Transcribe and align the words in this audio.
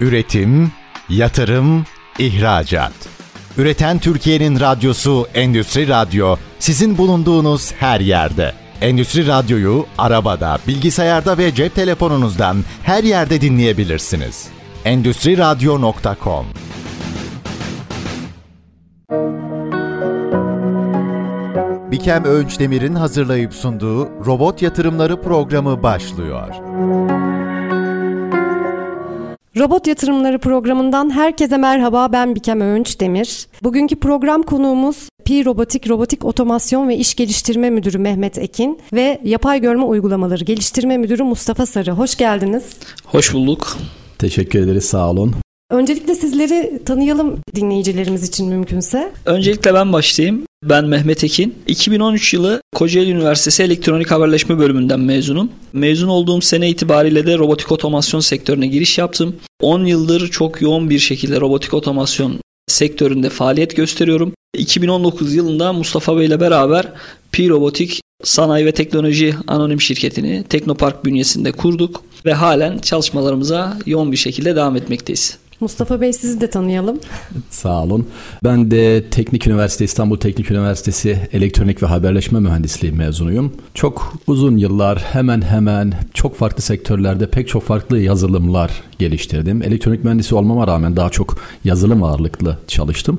Üretim, 0.00 0.72
yatırım, 1.08 1.84
ihracat. 2.18 2.92
Üreten 3.58 3.98
Türkiye'nin 3.98 4.60
radyosu 4.60 5.26
Endüstri 5.34 5.88
Radyo 5.88 6.36
sizin 6.58 6.98
bulunduğunuz 6.98 7.72
her 7.72 8.00
yerde. 8.00 8.52
Endüstri 8.80 9.26
Radyo'yu 9.26 9.86
arabada, 9.98 10.58
bilgisayarda 10.68 11.38
ve 11.38 11.54
cep 11.54 11.74
telefonunuzdan 11.74 12.56
her 12.82 13.04
yerde 13.04 13.40
dinleyebilirsiniz. 13.40 14.48
Endüstri 14.84 15.38
Radyo.com 15.38 16.46
Bikem 21.90 22.24
Öğünç 22.24 22.58
Demir'in 22.60 22.94
hazırlayıp 22.94 23.54
sunduğu 23.54 24.08
Robot 24.26 24.62
Yatırımları 24.62 25.22
programı 25.22 25.82
başlıyor. 25.82 26.54
Robot 29.56 29.86
Yatırımları 29.86 30.38
programından 30.38 31.10
herkese 31.10 31.56
merhaba 31.56 32.12
ben 32.12 32.34
Bikem 32.34 32.60
Öğünç 32.60 33.00
Demir. 33.00 33.46
Bugünkü 33.62 33.96
program 33.96 34.42
konuğumuz 34.42 35.08
Pi 35.24 35.44
Robotik 35.44 35.88
Robotik 35.88 36.24
Otomasyon 36.24 36.88
ve 36.88 36.96
İş 36.96 37.14
Geliştirme 37.14 37.70
Müdürü 37.70 37.98
Mehmet 37.98 38.38
Ekin 38.38 38.78
ve 38.92 39.20
Yapay 39.24 39.60
Görme 39.60 39.84
Uygulamaları 39.84 40.44
Geliştirme 40.44 40.98
Müdürü 40.98 41.22
Mustafa 41.22 41.66
Sarı. 41.66 41.90
Hoş 41.90 42.16
geldiniz. 42.16 42.64
Hoş 43.04 43.34
bulduk. 43.34 43.78
Teşekkür 44.18 44.58
ederiz 44.62 44.84
sağ 44.84 45.10
olun. 45.10 45.34
Öncelikle 45.70 46.14
sizleri 46.14 46.82
tanıyalım 46.86 47.38
dinleyicilerimiz 47.54 48.28
için 48.28 48.48
mümkünse. 48.48 49.12
Öncelikle 49.26 49.74
ben 49.74 49.92
başlayayım. 49.92 50.46
Ben 50.64 50.84
Mehmet 50.84 51.24
Ekin. 51.24 51.54
2013 51.66 52.34
yılı 52.34 52.62
Kocaeli 52.74 53.10
Üniversitesi 53.10 53.62
Elektronik 53.62 54.10
Haberleşme 54.10 54.58
bölümünden 54.58 55.00
mezunum. 55.00 55.50
Mezun 55.72 56.08
olduğum 56.08 56.40
sene 56.40 56.70
itibariyle 56.70 57.26
de 57.26 57.38
robotik 57.38 57.72
otomasyon 57.72 58.20
sektörüne 58.20 58.66
giriş 58.66 58.98
yaptım. 58.98 59.36
10 59.60 59.84
yıldır 59.84 60.30
çok 60.30 60.62
yoğun 60.62 60.90
bir 60.90 60.98
şekilde 60.98 61.40
robotik 61.40 61.74
otomasyon 61.74 62.40
sektöründe 62.66 63.30
faaliyet 63.30 63.76
gösteriyorum. 63.76 64.32
2019 64.54 65.34
yılında 65.34 65.72
Mustafa 65.72 66.18
Bey 66.18 66.26
ile 66.26 66.40
beraber 66.40 66.92
Pi 67.32 67.48
Robotik 67.48 68.00
Sanayi 68.24 68.66
ve 68.66 68.72
Teknoloji 68.72 69.34
Anonim 69.46 69.80
Şirketi'ni 69.80 70.44
Teknopark 70.48 71.04
bünyesinde 71.04 71.52
kurduk 71.52 72.02
ve 72.26 72.32
halen 72.32 72.78
çalışmalarımıza 72.78 73.78
yoğun 73.86 74.12
bir 74.12 74.16
şekilde 74.16 74.56
devam 74.56 74.76
etmekteyiz. 74.76 75.38
Mustafa 75.60 76.00
Bey 76.00 76.12
sizi 76.12 76.40
de 76.40 76.50
tanıyalım. 76.50 77.00
Sağ 77.50 77.82
olun. 77.82 78.06
Ben 78.44 78.70
de 78.70 79.04
Teknik 79.10 79.46
Üniversite 79.46 79.84
İstanbul 79.84 80.16
Teknik 80.16 80.50
Üniversitesi 80.50 81.28
Elektronik 81.32 81.82
ve 81.82 81.86
Haberleşme 81.86 82.40
Mühendisliği 82.40 82.92
mezunuyum. 82.92 83.52
Çok 83.74 84.14
uzun 84.26 84.56
yıllar 84.56 84.98
hemen 84.98 85.42
hemen 85.42 85.92
çok 86.14 86.36
farklı 86.36 86.62
sektörlerde 86.62 87.30
pek 87.30 87.48
çok 87.48 87.62
farklı 87.62 87.98
yazılımlar 87.98 88.70
geliştirdim. 88.98 89.62
Elektronik 89.62 90.04
mühendisi 90.04 90.34
olmama 90.34 90.66
rağmen 90.66 90.96
daha 90.96 91.10
çok 91.10 91.36
yazılım 91.64 92.02
ağırlıklı 92.02 92.58
çalıştım. 92.66 93.18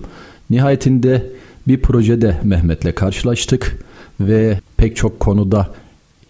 Nihayetinde 0.49 1.31
bir 1.67 1.81
projede 1.81 2.37
Mehmet'le 2.43 2.95
karşılaştık 2.95 3.77
ve 4.19 4.59
pek 4.77 4.95
çok 4.95 5.19
konuda 5.19 5.67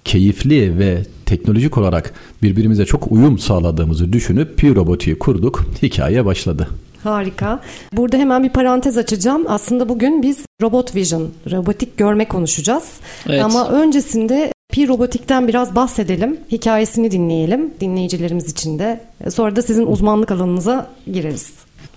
keyifli 0.05 0.79
ve 0.79 1.03
teknolojik 1.25 1.77
olarak 1.77 2.13
birbirimize 2.43 2.85
çok 2.85 3.11
uyum 3.11 3.39
sağladığımızı 3.39 4.13
düşünüp 4.13 4.57
Pi 4.57 4.75
Robotik'i 4.75 5.19
kurduk. 5.19 5.65
Hikaye 5.81 6.25
başladı. 6.25 6.67
Harika. 7.03 7.59
Burada 7.93 8.17
hemen 8.17 8.43
bir 8.43 8.49
parantez 8.49 8.97
açacağım. 8.97 9.45
Aslında 9.47 9.89
bugün 9.89 10.23
biz 10.23 10.45
Robot 10.61 10.95
Vision, 10.95 11.29
robotik 11.51 11.97
görme 11.97 12.27
konuşacağız. 12.27 12.83
Evet. 13.27 13.43
Ama 13.43 13.69
öncesinde 13.69 14.53
Pi 14.71 14.87
Robotik'ten 14.87 15.47
biraz 15.47 15.75
bahsedelim. 15.75 16.37
Hikayesini 16.51 17.11
dinleyelim 17.11 17.73
dinleyicilerimiz 17.79 18.51
için 18.51 18.79
de. 18.79 19.01
Sonra 19.29 19.55
da 19.55 19.61
sizin 19.61 19.85
uzmanlık 19.85 20.31
alanınıza 20.31 20.89
gireriz. 21.13 21.53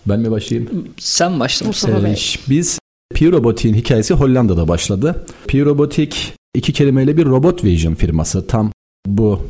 Ben 0.06 0.20
mi 0.20 0.30
başlayayım? 0.30 0.88
Sen 0.98 1.41
başla. 1.41 1.66
Mustafa 1.66 2.05
Bey. 2.05 2.34
Biz 2.48 2.78
Pi 3.14 3.32
Robotik'in 3.32 3.75
hikayesi 3.75 4.14
Hollanda'da 4.14 4.69
başladı. 4.69 5.27
Pi 5.47 5.65
Robotik 5.65 6.34
iki 6.54 6.72
kelimeyle 6.72 7.16
bir 7.16 7.26
robot 7.26 7.65
vision 7.65 7.94
firması. 7.94 8.47
Tam 8.47 8.72
bu 9.06 9.41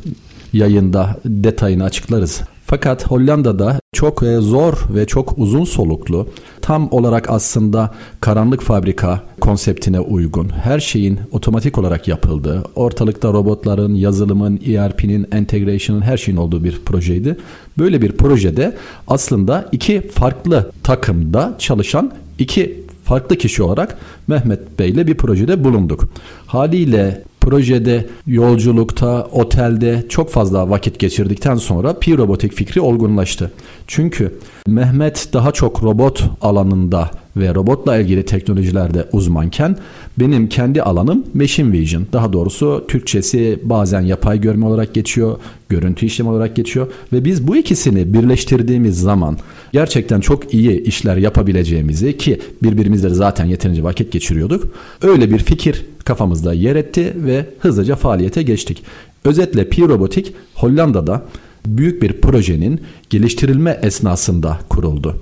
yayında 0.53 1.19
detayını 1.25 1.83
açıklarız. 1.83 2.41
Fakat 2.67 3.07
Hollanda'da 3.07 3.79
çok 3.93 4.23
e, 4.23 4.37
zor 4.37 4.73
ve 4.89 5.05
çok 5.05 5.37
uzun 5.37 5.63
soluklu, 5.63 6.27
tam 6.61 6.87
olarak 6.91 7.29
aslında 7.29 7.93
karanlık 8.21 8.61
fabrika 8.61 9.23
konseptine 9.41 9.99
uygun, 9.99 10.49
her 10.49 10.79
şeyin 10.79 11.19
otomatik 11.31 11.77
olarak 11.77 12.07
yapıldığı, 12.07 12.63
ortalıkta 12.75 13.33
robotların, 13.33 13.95
yazılımın, 13.95 14.59
ERP'nin, 14.67 15.27
integration'ın 15.37 16.01
her 16.01 16.17
şeyin 16.17 16.37
olduğu 16.37 16.63
bir 16.63 16.81
projeydi. 16.85 17.37
Böyle 17.77 18.01
bir 18.01 18.11
projede 18.11 18.75
aslında 19.07 19.69
iki 19.71 20.01
farklı 20.01 20.71
takımda 20.83 21.55
çalışan 21.59 22.11
iki 22.39 22.84
farklı 23.05 23.35
kişi 23.35 23.63
olarak 23.63 23.97
Mehmet 24.27 24.79
Bey 24.79 24.89
ile 24.89 25.07
bir 25.07 25.15
projede 25.17 25.63
bulunduk. 25.63 26.07
Haliyle 26.45 27.23
projede, 27.45 28.05
yolculukta, 28.27 29.27
otelde 29.31 30.05
çok 30.09 30.29
fazla 30.29 30.69
vakit 30.69 30.99
geçirdikten 30.99 31.55
sonra 31.55 31.99
Pi 31.99 32.17
Robotik 32.17 32.53
fikri 32.53 32.81
olgunlaştı. 32.81 33.51
Çünkü 33.87 34.33
Mehmet 34.67 35.29
daha 35.33 35.51
çok 35.51 35.83
robot 35.83 36.23
alanında 36.41 37.11
ve 37.37 37.55
robotla 37.55 37.97
ilgili 37.97 38.25
teknolojilerde 38.25 39.05
uzmanken 39.11 39.77
benim 40.19 40.49
kendi 40.49 40.81
alanım 40.81 41.23
Machine 41.33 41.71
Vision. 41.71 42.07
Daha 42.13 42.33
doğrusu 42.33 42.85
Türkçesi 42.87 43.59
bazen 43.63 44.01
yapay 44.01 44.41
görme 44.41 44.65
olarak 44.65 44.93
geçiyor, 44.93 45.37
görüntü 45.69 46.05
işlem 46.05 46.27
olarak 46.27 46.55
geçiyor 46.55 46.87
ve 47.13 47.25
biz 47.25 47.47
bu 47.47 47.55
ikisini 47.55 48.13
birleştirdiğimiz 48.13 48.99
zaman 49.01 49.37
gerçekten 49.71 50.21
çok 50.21 50.53
iyi 50.53 50.83
işler 50.83 51.17
yapabileceğimizi 51.17 52.17
ki 52.17 52.39
birbirimizle 52.63 53.09
zaten 53.09 53.45
yeterince 53.45 53.83
vakit 53.83 54.11
geçiriyorduk. 54.11 54.73
Öyle 55.01 55.31
bir 55.31 55.39
fikir 55.39 55.85
kafamızda 56.05 56.53
yer 56.53 56.75
etti 56.75 57.13
ve 57.15 57.45
hızlıca 57.59 57.95
faaliyete 57.95 58.43
geçtik. 58.43 58.83
Özetle 59.25 59.69
Pi 59.69 59.81
Robotik 59.81 60.33
Hollanda'da 60.55 61.21
büyük 61.65 62.01
bir 62.01 62.21
projenin 62.21 62.81
geliştirilme 63.09 63.79
esnasında 63.81 64.59
kuruldu 64.69 65.15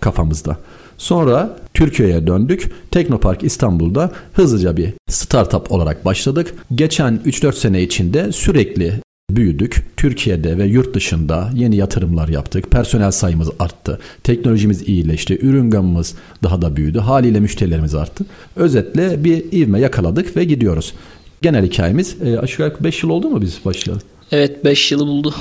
kafamızda. 0.00 0.56
Sonra 0.98 1.56
Türkiye'ye 1.74 2.26
döndük. 2.26 2.72
Teknopark 2.90 3.42
İstanbul'da 3.42 4.10
hızlıca 4.32 4.76
bir 4.76 4.92
startup 5.08 5.72
olarak 5.72 6.04
başladık. 6.04 6.54
Geçen 6.74 7.20
3-4 7.26 7.52
sene 7.52 7.82
içinde 7.82 8.32
sürekli 8.32 9.00
büyüdük. 9.36 9.86
Türkiye'de 9.96 10.58
ve 10.58 10.66
yurt 10.66 10.94
dışında 10.94 11.50
yeni 11.54 11.76
yatırımlar 11.76 12.28
yaptık. 12.28 12.70
Personel 12.70 13.10
sayımız 13.10 13.50
arttı. 13.58 13.98
Teknolojimiz 14.24 14.88
iyileşti. 14.88 15.38
Ürün 15.42 15.70
gamımız 15.70 16.14
daha 16.42 16.62
da 16.62 16.76
büyüdü. 16.76 16.98
Haliyle 16.98 17.40
müşterilerimiz 17.40 17.94
arttı. 17.94 18.24
Özetle 18.56 19.24
bir 19.24 19.52
ivme 19.52 19.80
yakaladık 19.80 20.36
ve 20.36 20.44
gidiyoruz. 20.44 20.94
Genel 21.42 21.66
hikayemiz 21.66 22.16
e, 22.24 22.38
aşağı 22.38 22.66
yukarı 22.66 22.84
5 22.84 23.02
yıl 23.02 23.10
oldu 23.10 23.30
mu 23.30 23.40
biz 23.40 23.58
başlayalım? 23.64 24.02
Evet 24.32 24.64
5 24.64 24.92
yılı 24.92 25.06
buldu. 25.06 25.34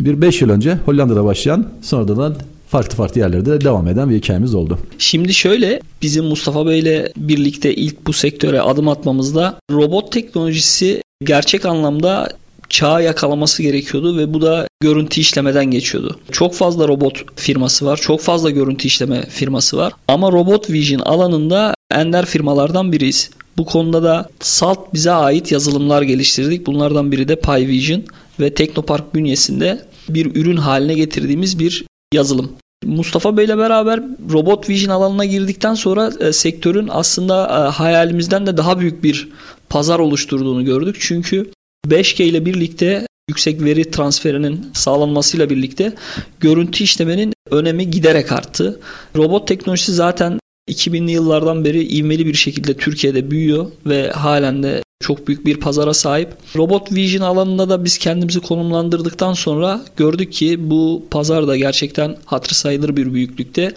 Bir 0.00 0.20
5 0.20 0.42
yıl 0.42 0.50
önce 0.50 0.78
Hollanda'da 0.84 1.24
başlayan 1.24 1.68
sonradan 1.82 2.36
farklı 2.68 2.96
farklı 2.96 3.20
yerlerde 3.20 3.60
devam 3.60 3.88
eden 3.88 4.10
bir 4.10 4.16
hikayemiz 4.16 4.54
oldu. 4.54 4.78
Şimdi 4.98 5.34
şöyle 5.34 5.80
bizim 6.02 6.24
Mustafa 6.24 6.66
Bey 6.66 6.78
ile 6.78 7.12
birlikte 7.16 7.74
ilk 7.74 8.06
bu 8.06 8.12
sektöre 8.12 8.60
adım 8.60 8.88
atmamızda 8.88 9.58
robot 9.70 10.12
teknolojisi 10.12 11.02
gerçek 11.24 11.66
anlamda 11.66 12.28
çağı 12.68 13.04
yakalaması 13.04 13.62
gerekiyordu 13.62 14.18
ve 14.18 14.34
bu 14.34 14.42
da 14.42 14.66
görüntü 14.80 15.20
işlemeden 15.20 15.64
geçiyordu. 15.64 16.20
Çok 16.32 16.54
fazla 16.54 16.88
robot 16.88 17.24
firması 17.36 17.86
var, 17.86 17.96
çok 17.96 18.20
fazla 18.20 18.50
görüntü 18.50 18.86
işleme 18.86 19.26
firması 19.26 19.76
var 19.76 19.92
ama 20.08 20.32
robot 20.32 20.70
vision 20.70 21.00
alanında 21.00 21.74
ender 21.90 22.26
firmalardan 22.26 22.92
biriyiz. 22.92 23.30
Bu 23.56 23.64
konuda 23.64 24.02
da 24.02 24.28
SALT 24.40 24.94
bize 24.94 25.10
ait 25.10 25.52
yazılımlar 25.52 26.02
geliştirdik. 26.02 26.66
Bunlardan 26.66 27.12
biri 27.12 27.28
de 27.28 27.36
PyVision 27.36 28.02
ve 28.40 28.54
Teknopark 28.54 29.14
bünyesinde 29.14 29.84
bir 30.08 30.36
ürün 30.36 30.56
haline 30.56 30.94
getirdiğimiz 30.94 31.58
bir 31.58 31.84
yazılım. 32.14 32.52
Mustafa 32.84 33.36
Bey 33.36 33.44
ile 33.44 33.58
beraber 33.58 34.02
robot 34.32 34.68
vision 34.68 34.90
alanına 34.90 35.24
girdikten 35.24 35.74
sonra 35.74 36.12
e, 36.20 36.32
sektörün 36.32 36.88
aslında 36.90 37.44
e, 37.44 37.70
hayalimizden 37.70 38.46
de 38.46 38.56
daha 38.56 38.80
büyük 38.80 39.02
bir 39.02 39.28
pazar 39.68 39.98
oluşturduğunu 39.98 40.64
gördük. 40.64 40.96
Çünkü 41.00 41.50
5G 41.88 42.22
ile 42.22 42.46
birlikte 42.46 43.06
yüksek 43.28 43.62
veri 43.62 43.90
transferinin 43.90 44.66
sağlanmasıyla 44.74 45.50
birlikte 45.50 45.94
görüntü 46.40 46.84
işlemenin 46.84 47.32
önemi 47.50 47.90
giderek 47.90 48.32
arttı. 48.32 48.80
Robot 49.16 49.48
teknolojisi 49.48 49.92
zaten 49.92 50.38
2000'li 50.70 51.10
yıllardan 51.10 51.64
beri 51.64 51.96
ivmeli 51.96 52.26
bir 52.26 52.34
şekilde 52.34 52.74
Türkiye'de 52.74 53.30
büyüyor 53.30 53.66
ve 53.86 54.10
halen 54.10 54.62
de 54.62 54.82
çok 55.00 55.28
büyük 55.28 55.46
bir 55.46 55.60
pazara 55.60 55.94
sahip. 55.94 56.28
Robot 56.56 56.92
Vision 56.92 57.22
alanında 57.22 57.68
da 57.68 57.84
biz 57.84 57.98
kendimizi 57.98 58.40
konumlandırdıktan 58.40 59.32
sonra 59.32 59.80
gördük 59.96 60.32
ki 60.32 60.70
bu 60.70 61.04
pazar 61.10 61.48
da 61.48 61.56
gerçekten 61.56 62.16
hatır 62.24 62.54
sayılır 62.54 62.96
bir 62.96 63.14
büyüklükte 63.14 63.72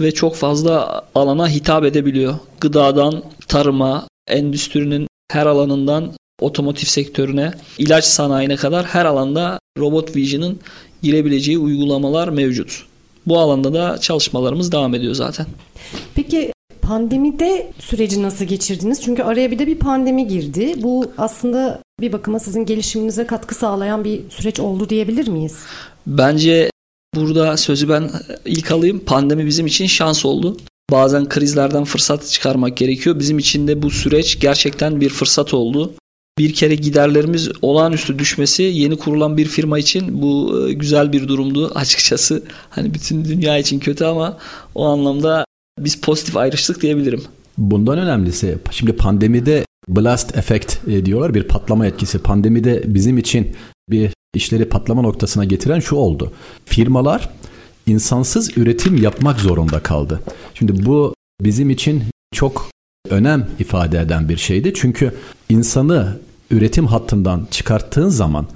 ve 0.00 0.12
çok 0.12 0.36
fazla 0.36 1.04
alana 1.14 1.48
hitap 1.48 1.84
edebiliyor. 1.84 2.34
Gıdadan 2.60 3.22
tarıma, 3.48 4.06
endüstrinin 4.28 5.06
her 5.30 5.46
alanından 5.46 6.12
otomotiv 6.42 6.86
sektörüne, 6.86 7.52
ilaç 7.78 8.04
sanayine 8.04 8.56
kadar 8.56 8.86
her 8.86 9.04
alanda 9.04 9.58
Robot 9.78 10.16
Vision'ın 10.16 10.60
girebileceği 11.02 11.58
uygulamalar 11.58 12.28
mevcut. 12.28 12.86
Bu 13.26 13.38
alanda 13.38 13.74
da 13.74 13.98
çalışmalarımız 13.98 14.72
devam 14.72 14.94
ediyor 14.94 15.14
zaten. 15.14 15.46
Peki 16.14 16.52
pandemide 16.82 17.72
süreci 17.78 18.22
nasıl 18.22 18.44
geçirdiniz? 18.44 19.02
Çünkü 19.02 19.22
araya 19.22 19.50
bir 19.50 19.58
de 19.58 19.66
bir 19.66 19.78
pandemi 19.78 20.28
girdi. 20.28 20.74
Bu 20.82 21.12
aslında 21.18 21.80
bir 22.00 22.12
bakıma 22.12 22.38
sizin 22.38 22.66
gelişiminize 22.66 23.26
katkı 23.26 23.54
sağlayan 23.54 24.04
bir 24.04 24.20
süreç 24.30 24.60
oldu 24.60 24.88
diyebilir 24.88 25.28
miyiz? 25.28 25.56
Bence 26.06 26.70
burada 27.16 27.56
sözü 27.56 27.88
ben 27.88 28.10
ilk 28.44 28.72
alayım. 28.72 29.02
Pandemi 29.06 29.46
bizim 29.46 29.66
için 29.66 29.86
şans 29.86 30.26
oldu. 30.26 30.56
Bazen 30.90 31.28
krizlerden 31.28 31.84
fırsat 31.84 32.26
çıkarmak 32.26 32.76
gerekiyor. 32.76 33.18
Bizim 33.18 33.38
için 33.38 33.68
de 33.68 33.82
bu 33.82 33.90
süreç 33.90 34.40
gerçekten 34.40 35.00
bir 35.00 35.08
fırsat 35.08 35.54
oldu. 35.54 35.94
Bir 36.38 36.54
kere 36.54 36.74
giderlerimiz 36.74 37.50
olağanüstü 37.62 38.18
düşmesi 38.18 38.62
yeni 38.62 38.96
kurulan 38.96 39.36
bir 39.36 39.46
firma 39.46 39.78
için 39.78 40.22
bu 40.22 40.62
e, 40.68 40.72
güzel 40.72 41.12
bir 41.12 41.28
durumdu 41.28 41.72
açıkçası. 41.74 42.42
Hani 42.70 42.94
bütün 42.94 43.24
dünya 43.24 43.58
için 43.58 43.78
kötü 43.78 44.04
ama 44.04 44.38
o 44.74 44.86
anlamda 44.86 45.44
biz 45.78 46.00
pozitif 46.00 46.36
ayrıştık 46.36 46.82
diyebilirim. 46.82 47.22
Bundan 47.58 47.98
önemlisi 47.98 48.58
şimdi 48.70 48.92
pandemide 48.92 49.64
blast 49.88 50.36
effect 50.36 50.88
e, 50.88 51.06
diyorlar 51.06 51.34
bir 51.34 51.42
patlama 51.42 51.86
etkisi. 51.86 52.18
Pandemide 52.18 52.82
bizim 52.86 53.18
için 53.18 53.56
bir 53.90 54.10
işleri 54.34 54.68
patlama 54.68 55.02
noktasına 55.02 55.44
getiren 55.44 55.80
şu 55.80 55.96
oldu. 55.96 56.32
Firmalar 56.64 57.30
insansız 57.86 58.58
üretim 58.58 59.02
yapmak 59.02 59.40
zorunda 59.40 59.80
kaldı. 59.80 60.20
Şimdi 60.54 60.86
bu 60.86 61.14
bizim 61.40 61.70
için 61.70 62.02
çok 62.34 62.70
önem 63.10 63.46
ifade 63.58 64.00
eden 64.00 64.28
bir 64.28 64.36
şeydi. 64.36 64.72
Çünkü 64.74 65.12
insanı 65.48 66.18
üretim 66.50 66.86
hattından 66.86 67.46
çıkarttığın 67.50 68.08
zaman 68.08 68.46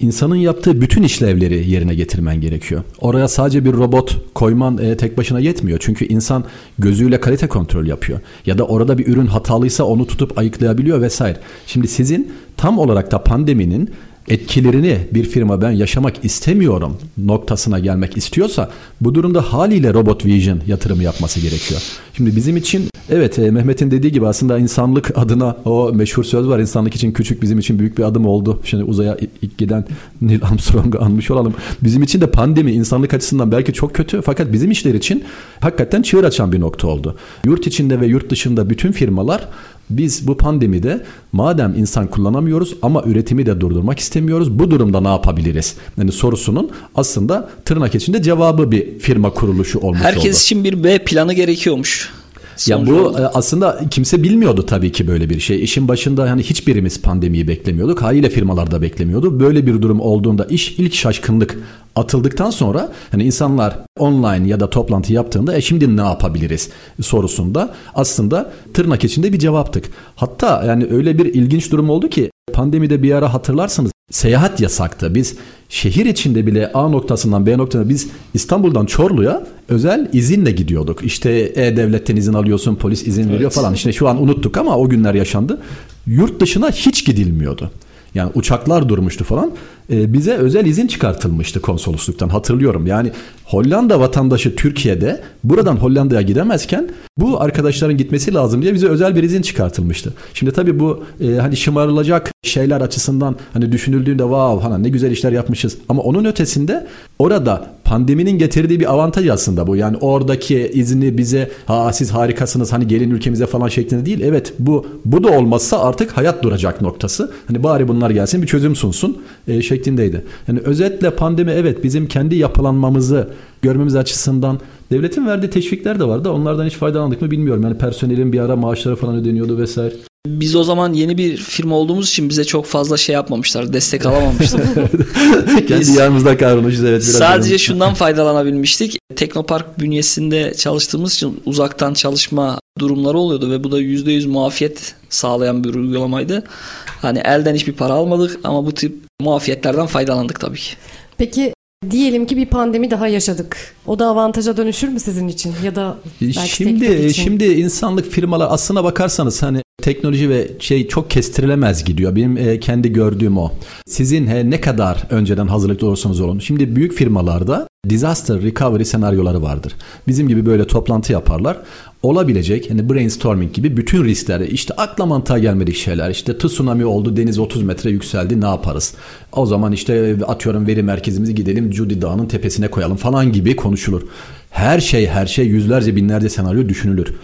insanın 0.00 0.36
yaptığı 0.36 0.80
bütün 0.80 1.02
işlevleri 1.02 1.70
yerine 1.70 1.94
getirmen 1.94 2.40
gerekiyor. 2.40 2.82
Oraya 3.00 3.28
sadece 3.28 3.64
bir 3.64 3.72
robot 3.72 4.34
koyman 4.34 4.78
e, 4.78 4.96
tek 4.96 5.18
başına 5.18 5.40
yetmiyor. 5.40 5.78
Çünkü 5.82 6.04
insan 6.06 6.44
gözüyle 6.78 7.20
kalite 7.20 7.46
kontrol 7.48 7.86
yapıyor. 7.86 8.20
Ya 8.46 8.58
da 8.58 8.64
orada 8.64 8.98
bir 8.98 9.06
ürün 9.06 9.26
hatalıysa 9.26 9.84
onu 9.84 10.06
tutup 10.06 10.38
ayıklayabiliyor 10.38 11.00
vesaire. 11.00 11.38
Şimdi 11.66 11.88
sizin 11.88 12.32
tam 12.56 12.78
olarak 12.78 13.10
da 13.10 13.22
pandeminin 13.22 13.90
etkilerini 14.28 14.98
bir 15.14 15.24
firma 15.24 15.62
ben 15.62 15.70
yaşamak 15.70 16.24
istemiyorum 16.24 16.96
noktasına 17.18 17.78
gelmek 17.78 18.16
istiyorsa 18.16 18.70
bu 19.00 19.14
durumda 19.14 19.52
haliyle 19.52 19.94
Robot 19.94 20.24
Vision 20.26 20.60
yatırımı 20.66 21.02
yapması 21.02 21.40
gerekiyor. 21.40 21.80
Şimdi 22.16 22.36
bizim 22.36 22.56
için 22.56 22.90
evet 23.10 23.38
e, 23.38 23.50
Mehmet'in 23.50 23.90
dediği 23.90 24.12
gibi 24.12 24.26
aslında 24.26 24.58
insanlık 24.58 25.18
adına 25.18 25.56
o 25.64 25.92
meşhur 25.92 26.24
söz 26.24 26.48
var 26.48 26.58
insanlık 26.58 26.94
için 26.94 27.12
küçük 27.12 27.42
bizim 27.42 27.58
için 27.58 27.78
büyük 27.78 27.98
bir 27.98 28.04
adım 28.04 28.26
oldu. 28.26 28.60
Şimdi 28.64 28.84
uzaya 28.84 29.16
ilk 29.42 29.58
giden 29.58 29.84
Neil 30.20 30.44
Armstrong'u 30.44 31.04
anmış 31.04 31.30
olalım. 31.30 31.54
Bizim 31.82 32.02
için 32.02 32.20
de 32.20 32.30
pandemi 32.30 32.72
insanlık 32.72 33.14
açısından 33.14 33.52
belki 33.52 33.72
çok 33.72 33.94
kötü 33.94 34.22
fakat 34.22 34.52
bizim 34.52 34.70
işler 34.70 34.94
için 34.94 35.24
hakikaten 35.60 36.02
çığır 36.02 36.24
açan 36.24 36.52
bir 36.52 36.60
nokta 36.60 36.88
oldu. 36.88 37.16
Yurt 37.44 37.66
içinde 37.66 38.00
ve 38.00 38.06
yurt 38.06 38.30
dışında 38.30 38.70
bütün 38.70 38.92
firmalar 38.92 39.48
biz 39.90 40.26
bu 40.26 40.36
pandemide 40.36 41.04
madem 41.32 41.74
insan 41.76 42.06
kullanamıyoruz 42.06 42.74
ama 42.82 43.02
üretimi 43.06 43.46
de 43.46 43.60
durdurmak 43.60 43.98
istemiyoruz. 43.98 44.58
Bu 44.58 44.70
durumda 44.70 45.00
ne 45.00 45.08
yapabiliriz? 45.08 45.74
Yani 45.98 46.12
sorusunun 46.12 46.70
aslında 46.94 47.50
tırnak 47.64 47.94
içinde 47.94 48.22
cevabı 48.22 48.70
bir 48.70 48.98
firma 48.98 49.30
kuruluşu 49.30 49.78
olmuş 49.78 49.98
Herkes 49.98 50.18
oldu. 50.18 50.24
Herkes 50.24 50.42
için 50.42 50.64
bir 50.64 50.84
B 50.84 51.04
planı 51.04 51.32
gerekiyormuş. 51.32 52.19
Ya 52.68 52.86
bu 52.86 52.92
oldu. 52.92 53.18
E, 53.18 53.26
aslında 53.26 53.80
kimse 53.90 54.22
bilmiyordu 54.22 54.66
tabii 54.66 54.92
ki 54.92 55.08
böyle 55.08 55.30
bir 55.30 55.40
şey. 55.40 55.64
İşin 55.64 55.88
başında 55.88 56.30
hani 56.30 56.42
hiçbirimiz 56.42 57.02
pandemiyi 57.02 57.48
beklemiyorduk. 57.48 58.02
Haliyle 58.02 58.30
firmalar 58.30 58.70
da 58.70 58.82
beklemiyordu. 58.82 59.40
Böyle 59.40 59.66
bir 59.66 59.82
durum 59.82 60.00
olduğunda 60.00 60.44
iş 60.44 60.78
ilk 60.78 60.94
şaşkınlık 60.94 61.58
atıldıktan 61.96 62.50
sonra 62.50 62.92
hani 63.10 63.24
insanlar 63.24 63.78
online 63.98 64.48
ya 64.48 64.60
da 64.60 64.70
toplantı 64.70 65.12
yaptığında 65.12 65.56
e 65.56 65.60
şimdi 65.60 65.96
ne 65.96 66.00
yapabiliriz 66.00 66.70
sorusunda 67.00 67.74
aslında 67.94 68.52
tırnak 68.74 69.04
içinde 69.04 69.32
bir 69.32 69.38
cevaptık. 69.38 69.90
Hatta 70.16 70.64
yani 70.66 70.86
öyle 70.90 71.18
bir 71.18 71.34
ilginç 71.34 71.72
durum 71.72 71.90
oldu 71.90 72.08
ki 72.08 72.29
pandemide 72.52 73.02
bir 73.02 73.12
ara 73.12 73.34
hatırlarsanız 73.34 73.92
seyahat 74.10 74.60
yasaktı. 74.60 75.14
Biz 75.14 75.36
şehir 75.68 76.06
içinde 76.06 76.46
bile 76.46 76.72
A 76.72 76.88
noktasından 76.88 77.46
B 77.46 77.58
noktasına 77.58 77.88
biz 77.88 78.08
İstanbul'dan 78.34 78.86
Çorlu'ya 78.86 79.46
özel 79.68 80.10
izinle 80.12 80.50
gidiyorduk. 80.50 81.04
İşte 81.04 81.52
E-Devlet'ten 81.54 82.16
izin 82.16 82.34
alıyorsun, 82.34 82.74
polis 82.74 83.06
izin 83.06 83.24
veriyor 83.24 83.40
evet. 83.40 83.52
falan. 83.52 83.74
İşte 83.74 83.92
şu 83.92 84.08
an 84.08 84.22
unuttuk 84.22 84.56
ama 84.56 84.76
o 84.76 84.88
günler 84.88 85.14
yaşandı. 85.14 85.60
Yurt 86.06 86.40
dışına 86.40 86.70
hiç 86.70 87.06
gidilmiyordu. 87.06 87.70
Yani 88.14 88.30
uçaklar 88.34 88.88
durmuştu 88.88 89.24
falan. 89.24 89.52
Ee, 89.90 90.12
bize 90.12 90.34
özel 90.34 90.66
izin 90.66 90.86
çıkartılmıştı 90.86 91.60
konsolosluktan 91.60 92.28
hatırlıyorum. 92.28 92.86
Yani 92.86 93.12
Hollanda 93.44 94.00
vatandaşı 94.00 94.56
Türkiye'de 94.56 95.20
buradan 95.44 95.76
Hollanda'ya 95.76 96.22
gidemezken 96.22 96.88
bu 97.18 97.40
arkadaşların 97.40 97.96
gitmesi 97.96 98.34
lazım 98.34 98.62
diye 98.62 98.74
bize 98.74 98.88
özel 98.88 99.16
bir 99.16 99.22
izin 99.22 99.42
çıkartılmıştı. 99.42 100.14
Şimdi 100.34 100.52
tabii 100.52 100.80
bu 100.80 101.04
e, 101.20 101.34
hani 101.34 101.56
şımarılacak 101.56 102.32
şeyler 102.42 102.80
açısından 102.80 103.36
hani 103.52 103.72
düşünüldüğünde 103.72 104.22
wow 104.22 104.68
hani 104.68 104.82
ne 104.82 104.88
güzel 104.88 105.10
işler 105.10 105.32
yapmışız. 105.32 105.76
Ama 105.88 106.02
onun 106.02 106.24
ötesinde 106.24 106.86
orada 107.18 107.66
pandeminin 107.84 108.38
getirdiği 108.38 108.80
bir 108.80 108.92
avantaj 108.92 109.28
aslında 109.28 109.66
bu. 109.66 109.76
Yani 109.76 109.96
oradaki 109.96 110.70
izni 110.74 111.18
bize 111.18 111.50
ha 111.66 111.92
siz 111.92 112.10
harikasınız 112.10 112.72
hani 112.72 112.86
gelin 112.88 113.10
ülkemize 113.10 113.46
falan 113.46 113.68
şeklinde 113.68 114.06
değil. 114.06 114.20
Evet 114.20 114.52
bu 114.58 114.86
bu 115.04 115.24
da 115.24 115.38
olmazsa 115.38 115.78
artık 115.78 116.10
hayat 116.16 116.42
duracak 116.42 116.80
noktası. 116.80 117.32
Hani 117.46 117.62
bari 117.62 117.88
bunlar 117.88 118.10
gelsin 118.10 118.42
bir 118.42 118.46
çözüm 118.46 118.76
sunsun 118.76 119.22
e, 119.48 119.62
şeklindeydi. 119.80 120.24
Yani 120.48 120.60
özetle 120.60 121.10
pandemi 121.10 121.50
evet 121.50 121.84
bizim 121.84 122.06
kendi 122.06 122.36
yapılanmamızı 122.36 123.28
görmemiz 123.62 123.96
açısından 123.96 124.60
devletin 124.90 125.26
verdiği 125.26 125.50
teşvikler 125.50 126.00
de 126.00 126.04
vardı. 126.04 126.30
Onlardan 126.30 126.66
hiç 126.66 126.74
faydalandık 126.74 127.22
mı 127.22 127.30
bilmiyorum. 127.30 127.62
Yani 127.62 127.78
personelin 127.78 128.32
bir 128.32 128.40
ara 128.40 128.56
maaşları 128.56 128.96
falan 128.96 129.14
ödeniyordu 129.16 129.58
vesaire. 129.58 130.09
Biz 130.26 130.56
o 130.56 130.64
zaman 130.64 130.92
yeni 130.92 131.18
bir 131.18 131.36
firma 131.36 131.76
olduğumuz 131.76 132.08
için 132.08 132.28
bize 132.28 132.44
çok 132.44 132.66
fazla 132.66 132.96
şey 132.96 133.12
yapmamışlar. 133.14 133.72
Destek 133.72 134.06
alamamıştık. 134.06 134.66
Kendi 135.68 135.92
yanımızda 135.92 136.36
kavrulmuşuz 136.36 136.84
evet. 136.84 137.02
Biraz 137.02 137.12
sadece 137.12 137.48
önemli. 137.48 137.58
şundan 137.58 137.94
faydalanabilmiştik. 137.94 138.98
Teknopark 139.16 139.78
bünyesinde 139.78 140.54
çalıştığımız 140.54 141.14
için 141.14 141.42
uzaktan 141.46 141.94
çalışma 141.94 142.60
durumları 142.78 143.18
oluyordu 143.18 143.50
ve 143.50 143.64
bu 143.64 143.72
da 143.72 143.80
%100 143.80 144.28
muafiyet 144.28 144.94
sağlayan 145.08 145.64
bir 145.64 145.74
uygulamaydı. 145.74 146.44
Hani 146.86 147.18
elden 147.18 147.54
hiçbir 147.54 147.72
para 147.72 147.92
almadık 147.92 148.40
ama 148.44 148.66
bu 148.66 148.72
tip 148.72 148.96
muafiyetlerden 149.20 149.86
faydalandık 149.86 150.40
tabii 150.40 150.58
ki. 150.58 150.74
Peki 151.18 151.52
Diyelim 151.90 152.26
ki 152.26 152.36
bir 152.36 152.46
pandemi 152.46 152.90
daha 152.90 153.08
yaşadık. 153.08 153.74
O 153.86 153.98
da 153.98 154.06
avantaja 154.06 154.56
dönüşür 154.56 154.88
mü 154.88 155.00
sizin 155.00 155.28
için 155.28 155.54
ya 155.64 155.74
da 155.74 155.96
belki 156.20 156.48
şimdi 156.48 156.84
için? 156.84 157.22
şimdi 157.22 157.44
insanlık 157.44 158.10
firmalar 158.10 158.48
aslına 158.50 158.84
bakarsanız 158.84 159.42
hani 159.42 159.62
teknoloji 159.80 160.30
ve 160.30 160.48
şey 160.58 160.88
çok 160.88 161.10
kestirilemez 161.10 161.84
gidiyor. 161.84 162.16
Benim 162.16 162.36
e, 162.36 162.60
kendi 162.60 162.92
gördüğüm 162.92 163.38
o. 163.38 163.52
Sizin 163.86 164.26
he, 164.26 164.50
ne 164.50 164.60
kadar 164.60 165.06
önceden 165.10 165.46
hazırlıklı 165.46 165.86
olursanız 165.86 166.20
olun. 166.20 166.38
Şimdi 166.38 166.76
büyük 166.76 166.92
firmalarda 166.92 167.68
disaster 167.88 168.42
recovery 168.42 168.84
senaryoları 168.84 169.42
vardır. 169.42 169.72
Bizim 170.08 170.28
gibi 170.28 170.46
böyle 170.46 170.66
toplantı 170.66 171.12
yaparlar. 171.12 171.58
Olabilecek 172.02 172.70
hani 172.70 172.90
brainstorming 172.90 173.52
gibi 173.52 173.76
bütün 173.76 174.04
riskleri 174.04 174.46
işte 174.46 174.74
akla 174.74 175.06
mantığa 175.06 175.38
gelmedik 175.38 175.76
şeyler 175.76 176.10
işte 176.10 176.38
tsunami 176.38 176.84
oldu 176.84 177.16
deniz 177.16 177.38
30 177.38 177.62
metre 177.62 177.90
yükseldi 177.90 178.40
ne 178.40 178.46
yaparız? 178.46 178.94
O 179.32 179.46
zaman 179.46 179.72
işte 179.72 180.16
atıyorum 180.26 180.66
veri 180.66 180.82
merkezimizi 180.82 181.34
gidelim 181.34 181.72
Judy 181.72 182.02
Dağı'nın 182.02 182.26
tepesine 182.26 182.68
koyalım 182.68 182.96
falan 182.96 183.32
gibi 183.32 183.56
konuşulur. 183.56 184.02
Her 184.50 184.80
şey 184.80 185.06
her 185.06 185.26
şey 185.26 185.46
yüzlerce 185.46 185.96
binlerce 185.96 186.28
senaryo 186.28 186.68
düşünülür. 186.68 187.14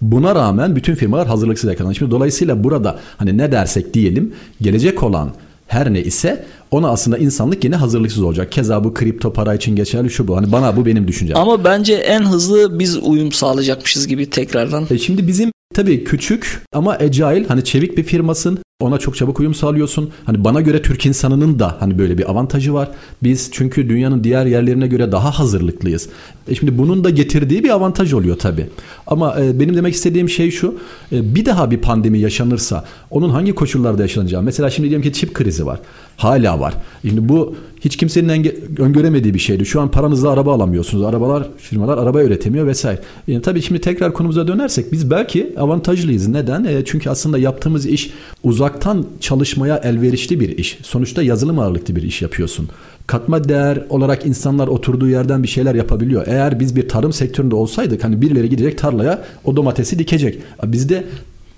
Buna 0.00 0.34
rağmen 0.34 0.76
bütün 0.76 0.94
firmalar 0.94 1.26
hazırlıksız 1.26 1.70
yakalanmış. 1.70 2.00
Dolayısıyla 2.00 2.64
burada 2.64 2.98
hani 3.16 3.38
ne 3.38 3.52
dersek 3.52 3.94
diyelim 3.94 4.32
gelecek 4.60 5.02
olan 5.02 5.32
her 5.66 5.92
ne 5.92 6.02
ise 6.02 6.44
ona 6.70 6.88
aslında 6.88 7.18
insanlık 7.18 7.64
yine 7.64 7.76
hazırlıksız 7.76 8.22
olacak. 8.22 8.52
Keza 8.52 8.84
bu 8.84 8.94
kripto 8.94 9.32
para 9.32 9.54
için 9.54 9.76
geçerli 9.76 10.10
şu 10.10 10.28
bu. 10.28 10.36
Hani 10.36 10.52
bana 10.52 10.76
bu 10.76 10.86
benim 10.86 11.08
düşüncem. 11.08 11.36
Ama 11.36 11.64
bence 11.64 11.94
en 11.94 12.22
hızlı 12.22 12.78
biz 12.78 12.96
uyum 12.96 13.32
sağlayacakmışız 13.32 14.06
gibi 14.06 14.30
tekrardan. 14.30 14.86
E 14.90 14.98
şimdi 14.98 15.26
bizim 15.26 15.52
tabii 15.74 16.04
küçük 16.04 16.62
ama 16.72 16.92
agile 16.92 17.44
hani 17.48 17.64
çevik 17.64 17.96
bir 17.98 18.02
firmasın. 18.02 18.58
Ona 18.80 18.98
çok 18.98 19.16
çabuk 19.16 19.40
uyum 19.40 19.54
sağlıyorsun. 19.54 20.10
Hani 20.24 20.44
bana 20.44 20.60
göre 20.60 20.82
Türk 20.82 21.06
insanının 21.06 21.58
da 21.58 21.76
hani 21.80 21.98
böyle 21.98 22.18
bir 22.18 22.30
avantajı 22.30 22.74
var. 22.74 22.88
Biz 23.22 23.48
çünkü 23.52 23.88
dünyanın 23.88 24.24
diğer 24.24 24.46
yerlerine 24.46 24.86
göre 24.86 25.12
daha 25.12 25.38
hazırlıklıyız. 25.38 26.08
E 26.48 26.54
şimdi 26.54 26.78
bunun 26.78 27.04
da 27.04 27.10
getirdiği 27.10 27.64
bir 27.64 27.70
avantaj 27.70 28.12
oluyor 28.12 28.38
tabii. 28.38 28.66
Ama 29.06 29.40
e, 29.40 29.60
benim 29.60 29.76
demek 29.76 29.94
istediğim 29.94 30.28
şey 30.28 30.50
şu. 30.50 30.74
E, 31.12 31.34
bir 31.34 31.44
daha 31.44 31.70
bir 31.70 31.78
pandemi 31.78 32.18
yaşanırsa 32.18 32.84
onun 33.10 33.30
hangi 33.30 33.54
koşullarda 33.54 34.02
yaşanacağı. 34.02 34.42
Mesela 34.42 34.70
şimdi 34.70 34.88
diyelim 34.88 35.10
ki 35.10 35.12
çip 35.12 35.34
krizi 35.34 35.66
var. 35.66 35.80
Hala 36.16 36.60
var. 36.60 36.74
Şimdi 37.02 37.28
bu 37.28 37.54
hiç 37.80 37.96
kimsenin 37.96 38.28
enge- 38.28 38.82
öngöremediği 38.82 39.34
bir 39.34 39.38
şeydi. 39.38 39.66
Şu 39.66 39.80
an 39.80 39.90
paranızla 39.90 40.30
araba 40.30 40.54
alamıyorsunuz. 40.54 41.04
Arabalar, 41.04 41.48
firmalar 41.58 41.98
araba 41.98 42.22
üretemiyor 42.22 42.66
vesaire. 42.66 43.00
Yani 43.26 43.42
tabii 43.42 43.62
şimdi 43.62 43.80
tekrar 43.80 44.12
konumuza 44.12 44.48
dönersek 44.48 44.92
biz 44.92 45.10
belki 45.10 45.54
avantajlıyız. 45.58 46.28
Neden? 46.28 46.64
E, 46.64 46.84
çünkü 46.84 47.10
aslında 47.10 47.38
yaptığımız 47.38 47.86
iş 47.86 48.10
uzak 48.44 48.65
uzaktan 48.66 49.06
çalışmaya 49.20 49.76
elverişli 49.76 50.40
bir 50.40 50.58
iş. 50.58 50.78
Sonuçta 50.82 51.22
yazılım 51.22 51.58
ağırlıklı 51.58 51.96
bir 51.96 52.02
iş 52.02 52.22
yapıyorsun. 52.22 52.68
Katma 53.06 53.48
değer 53.48 53.84
olarak 53.88 54.26
insanlar 54.26 54.68
oturduğu 54.68 55.08
yerden 55.08 55.42
bir 55.42 55.48
şeyler 55.48 55.74
yapabiliyor. 55.74 56.26
Eğer 56.26 56.60
biz 56.60 56.76
bir 56.76 56.88
tarım 56.88 57.12
sektöründe 57.12 57.54
olsaydık 57.54 58.04
hani 58.04 58.20
birileri 58.22 58.48
gidecek 58.48 58.78
tarlaya 58.78 59.24
o 59.44 59.56
domatesi 59.56 59.98
dikecek. 59.98 60.38
Bizde 60.64 61.04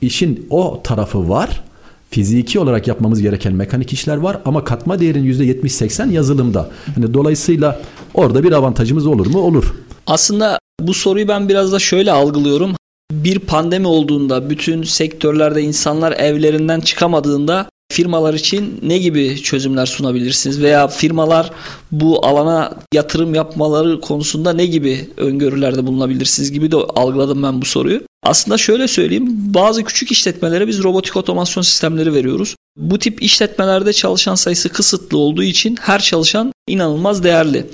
işin 0.03 0.47
o 0.51 0.81
tarafı 0.85 1.29
var. 1.29 1.65
Fiziki 2.11 2.61
olarak 2.61 2.89
yapmamız 2.89 3.23
gereken 3.23 3.53
mekanik 3.53 3.93
işler 3.93 4.17
var 4.17 4.41
ama 4.45 4.65
katma 4.65 5.01
değerin 5.01 5.25
%70-80 5.25 6.13
yazılımda. 6.13 6.69
Hani 6.95 7.15
dolayısıyla 7.15 7.81
orada 8.15 8.45
bir 8.45 8.53
avantajımız 8.53 9.07
olur 9.07 9.27
mu? 9.27 9.39
Olur. 9.39 9.75
Aslında 10.07 10.59
bu 10.81 10.95
soruyu 10.95 11.29
ben 11.29 11.49
biraz 11.49 11.73
da 11.73 11.79
şöyle 11.79 12.13
algılıyorum. 12.13 12.75
Bir 13.13 13.39
pandemi 13.39 13.87
olduğunda 13.87 14.51
bütün 14.51 14.83
sektörlerde 14.83 15.63
insanlar 15.63 16.13
evlerinden 16.13 16.81
çıkamadığında 16.81 17.71
firmalar 17.93 18.35
için 18.35 18.79
ne 18.83 18.99
gibi 18.99 19.43
çözümler 19.43 19.87
sunabilirsiniz 19.87 20.63
veya 20.63 20.89
firmalar 20.89 21.51
bu 21.93 22.27
alana 22.27 22.75
yatırım 22.93 23.35
yapmaları 23.35 24.01
konusunda 24.01 24.53
ne 24.53 24.67
gibi 24.67 25.09
öngörülerde 25.17 25.87
bulunabilirsiniz 25.87 26.53
gibi 26.53 26.73
de 26.73 26.77
algıladım 26.77 27.43
ben 27.43 27.63
bu 27.63 27.67
soruyu. 27.67 28.01
Aslında 28.23 28.59
şöyle 28.59 28.89
söyleyeyim 28.89 29.55
bazı 29.55 29.85
küçük 29.85 30.13
işletmelere 30.13 30.67
biz 30.67 30.83
robotik 30.83 31.17
otomasyon 31.17 31.63
sistemleri 31.63 32.15
veriyoruz. 32.15 32.57
Bu 32.77 32.99
tip 32.99 33.23
işletmelerde 33.23 33.93
çalışan 33.93 34.35
sayısı 34.35 34.69
kısıtlı 34.69 35.19
olduğu 35.19 35.43
için 35.43 35.77
her 35.81 36.01
çalışan 36.01 36.53
inanılmaz 36.69 37.25
değerli. 37.25 37.67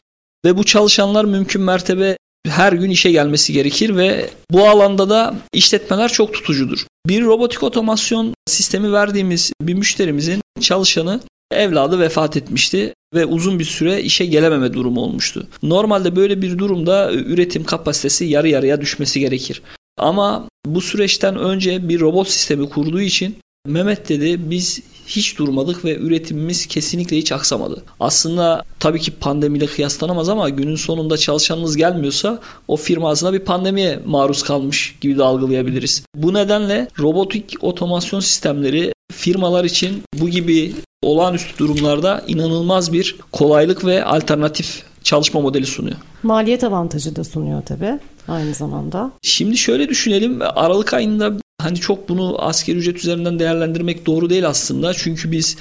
Ve 0.45 0.57
bu 0.57 0.65
çalışanlar 0.65 1.25
mümkün 1.25 1.63
mertebe 1.63 2.17
her 2.49 2.73
gün 2.73 2.91
işe 2.91 3.11
gelmesi 3.11 3.53
gerekir 3.53 3.97
ve 3.97 4.31
bu 4.51 4.69
alanda 4.69 5.11
da 5.11 5.35
işletmeler 5.53 6.13
çok 6.13 6.35
tutucudur. 6.35 6.87
Bir 7.07 7.25
robotik 7.25 7.63
otomasyon 7.63 8.35
sistemi 8.47 8.93
verdiğimiz 8.93 9.53
bir 9.63 9.75
müşterimizin 9.75 10.41
çalışanı 10.61 11.21
evladı 11.51 11.99
vefat 11.99 12.37
etmişti 12.37 12.95
ve 13.15 13.27
uzun 13.27 13.59
bir 13.59 13.65
süre 13.65 14.03
işe 14.03 14.27
gelememe 14.27 14.73
durumu 14.75 15.01
olmuştu. 15.01 15.47
Normalde 15.63 16.17
böyle 16.17 16.43
bir 16.43 16.59
durumda 16.59 17.13
üretim 17.13 17.65
kapasitesi 17.65 18.25
yarı 18.25 18.49
yarıya 18.49 18.81
düşmesi 18.81 19.21
gerekir. 19.21 19.63
Ama 19.99 20.49
bu 20.67 20.81
süreçten 20.81 21.37
önce 21.37 21.89
bir 21.89 22.01
robot 22.01 22.29
sistemi 22.29 22.69
kurduğu 22.69 23.01
için 23.01 23.37
Mehmet 23.67 24.09
dedi 24.09 24.51
biz 24.51 24.83
hiç 25.07 25.39
durmadık 25.39 25.85
ve 25.85 25.97
üretimimiz 25.97 26.67
kesinlikle 26.67 27.17
hiç 27.17 27.33
aksamadı. 27.33 27.83
Aslında 28.01 28.63
tabii 28.81 29.01
ki 29.01 29.11
pandemiyle 29.11 29.67
kıyaslanamaz 29.67 30.29
ama 30.29 30.49
günün 30.49 30.77
sonunda 30.77 31.17
çalışanınız 31.17 31.77
gelmiyorsa 31.77 32.41
o 32.69 32.77
firma 32.77 33.11
aslında 33.11 33.33
bir 33.33 33.39
pandemiye 33.39 34.01
maruz 34.07 34.43
kalmış 34.43 34.97
gibi 35.01 35.19
de 35.19 35.23
algılayabiliriz. 35.23 36.05
Bu 36.17 36.35
nedenle 36.35 36.89
robotik 36.99 37.55
otomasyon 37.61 38.21
sistemleri 38.21 38.93
firmalar 39.13 39.65
için 39.65 40.03
bu 40.15 40.29
gibi 40.29 40.75
olağanüstü 41.03 41.59
durumlarda 41.59 42.25
inanılmaz 42.27 42.93
bir 42.93 43.17
kolaylık 43.33 43.85
ve 43.85 44.05
alternatif 44.05 44.83
çalışma 45.03 45.41
modeli 45.41 45.67
sunuyor. 45.67 45.97
Maliyet 46.23 46.65
avantajı 46.65 47.17
da 47.17 47.25
sunuyor 47.25 47.63
tabii 47.63 47.99
aynı 48.29 48.55
zamanda. 48.55 49.13
Şimdi 49.23 49.57
şöyle 49.57 49.89
düşünelim. 49.89 50.39
Aralık 50.43 50.95
ayında 50.95 51.33
hani 51.65 51.81
çok 51.81 52.09
bunu 52.09 52.43
askeri 52.43 52.79
ücret 52.79 52.97
üzerinden 52.97 53.39
değerlendirmek 53.39 54.07
doğru 54.07 54.31
değil 54.31 54.49
aslında. 54.49 54.95
Çünkü 54.95 55.33
biz 55.33 55.57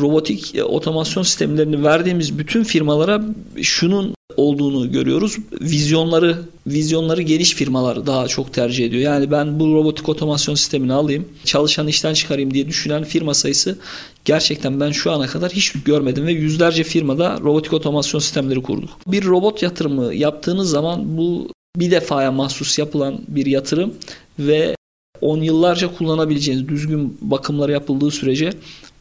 robotik 0.00 0.54
e, 0.54 0.64
otomasyon 0.64 1.22
sistemlerini 1.22 1.84
verdiğimiz 1.84 2.38
bütün 2.38 2.64
firmalara 2.64 3.22
şunun 3.62 4.14
olduğunu 4.36 4.92
görüyoruz. 4.92 5.36
Vizyonları 5.60 6.38
vizyonları 6.66 7.22
geniş 7.22 7.54
firmalar 7.54 8.06
daha 8.06 8.28
çok 8.28 8.52
tercih 8.52 8.86
ediyor. 8.86 9.02
Yani 9.02 9.30
ben 9.30 9.60
bu 9.60 9.74
robotik 9.74 10.08
otomasyon 10.08 10.54
sistemini 10.54 10.92
alayım, 10.92 11.28
çalışan 11.44 11.88
işten 11.88 12.14
çıkarayım 12.14 12.54
diye 12.54 12.68
düşünen 12.68 13.04
firma 13.04 13.34
sayısı 13.34 13.78
gerçekten 14.24 14.80
ben 14.80 14.90
şu 14.90 15.12
ana 15.12 15.26
kadar 15.26 15.52
hiç 15.52 15.72
görmedim 15.72 16.26
ve 16.26 16.32
yüzlerce 16.32 16.84
firmada 16.84 17.38
robotik 17.40 17.72
otomasyon 17.72 18.20
sistemleri 18.20 18.62
kurduk. 18.62 18.90
Bir 19.06 19.24
robot 19.24 19.62
yatırımı 19.62 20.14
yaptığınız 20.14 20.70
zaman 20.70 21.18
bu 21.18 21.48
bir 21.76 21.90
defaya 21.90 22.32
mahsus 22.32 22.78
yapılan 22.78 23.18
bir 23.28 23.46
yatırım 23.46 23.94
ve 24.38 24.75
10 25.20 25.42
yıllarca 25.42 25.94
kullanabileceğiniz 25.94 26.68
düzgün 26.68 27.18
bakımları 27.20 27.72
yapıldığı 27.72 28.10
sürece 28.10 28.52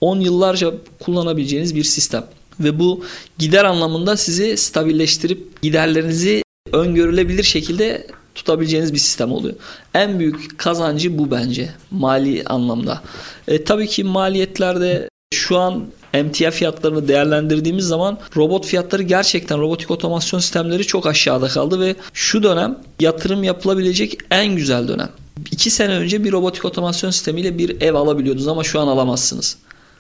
10 0.02 0.20
yıllarca 0.20 0.74
kullanabileceğiniz 1.00 1.76
bir 1.76 1.84
sistem. 1.84 2.26
Ve 2.60 2.80
bu 2.80 3.04
gider 3.38 3.66
anlamında 3.66 4.18
sizi 4.18 4.58
stabilleştirip 4.58 5.62
giderlerinizi 5.62 6.44
öngörülebilir 6.72 7.44
şekilde 7.44 8.08
tutabileceğiniz 8.36 8.94
bir 8.94 8.98
sistem 8.98 9.32
oluyor. 9.32 9.56
En 9.94 10.20
büyük 10.20 10.60
kazancı 10.60 11.18
bu 11.18 11.32
bence 11.32 11.70
mali 11.92 12.44
anlamda. 12.46 13.02
E, 13.48 13.64
tabii 13.64 13.88
ki 13.88 14.04
maliyetlerde 14.04 15.10
şu 15.34 15.58
an 15.58 15.86
emtia 16.14 16.52
fiyatlarını 16.52 17.08
değerlendirdiğimiz 17.08 17.86
zaman 17.86 18.20
robot 18.36 18.66
fiyatları 18.66 19.04
gerçekten 19.04 19.60
robotik 19.60 19.92
otomasyon 19.92 20.40
sistemleri 20.40 20.88
çok 20.88 21.06
aşağıda 21.06 21.48
kaldı 21.48 21.80
ve 21.80 21.96
şu 22.14 22.44
dönem 22.44 22.80
yatırım 23.00 23.44
yapılabilecek 23.44 24.18
en 24.32 24.56
güzel 24.56 24.88
dönem. 24.88 25.10
2 25.52 25.70
sene 25.70 25.94
önce 25.94 26.24
bir 26.24 26.32
robotik 26.32 26.66
otomasyon 26.66 27.12
sistemiyle 27.12 27.58
bir 27.58 27.82
ev 27.82 27.94
alabiliyordunuz 27.94 28.48
ama 28.48 28.64
şu 28.64 28.80
an 28.80 28.88
alamazsınız. 28.88 29.58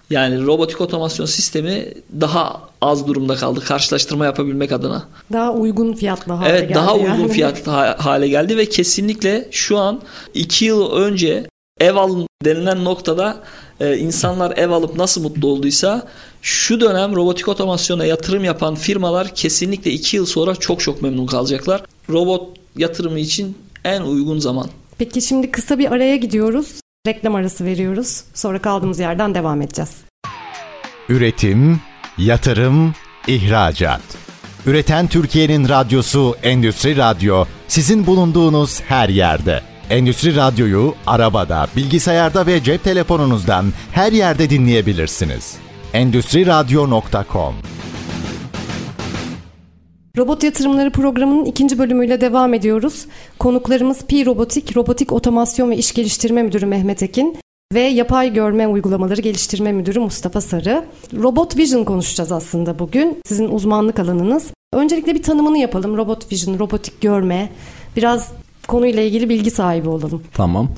Yani 0.09 0.45
robotik 0.45 0.81
otomasyon 0.81 1.25
sistemi 1.25 1.93
daha 2.21 2.61
az 2.81 3.07
durumda 3.07 3.35
kaldı 3.35 3.59
karşılaştırma 3.59 4.25
yapabilmek 4.25 4.71
adına. 4.71 5.03
Daha 5.33 5.53
uygun 5.53 5.93
fiyatlı 5.93 6.33
hale 6.33 6.49
evet, 6.49 6.61
geldi. 6.61 6.71
Evet 6.71 6.75
daha 6.75 6.97
yani. 6.97 7.11
uygun 7.11 7.27
fiyatlı 7.33 7.71
hale 7.71 8.27
geldi 8.27 8.57
ve 8.57 8.65
kesinlikle 8.65 9.47
şu 9.51 9.77
an 9.77 10.01
2 10.33 10.65
yıl 10.65 10.91
önce 10.91 11.47
ev 11.79 11.95
alın 11.95 12.27
denilen 12.45 12.85
noktada 12.85 13.43
e, 13.79 13.97
insanlar 13.97 14.57
ev 14.57 14.69
alıp 14.69 14.95
nasıl 14.95 15.21
mutlu 15.21 15.47
olduysa 15.47 16.07
şu 16.41 16.81
dönem 16.81 17.15
robotik 17.15 17.47
otomasyona 17.47 18.05
yatırım 18.05 18.43
yapan 18.43 18.75
firmalar 18.75 19.35
kesinlikle 19.35 19.91
2 19.91 20.17
yıl 20.17 20.25
sonra 20.25 20.55
çok 20.55 20.79
çok 20.79 21.01
memnun 21.01 21.25
kalacaklar. 21.25 21.83
Robot 22.09 22.57
yatırımı 22.77 23.19
için 23.19 23.57
en 23.83 24.01
uygun 24.01 24.39
zaman. 24.39 24.69
Peki 24.97 25.21
şimdi 25.21 25.51
kısa 25.51 25.79
bir 25.79 25.91
araya 25.91 26.15
gidiyoruz. 26.15 26.79
Reklam 27.07 27.35
arası 27.35 27.65
veriyoruz. 27.65 28.23
Sonra 28.33 28.59
kaldığımız 28.59 28.99
yerden 28.99 29.35
devam 29.35 29.61
edeceğiz. 29.61 29.91
Üretim, 31.09 31.79
yatırım, 32.17 32.93
ihracat. 33.27 34.01
Üreten 34.65 35.07
Türkiye'nin 35.07 35.69
radyosu 35.69 36.35
Endüstri 36.43 36.97
Radyo 36.97 37.45
sizin 37.67 38.05
bulunduğunuz 38.05 38.81
her 38.81 39.09
yerde. 39.09 39.61
Endüstri 39.89 40.35
Radyo'yu 40.35 40.95
arabada, 41.07 41.67
bilgisayarda 41.75 42.47
ve 42.47 42.63
cep 42.63 42.83
telefonunuzdan 42.83 43.65
her 43.91 44.11
yerde 44.11 44.49
dinleyebilirsiniz. 44.49 45.55
Endüstri 45.93 46.45
Radyo.com 46.45 47.55
Robot 50.17 50.43
Yatırımları 50.43 50.91
programının 50.91 51.45
ikinci 51.45 51.79
bölümüyle 51.79 52.21
devam 52.21 52.53
ediyoruz. 52.53 53.05
Konuklarımız 53.39 54.05
Pi 54.05 54.25
Robotik, 54.25 54.77
Robotik 54.77 55.11
Otomasyon 55.11 55.69
ve 55.69 55.77
İş 55.77 55.93
Geliştirme 55.93 56.43
Müdürü 56.43 56.65
Mehmet 56.65 57.03
Ekin 57.03 57.37
ve 57.73 57.79
Yapay 57.79 58.33
Görme 58.33 58.67
Uygulamaları 58.67 59.21
Geliştirme 59.21 59.71
Müdürü 59.71 59.99
Mustafa 59.99 60.41
Sarı. 60.41 60.85
Robot 61.13 61.57
Vision 61.57 61.83
konuşacağız 61.83 62.31
aslında 62.31 62.79
bugün. 62.79 63.17
Sizin 63.25 63.49
uzmanlık 63.49 63.99
alanınız. 63.99 64.47
Öncelikle 64.73 65.15
bir 65.15 65.23
tanımını 65.23 65.57
yapalım. 65.57 65.97
Robot 65.97 66.31
Vision, 66.31 66.59
robotik 66.59 67.01
görme. 67.01 67.49
Biraz 67.95 68.31
konuyla 68.67 69.03
ilgili 69.03 69.29
bilgi 69.29 69.51
sahibi 69.51 69.89
olalım. 69.89 70.23
Tamam. 70.33 70.69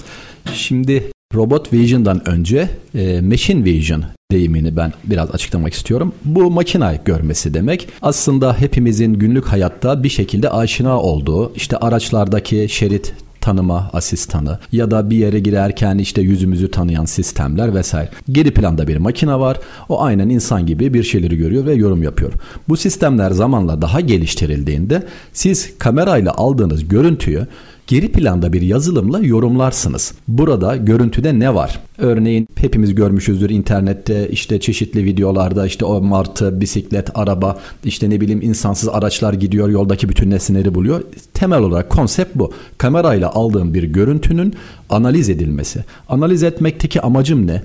Şimdi 0.53 1.11
Robot 1.35 1.73
Vision'dan 1.73 2.29
önce 2.29 2.69
e, 2.95 3.21
Machine 3.21 3.63
Vision 3.63 4.03
deyimini 4.31 4.75
ben 4.75 4.93
biraz 5.03 5.31
açıklamak 5.31 5.73
istiyorum. 5.73 6.13
Bu 6.25 6.51
makina 6.51 6.95
görmesi 6.95 7.53
demek. 7.53 7.87
Aslında 8.01 8.53
hepimizin 8.59 9.13
günlük 9.13 9.45
hayatta 9.45 10.03
bir 10.03 10.09
şekilde 10.09 10.49
aşina 10.49 11.01
olduğu 11.01 11.55
işte 11.55 11.77
araçlardaki 11.77 12.67
şerit 12.69 13.13
tanıma 13.41 13.89
asistanı 13.93 14.59
ya 14.71 14.91
da 14.91 15.09
bir 15.09 15.17
yere 15.17 15.39
girerken 15.39 15.97
işte 15.97 16.21
yüzümüzü 16.21 16.71
tanıyan 16.71 17.05
sistemler 17.05 17.75
vesaire. 17.75 18.09
Geri 18.31 18.51
planda 18.51 18.87
bir 18.87 18.97
makine 18.97 19.39
var. 19.39 19.57
O 19.89 20.03
aynen 20.03 20.29
insan 20.29 20.65
gibi 20.65 20.93
bir 20.93 21.03
şeyleri 21.03 21.37
görüyor 21.37 21.65
ve 21.65 21.73
yorum 21.73 22.03
yapıyor. 22.03 22.33
Bu 22.69 22.77
sistemler 22.77 23.31
zamanla 23.31 23.81
daha 23.81 24.01
geliştirildiğinde 24.01 25.03
siz 25.33 25.77
kamerayla 25.77 26.33
aldığınız 26.33 26.87
görüntüyü 26.87 27.47
geri 27.87 28.11
planda 28.11 28.53
bir 28.53 28.61
yazılımla 28.61 29.19
yorumlarsınız. 29.19 30.13
Burada 30.27 30.75
görüntüde 30.75 31.39
ne 31.39 31.55
var? 31.55 31.79
Örneğin 31.97 32.47
hepimiz 32.55 32.95
görmüşüzdür 32.95 33.49
internette 33.49 34.29
işte 34.29 34.59
çeşitli 34.59 35.05
videolarda 35.05 35.65
işte 35.65 35.85
o 35.85 36.01
martı, 36.01 36.61
bisiklet, 36.61 37.09
araba 37.17 37.57
işte 37.83 38.09
ne 38.09 38.21
bileyim 38.21 38.41
insansız 38.41 38.89
araçlar 38.89 39.33
gidiyor 39.33 39.69
yoldaki 39.69 40.09
bütün 40.09 40.31
nesneleri 40.31 40.75
buluyor. 40.75 41.01
Temel 41.33 41.59
olarak 41.59 41.89
konsept 41.89 42.35
bu. 42.35 42.53
Kamerayla 42.77 43.31
aldığım 43.31 43.73
bir 43.73 43.83
görüntünün 43.83 44.53
analiz 44.89 45.29
edilmesi. 45.29 45.83
Analiz 46.09 46.43
etmekteki 46.43 47.01
amacım 47.01 47.47
ne? 47.47 47.63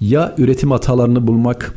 Ya 0.00 0.34
üretim 0.38 0.70
hatalarını 0.70 1.26
bulmak, 1.26 1.74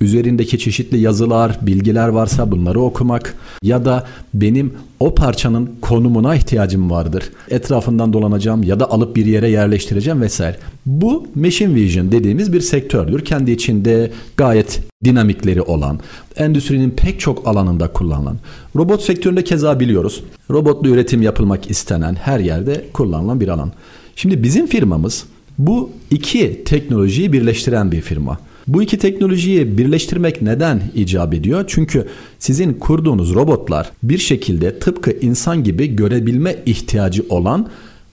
üzerindeki 0.00 0.58
çeşitli 0.58 0.98
yazılar, 0.98 1.58
bilgiler 1.62 2.08
varsa 2.08 2.50
bunları 2.50 2.80
okumak 2.80 3.34
ya 3.62 3.84
da 3.84 4.06
benim 4.34 4.72
o 5.00 5.14
parçanın 5.14 5.70
konumuna 5.80 6.34
ihtiyacım 6.34 6.90
vardır. 6.90 7.24
Etrafından 7.50 8.12
dolanacağım 8.12 8.62
ya 8.62 8.80
da 8.80 8.90
alıp 8.90 9.16
bir 9.16 9.26
yere 9.26 9.48
yerleştireceğim 9.48 10.20
vesaire. 10.20 10.56
Bu 10.86 11.26
machine 11.34 11.74
vision 11.74 12.12
dediğimiz 12.12 12.52
bir 12.52 12.60
sektördür. 12.60 13.24
Kendi 13.24 13.50
içinde 13.50 14.10
gayet 14.36 14.80
dinamikleri 15.04 15.62
olan, 15.62 16.00
endüstrinin 16.36 16.90
pek 16.90 17.20
çok 17.20 17.46
alanında 17.48 17.92
kullanılan. 17.92 18.36
Robot 18.76 19.02
sektöründe 19.02 19.44
keza 19.44 19.80
biliyoruz. 19.80 20.24
Robotlu 20.50 20.88
üretim 20.88 21.22
yapılmak 21.22 21.70
istenen 21.70 22.14
her 22.14 22.40
yerde 22.40 22.84
kullanılan 22.92 23.40
bir 23.40 23.48
alan. 23.48 23.72
Şimdi 24.16 24.42
bizim 24.42 24.66
firmamız 24.66 25.24
bu 25.58 25.90
iki 26.10 26.64
teknolojiyi 26.64 27.32
birleştiren 27.32 27.92
bir 27.92 28.00
firma. 28.00 28.38
Bu 28.68 28.82
iki 28.82 28.98
teknolojiyi 28.98 29.78
birleştirmek 29.78 30.42
neden 30.42 30.82
icap 30.94 31.34
ediyor? 31.34 31.64
Çünkü 31.66 32.06
sizin 32.38 32.72
kurduğunuz 32.72 33.34
robotlar 33.34 33.90
bir 34.02 34.18
şekilde 34.18 34.78
tıpkı 34.78 35.10
insan 35.10 35.64
gibi 35.64 35.96
görebilme 35.96 36.56
ihtiyacı 36.66 37.24
olan 37.28 37.68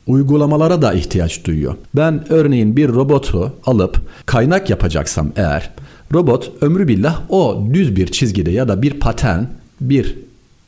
uygulamalara 0.08 0.82
da 0.82 0.94
ihtiyaç 0.94 1.46
duyuyor. 1.46 1.76
Ben 1.96 2.26
örneğin 2.30 2.78
bir 2.78 2.90
robotu 2.90 3.54
alıp 3.66 4.02
kaynak 4.26 4.70
yapacaksam 4.70 5.32
eğer 5.36 5.70
robot 6.14 6.52
ömrü 6.62 6.88
billah 6.88 7.22
o 7.30 7.64
düz 7.74 7.96
bir 7.96 8.08
çizgide 8.08 8.52
ya 8.52 8.68
da 8.68 8.82
bir 8.82 9.00
patern 9.00 9.44
bir 9.82 10.16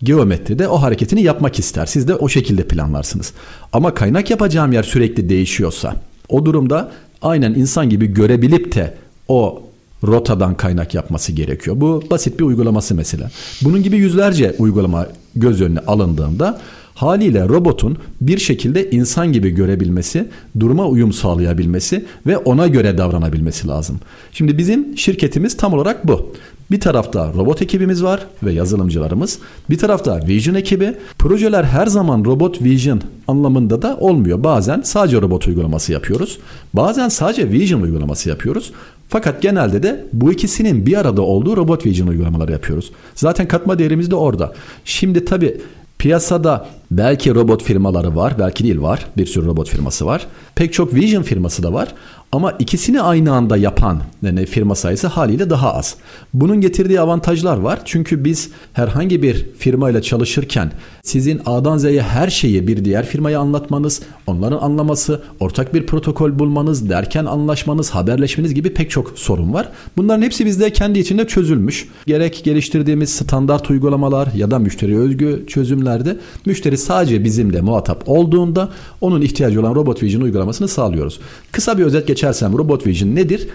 geometride 0.04 0.68
o 0.68 0.82
hareketini 0.82 1.24
yapmak 1.24 1.60
ister. 1.60 1.86
Siz 1.86 2.08
de 2.08 2.16
o 2.16 2.30
şekilde 2.30 2.64
planlarsınız. 2.64 3.34
Ama 3.74 3.94
kaynak 3.94 4.30
yapacağım 4.30 4.72
yer 4.72 4.84
sürekli 4.84 5.30
değişiyorsa 5.30 5.96
o 6.30 6.46
durumda 6.46 6.92
aynen 7.22 7.54
insan 7.54 7.90
gibi 7.90 8.14
görebilip 8.14 8.76
de 8.76 8.94
o 9.28 9.65
rotadan 10.08 10.58
kaynak 10.58 10.94
yapması 10.94 11.32
gerekiyor. 11.32 11.76
Bu 11.80 12.04
basit 12.10 12.40
bir 12.40 12.44
uygulaması 12.44 12.96
mesela. 12.96 13.32
Bunun 13.62 13.84
gibi 13.84 13.98
yüzlerce 13.98 14.56
uygulama 14.60 15.08
göz 15.36 15.62
önüne 15.62 15.80
alındığında 15.80 16.62
haliyle 16.96 17.48
robotun 17.48 17.98
bir 18.22 18.38
şekilde 18.38 18.90
insan 18.92 19.34
gibi 19.34 19.50
görebilmesi, 19.50 20.28
duruma 20.60 20.88
uyum 20.88 21.14
sağlayabilmesi 21.14 22.06
ve 22.28 22.38
ona 22.38 22.68
göre 22.68 22.98
davranabilmesi 22.98 23.68
lazım. 23.68 24.00
Şimdi 24.32 24.58
bizim 24.58 24.98
şirketimiz 24.98 25.58
tam 25.58 25.74
olarak 25.74 26.08
bu. 26.08 26.34
Bir 26.72 26.80
tarafta 26.80 27.34
robot 27.34 27.62
ekibimiz 27.62 28.04
var 28.04 28.26
ve 28.44 28.54
yazılımcılarımız. 28.54 29.40
Bir 29.70 29.78
tarafta 29.78 30.28
Vision 30.28 30.56
ekibi. 30.56 30.94
Projeler 31.20 31.64
her 31.64 31.88
zaman 31.88 32.26
robot 32.26 32.62
Vision 32.62 33.02
anlamında 33.28 33.82
da 33.82 33.98
olmuyor. 33.98 34.44
Bazen 34.44 34.82
sadece 34.82 35.22
robot 35.22 35.48
uygulaması 35.48 35.92
yapıyoruz. 35.92 36.40
Bazen 36.74 37.10
sadece 37.10 37.52
Vision 37.52 37.82
uygulaması 37.82 38.30
yapıyoruz. 38.30 38.72
Fakat 39.10 39.42
genelde 39.42 39.84
de 39.84 40.06
bu 40.14 40.32
ikisinin 40.32 40.86
bir 40.86 40.98
arada 40.98 41.22
olduğu 41.22 41.58
robot 41.58 41.86
vision 41.86 42.08
uygulamaları 42.08 42.52
yapıyoruz. 42.52 42.92
Zaten 43.16 43.48
katma 43.48 43.80
değerimiz 43.80 44.12
de 44.12 44.16
orada. 44.16 44.54
Şimdi 44.86 45.26
tabii 45.26 45.58
piyasada 45.98 46.68
belki 46.92 47.36
robot 47.36 47.64
firmaları 47.64 48.16
var, 48.16 48.34
belki 48.40 48.64
değil 48.64 48.82
var. 48.82 49.06
Bir 49.18 49.26
sürü 49.26 49.46
robot 49.46 49.70
firması 49.70 50.06
var. 50.06 50.28
Pek 50.56 50.74
çok 50.74 50.94
vision 50.94 51.24
firması 51.24 51.64
da 51.64 51.74
var. 51.74 51.94
Ama 52.32 52.52
ikisini 52.52 53.02
aynı 53.02 53.34
anda 53.34 53.58
yapan 53.58 54.02
yani 54.24 54.46
firma 54.46 54.76
sayısı 54.76 55.08
haliyle 55.08 55.50
daha 55.50 55.74
az. 55.74 55.96
Bunun 56.34 56.62
getirdiği 56.62 57.00
avantajlar 57.00 57.58
var. 57.58 57.80
Çünkü 57.86 58.26
biz 58.26 58.50
herhangi 58.74 59.22
bir 59.24 59.46
firma 59.58 59.90
ile 59.90 60.02
çalışırken 60.02 60.72
sizin 61.04 61.42
A'dan 61.46 61.78
Z'ye 61.78 62.02
her 62.02 62.30
şeyi 62.30 62.68
bir 62.68 62.86
diğer 62.86 63.06
firmaya 63.06 63.40
anlatmanız, 63.40 64.02
onların 64.28 64.58
anlaması, 64.58 65.22
ortak 65.40 65.74
bir 65.74 65.86
protokol 65.86 66.40
bulmanız, 66.40 66.90
derken 66.90 67.26
anlaşmanız, 67.26 67.90
haberleşmeniz 67.90 68.54
gibi 68.54 68.74
pek 68.74 68.92
çok 68.92 69.20
sorun 69.20 69.54
var. 69.54 69.70
Bunların 69.98 70.22
hepsi 70.22 70.46
bizde 70.46 70.74
kendi 70.74 71.00
içinde 71.00 71.28
çözülmüş. 71.28 71.88
Gerek 72.08 72.42
geliştirdiğimiz 72.44 73.10
standart 73.10 73.70
uygulamalar 73.70 74.28
ya 74.36 74.52
da 74.52 74.60
müşteri 74.60 75.00
özgü 75.00 75.44
çözümlerde 75.48 76.18
müşteri 76.46 76.75
sadece 76.78 77.24
bizimle 77.24 77.62
muhatap 77.62 78.04
olduğunda 78.10 78.70
onun 79.02 79.22
ihtiyacı 79.22 79.62
olan 79.62 79.76
Robot 79.76 80.04
Vision 80.04 80.22
uygulamasını 80.22 80.68
sağlıyoruz. 80.68 81.20
Kısa 81.52 81.78
bir 81.78 81.84
özet 81.84 82.08
geçersem 82.08 82.58
Robot 82.58 82.88
Vision 82.88 83.16
nedir? 83.16 83.48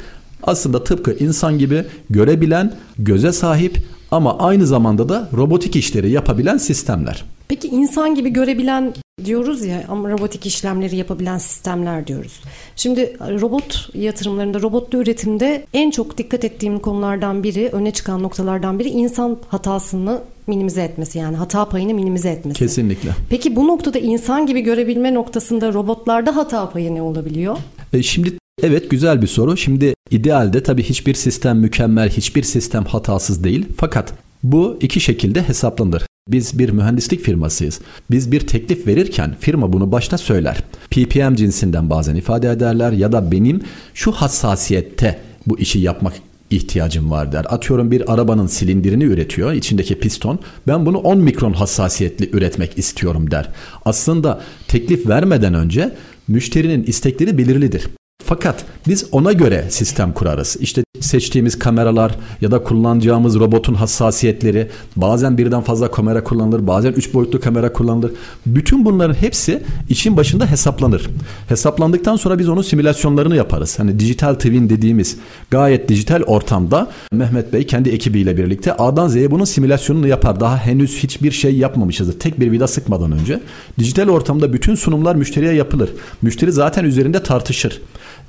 Aslında 0.42 0.84
tıpkı 0.84 1.12
insan 1.12 1.58
gibi 1.58 1.84
görebilen, 2.10 2.74
göze 2.98 3.32
sahip 3.32 3.78
ama 4.10 4.38
aynı 4.38 4.66
zamanda 4.66 5.08
da 5.08 5.28
robotik 5.36 5.76
işleri 5.76 6.10
yapabilen 6.10 6.56
sistemler. 6.56 7.24
Peki 7.48 7.68
insan 7.68 8.14
gibi 8.14 8.30
görebilen 8.30 8.94
diyoruz 9.24 9.64
ya 9.64 9.84
ama 9.88 10.10
robotik 10.10 10.46
işlemleri 10.46 10.96
yapabilen 10.96 11.38
sistemler 11.38 12.06
diyoruz. 12.06 12.40
Şimdi 12.76 13.16
robot 13.20 13.90
yatırımlarında, 13.94 14.62
robotlu 14.62 14.98
üretimde 14.98 15.66
en 15.72 15.90
çok 15.90 16.18
dikkat 16.18 16.44
ettiğim 16.44 16.78
konulardan 16.78 17.42
biri, 17.42 17.68
öne 17.72 17.90
çıkan 17.90 18.22
noktalardan 18.22 18.78
biri 18.78 18.88
insan 18.88 19.38
hatasını 19.48 20.22
minimize 20.46 20.82
etmesi 20.82 21.18
yani 21.18 21.36
hata 21.36 21.68
payını 21.68 21.94
minimize 21.94 22.28
etmesi. 22.28 22.58
Kesinlikle. 22.58 23.10
Peki 23.30 23.56
bu 23.56 23.68
noktada 23.68 23.98
insan 23.98 24.46
gibi 24.46 24.60
görebilme 24.60 25.14
noktasında 25.14 25.72
robotlarda 25.72 26.36
hata 26.36 26.70
payı 26.70 26.94
ne 26.94 27.02
olabiliyor? 27.02 27.56
E 27.92 28.02
şimdi 28.02 28.40
Evet 28.62 28.90
güzel 28.90 29.22
bir 29.22 29.26
soru. 29.26 29.56
Şimdi 29.56 29.94
idealde 30.10 30.62
tabii 30.62 30.82
hiçbir 30.82 31.14
sistem 31.14 31.58
mükemmel, 31.58 32.10
hiçbir 32.10 32.42
sistem 32.42 32.84
hatasız 32.84 33.44
değil. 33.44 33.66
Fakat 33.76 34.12
bu 34.42 34.78
iki 34.80 35.00
şekilde 35.00 35.42
hesaplanır. 35.42 36.06
Biz 36.32 36.58
bir 36.58 36.70
mühendislik 36.70 37.20
firmasıyız. 37.20 37.80
Biz 38.10 38.32
bir 38.32 38.40
teklif 38.40 38.86
verirken 38.86 39.36
firma 39.40 39.72
bunu 39.72 39.92
başta 39.92 40.18
söyler. 40.18 40.56
PPM 40.90 41.34
cinsinden 41.34 41.90
bazen 41.90 42.14
ifade 42.14 42.50
ederler 42.50 42.92
ya 42.92 43.12
da 43.12 43.32
benim 43.32 43.60
şu 43.94 44.12
hassasiyette 44.12 45.18
bu 45.46 45.58
işi 45.58 45.78
yapmak 45.78 46.12
ihtiyacım 46.50 47.10
var 47.10 47.32
der. 47.32 47.46
Atıyorum 47.48 47.90
bir 47.90 48.12
arabanın 48.12 48.46
silindirini 48.46 49.04
üretiyor, 49.04 49.52
içindeki 49.52 49.98
piston. 49.98 50.38
Ben 50.66 50.86
bunu 50.86 50.98
10 50.98 51.18
mikron 51.18 51.52
hassasiyetli 51.52 52.30
üretmek 52.32 52.78
istiyorum 52.78 53.30
der. 53.30 53.48
Aslında 53.84 54.40
teklif 54.68 55.08
vermeden 55.08 55.54
önce 55.54 55.94
müşterinin 56.28 56.84
istekleri 56.84 57.38
belirlidir. 57.38 57.88
Fakat 58.30 58.64
biz 58.88 59.04
ona 59.12 59.32
göre 59.32 59.64
sistem 59.68 60.12
kurarız. 60.12 60.56
İşte 60.60 60.84
seçtiğimiz 61.00 61.58
kameralar 61.58 62.16
ya 62.40 62.50
da 62.50 62.62
kullanacağımız 62.62 63.38
robotun 63.38 63.74
hassasiyetleri 63.74 64.68
bazen 64.96 65.38
birden 65.38 65.60
fazla 65.60 65.90
kamera 65.90 66.24
kullanılır 66.24 66.66
bazen 66.66 66.92
üç 66.92 67.14
boyutlu 67.14 67.40
kamera 67.40 67.72
kullanılır. 67.72 68.12
Bütün 68.46 68.84
bunların 68.84 69.14
hepsi 69.14 69.62
işin 69.88 70.16
başında 70.16 70.46
hesaplanır. 70.46 71.10
Hesaplandıktan 71.48 72.16
sonra 72.16 72.38
biz 72.38 72.48
onun 72.48 72.62
simülasyonlarını 72.62 73.36
yaparız. 73.36 73.78
Hani 73.78 74.00
dijital 74.00 74.34
twin 74.34 74.68
dediğimiz 74.68 75.16
gayet 75.50 75.88
dijital 75.88 76.22
ortamda 76.22 76.90
Mehmet 77.12 77.52
Bey 77.52 77.66
kendi 77.66 77.90
ekibiyle 77.90 78.36
birlikte 78.36 78.72
A'dan 78.72 79.08
Z'ye 79.08 79.30
bunun 79.30 79.44
simülasyonunu 79.44 80.06
yapar. 80.06 80.40
Daha 80.40 80.56
henüz 80.56 80.96
hiçbir 80.96 81.30
şey 81.30 81.56
yapmamışızdır. 81.56 82.18
Tek 82.18 82.40
bir 82.40 82.52
vida 82.52 82.66
sıkmadan 82.66 83.12
önce. 83.12 83.40
Dijital 83.78 84.08
ortamda 84.08 84.52
bütün 84.52 84.74
sunumlar 84.74 85.14
müşteriye 85.14 85.52
yapılır. 85.52 85.90
Müşteri 86.22 86.52
zaten 86.52 86.84
üzerinde 86.84 87.22
tartışır. 87.22 87.80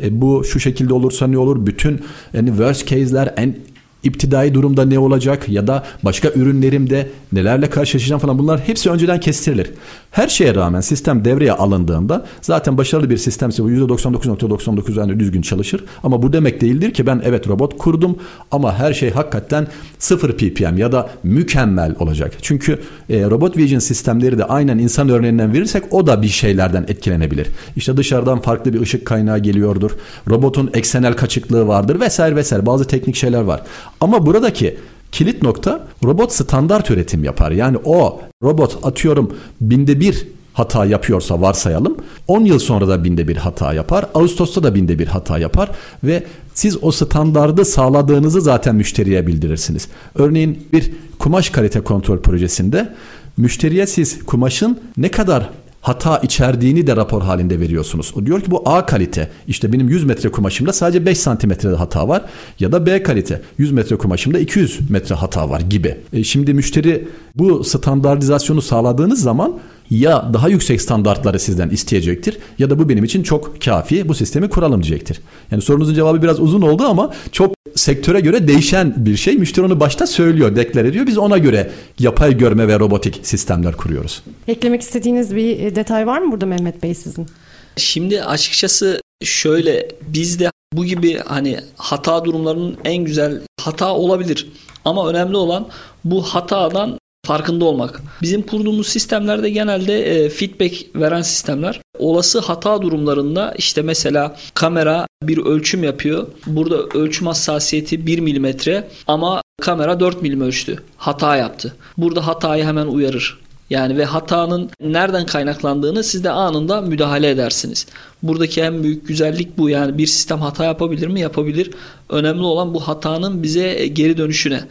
E, 0.04 0.22
bu 0.22 0.44
şu 0.44 0.60
şekilde 0.60 0.94
olursa 0.94 1.28
ne 1.28 1.38
olur? 1.38 1.66
Bütün 1.66 2.02
yani 2.34 2.50
worst 2.50 2.88
case'ler 2.88 3.34
en 3.38 3.56
iptidai 4.04 4.54
durumda 4.54 4.86
ne 4.86 5.00
olacak 5.00 5.50
ya 5.50 5.68
da 5.68 5.84
başka 6.04 6.30
ürünlerimde 6.30 7.10
nelerle 7.32 7.70
karşılaşacağım 7.70 8.22
falan 8.22 8.40
bunlar 8.40 8.60
hepsi 8.60 8.90
önceden 8.90 9.20
kestirilir. 9.20 9.72
Her 10.12 10.28
şeye 10.28 10.56
rağmen 10.56 10.82
sistem 10.82 11.26
devreye 11.26 11.52
alındığında 11.52 12.26
zaten 12.42 12.78
başarılı 12.78 13.10
bir 13.10 13.18
sistemse 13.18 13.64
bu 13.64 13.72
%99.99 13.72 15.00
yani 15.00 15.20
düzgün 15.20 15.42
çalışır. 15.42 15.84
Ama 16.04 16.22
bu 16.22 16.34
demek 16.34 16.62
değildir 16.62 16.94
ki 16.94 17.06
ben 17.08 17.22
evet 17.26 17.48
robot 17.48 17.78
kurdum 17.78 18.18
ama 18.52 18.76
her 18.80 18.94
şey 18.94 19.12
hakikaten 19.12 19.68
0 20.00 20.32
ppm 20.38 20.78
ya 20.78 20.92
da 20.92 21.10
mükemmel 21.24 21.96
olacak. 22.00 22.34
Çünkü 22.42 22.80
e, 23.10 23.22
robot 23.24 23.58
vision 23.58 23.80
sistemleri 23.80 24.38
de 24.38 24.46
aynen 24.46 24.78
insan 24.78 25.10
örneğinden 25.10 25.54
verirsek 25.54 25.84
o 25.92 26.08
da 26.08 26.22
bir 26.22 26.28
şeylerden 26.28 26.86
etkilenebilir. 26.88 27.48
İşte 27.76 27.98
dışarıdan 27.98 28.42
farklı 28.42 28.74
bir 28.74 28.82
ışık 28.82 29.06
kaynağı 29.06 29.40
geliyordur. 29.40 29.92
Robotun 30.30 30.70
eksenel 30.74 31.14
kaçıklığı 31.14 31.68
vardır 31.68 32.00
vesaire 32.00 32.36
vesaire 32.36 32.66
bazı 32.66 32.88
teknik 32.88 33.16
şeyler 33.16 33.42
var. 33.42 33.62
Ama 34.02 34.26
buradaki 34.26 34.78
kilit 35.12 35.42
nokta 35.42 35.88
robot 36.04 36.32
standart 36.34 36.92
üretim 36.92 37.24
yapar. 37.24 37.52
Yani 37.52 37.78
o 37.86 38.22
robot 38.44 38.80
atıyorum 38.84 39.38
binde 39.62 40.00
bir 40.00 40.28
hata 40.54 40.86
yapıyorsa 40.86 41.42
varsayalım 41.42 41.98
10 42.28 42.46
yıl 42.46 42.60
sonra 42.60 42.88
da 42.88 43.04
binde 43.04 43.28
bir 43.28 43.36
hata 43.36 43.74
yapar. 43.74 44.06
Ağustos'ta 44.14 44.64
da 44.64 44.76
binde 44.76 45.00
bir 45.00 45.08
hata 45.08 45.38
yapar 45.38 45.70
ve 46.04 46.24
siz 46.54 46.84
o 46.84 46.92
standardı 46.92 47.66
sağladığınızı 47.66 48.42
zaten 48.42 48.76
müşteriye 48.76 49.28
bildirirsiniz. 49.28 49.88
Örneğin 50.16 50.68
bir 50.74 50.92
kumaş 51.20 51.50
kalite 51.50 51.82
kontrol 51.82 52.20
projesinde 52.20 52.94
müşteriye 53.38 53.88
siz 53.88 54.26
kumaşın 54.26 54.80
ne 54.98 55.12
kadar 55.12 55.50
hata 55.82 56.18
içerdiğini 56.18 56.88
de 56.88 56.96
rapor 56.96 57.22
halinde 57.22 57.60
veriyorsunuz. 57.60 58.14
O 58.16 58.26
diyor 58.26 58.42
ki 58.42 58.52
bu 58.52 58.70
A 58.70 58.86
kalite. 58.86 59.30
İşte 59.48 59.74
benim 59.74 59.90
100 59.90 60.04
metre 60.04 60.32
kumaşımda 60.32 60.74
sadece 60.74 61.06
5 61.06 61.18
santimetrede 61.18 61.76
hata 61.76 62.08
var. 62.08 62.22
Ya 62.60 62.72
da 62.72 62.86
B 62.86 63.04
kalite. 63.04 63.42
100 63.58 63.72
metre 63.72 63.96
kumaşımda 63.98 64.40
200 64.40 64.90
metre 64.90 65.16
hata 65.16 65.50
var 65.50 65.62
gibi. 65.62 65.98
E 66.14 66.24
şimdi 66.24 66.54
müşteri 66.54 67.08
bu 67.36 67.64
standartizasyonu 67.64 68.62
sağladığınız 68.62 69.22
zaman 69.22 69.60
Ya 69.92 70.30
daha 70.34 70.50
yüksek 70.50 70.82
standartları 70.82 71.40
sizden 71.40 71.70
isteyecektir 71.70 72.38
ya 72.60 72.70
da 72.70 72.80
bu 72.80 72.90
benim 72.90 73.04
için 73.04 73.24
çok 73.24 73.62
kafi 73.62 74.10
bu 74.10 74.14
sistemi 74.14 74.50
kuralım 74.50 74.84
diyecektir. 74.84 75.22
Yani 75.52 75.62
sorunuzun 75.62 75.94
cevabı 75.94 76.22
biraz 76.22 76.40
uzun 76.40 76.62
oldu 76.62 76.84
ama 76.84 77.14
çok 77.32 77.54
sektöre 77.76 78.20
göre 78.20 78.48
değişen 78.48 78.94
bir 78.98 79.18
şey. 79.18 79.38
Müşteri 79.38 79.66
onu 79.66 79.80
başta 79.80 80.08
söylüyor, 80.08 80.56
deklar 80.56 80.86
ediyor. 80.86 81.08
Biz 81.08 81.18
ona 81.18 81.38
göre 81.38 81.72
yapay 82.00 82.38
görme 82.38 82.68
ve 82.68 82.80
robotik 82.80 83.20
sistemler 83.24 83.78
kuruyoruz. 83.78 84.24
Eklemek 84.48 84.82
istediğiniz 84.82 85.36
bir 85.36 85.60
e, 85.60 85.76
detay 85.76 86.08
var 86.08 86.20
mı 86.22 86.32
burada 86.32 86.46
Mehmet 86.46 86.84
Bey 86.84 86.94
sizin? 86.94 87.28
Şimdi 87.76 88.24
açıkçası 88.24 89.02
şöyle 89.24 89.88
bizde 90.08 90.52
bu 90.74 90.86
gibi 90.86 91.20
hani 91.26 91.60
hata 91.76 92.26
durumlarının 92.26 92.78
en 92.86 92.98
güzel 93.06 93.42
hata 93.62 93.94
olabilir. 93.94 94.52
Ama 94.86 95.10
önemli 95.10 95.38
olan 95.38 95.68
bu 96.06 96.24
hatadan 96.24 97.01
farkında 97.26 97.66
olmak. 97.66 98.02
Bizim 98.22 98.42
kurduğumuz 98.42 98.88
sistemlerde 98.88 99.50
genelde 99.50 100.02
e, 100.06 100.30
feedback 100.30 100.96
veren 100.96 101.22
sistemler. 101.22 101.82
Olası 102.00 102.40
hata 102.40 102.82
durumlarında 102.82 103.54
işte 103.58 103.82
mesela 103.82 104.36
kamera 104.54 105.08
bir 105.24 105.38
ölçüm 105.38 105.84
yapıyor. 105.84 106.28
Burada 106.46 106.78
ölçüm 106.78 107.28
hassasiyeti 107.28 108.06
1 108.06 108.20
milimetre 108.20 108.88
ama 109.08 109.42
kamera 109.62 110.00
4 110.00 110.22
milim 110.22 110.42
ölçtü. 110.42 110.84
Hata 110.98 111.36
yaptı. 111.36 111.76
Burada 111.98 112.28
hatayı 112.28 112.64
hemen 112.64 112.88
uyarır. 112.88 113.40
Yani 113.72 113.98
ve 113.98 114.06
hatanın 114.06 114.70
nereden 114.82 115.26
kaynaklandığını 115.26 116.04
siz 116.04 116.24
de 116.24 116.30
anında 116.30 116.82
müdahale 116.82 117.30
edersiniz. 117.30 117.86
Buradaki 118.24 118.62
en 118.62 118.84
büyük 118.84 119.08
güzellik 119.08 119.58
bu. 119.58 119.70
Yani 119.70 119.98
bir 119.98 120.08
sistem 120.08 120.40
hata 120.40 120.66
yapabilir 120.66 121.08
mi? 121.08 121.20
Yapabilir. 121.20 121.72
Önemli 122.10 122.42
olan 122.42 122.74
bu 122.74 122.80
hatanın 122.80 123.44
bize 123.44 123.88
geri 123.88 124.18
dönüşüne. 124.18 124.64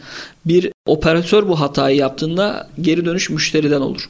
Bir 0.45 0.71
operatör 0.85 1.47
bu 1.47 1.59
hatayı 1.59 1.97
yaptığında 1.97 2.69
geri 2.81 3.05
dönüş 3.05 3.29
müşteriden 3.29 3.81
olur. 3.81 4.09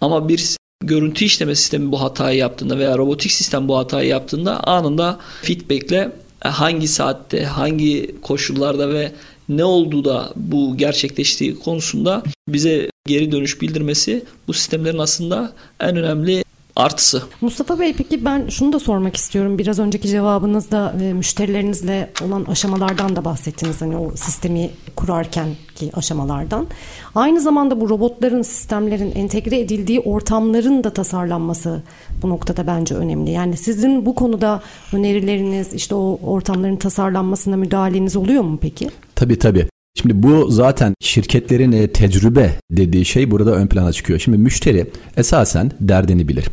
Ama 0.00 0.28
bir 0.28 0.56
görüntü 0.84 1.24
işleme 1.24 1.54
sistemi 1.54 1.92
bu 1.92 2.02
hatayı 2.02 2.38
yaptığında 2.38 2.78
veya 2.78 2.98
robotik 2.98 3.32
sistem 3.32 3.68
bu 3.68 3.78
hatayı 3.78 4.08
yaptığında 4.08 4.60
anında 4.64 5.18
feedbackle 5.42 6.12
hangi 6.40 6.88
saatte, 6.88 7.44
hangi 7.44 8.14
koşullarda 8.22 8.88
ve 8.88 9.12
ne 9.48 9.64
olduğu 9.64 10.04
da 10.04 10.32
bu 10.36 10.76
gerçekleştiği 10.76 11.58
konusunda 11.58 12.22
bize 12.48 12.90
geri 13.06 13.32
dönüş 13.32 13.60
bildirmesi 13.60 14.24
bu 14.48 14.52
sistemlerin 14.52 14.98
aslında 14.98 15.52
en 15.80 15.96
önemli 15.96 16.44
artısı. 16.76 17.22
Mustafa 17.40 17.80
Bey 17.80 17.94
peki 17.98 18.24
ben 18.24 18.48
şunu 18.48 18.72
da 18.72 18.78
sormak 18.78 19.16
istiyorum. 19.16 19.58
Biraz 19.58 19.78
önceki 19.78 20.08
cevabınızda 20.08 20.94
e, 21.02 21.12
müşterilerinizle 21.12 22.10
olan 22.26 22.44
aşamalardan 22.44 23.16
da 23.16 23.24
bahsettiniz. 23.24 23.80
Hani 23.82 23.96
o 23.96 24.10
sistemi 24.16 24.70
kurarken 24.96 25.48
ki 25.74 25.90
aşamalardan. 25.94 26.66
Aynı 27.14 27.40
zamanda 27.40 27.80
bu 27.80 27.88
robotların, 27.88 28.42
sistemlerin 28.42 29.12
entegre 29.14 29.58
edildiği 29.60 30.00
ortamların 30.00 30.84
da 30.84 30.90
tasarlanması 30.90 31.82
bu 32.22 32.28
noktada 32.28 32.66
bence 32.66 32.94
önemli. 32.94 33.30
Yani 33.30 33.56
sizin 33.56 34.06
bu 34.06 34.14
konuda 34.14 34.62
önerileriniz, 34.92 35.74
işte 35.74 35.94
o 35.94 36.18
ortamların 36.22 36.76
tasarlanmasına 36.76 37.56
müdahaleniz 37.56 38.16
oluyor 38.16 38.42
mu 38.42 38.58
peki? 38.62 38.90
Tabii 39.14 39.38
tabii. 39.38 39.68
Şimdi 40.00 40.22
bu 40.22 40.50
zaten 40.50 40.94
şirketlerin 41.00 41.72
e, 41.72 41.86
tecrübe 41.86 42.52
dediği 42.70 43.04
şey 43.04 43.30
burada 43.30 43.52
ön 43.52 43.66
plana 43.66 43.92
çıkıyor. 43.92 44.18
Şimdi 44.18 44.38
müşteri 44.38 44.86
esasen 45.16 45.70
derdini 45.80 46.28
bilir. 46.28 46.44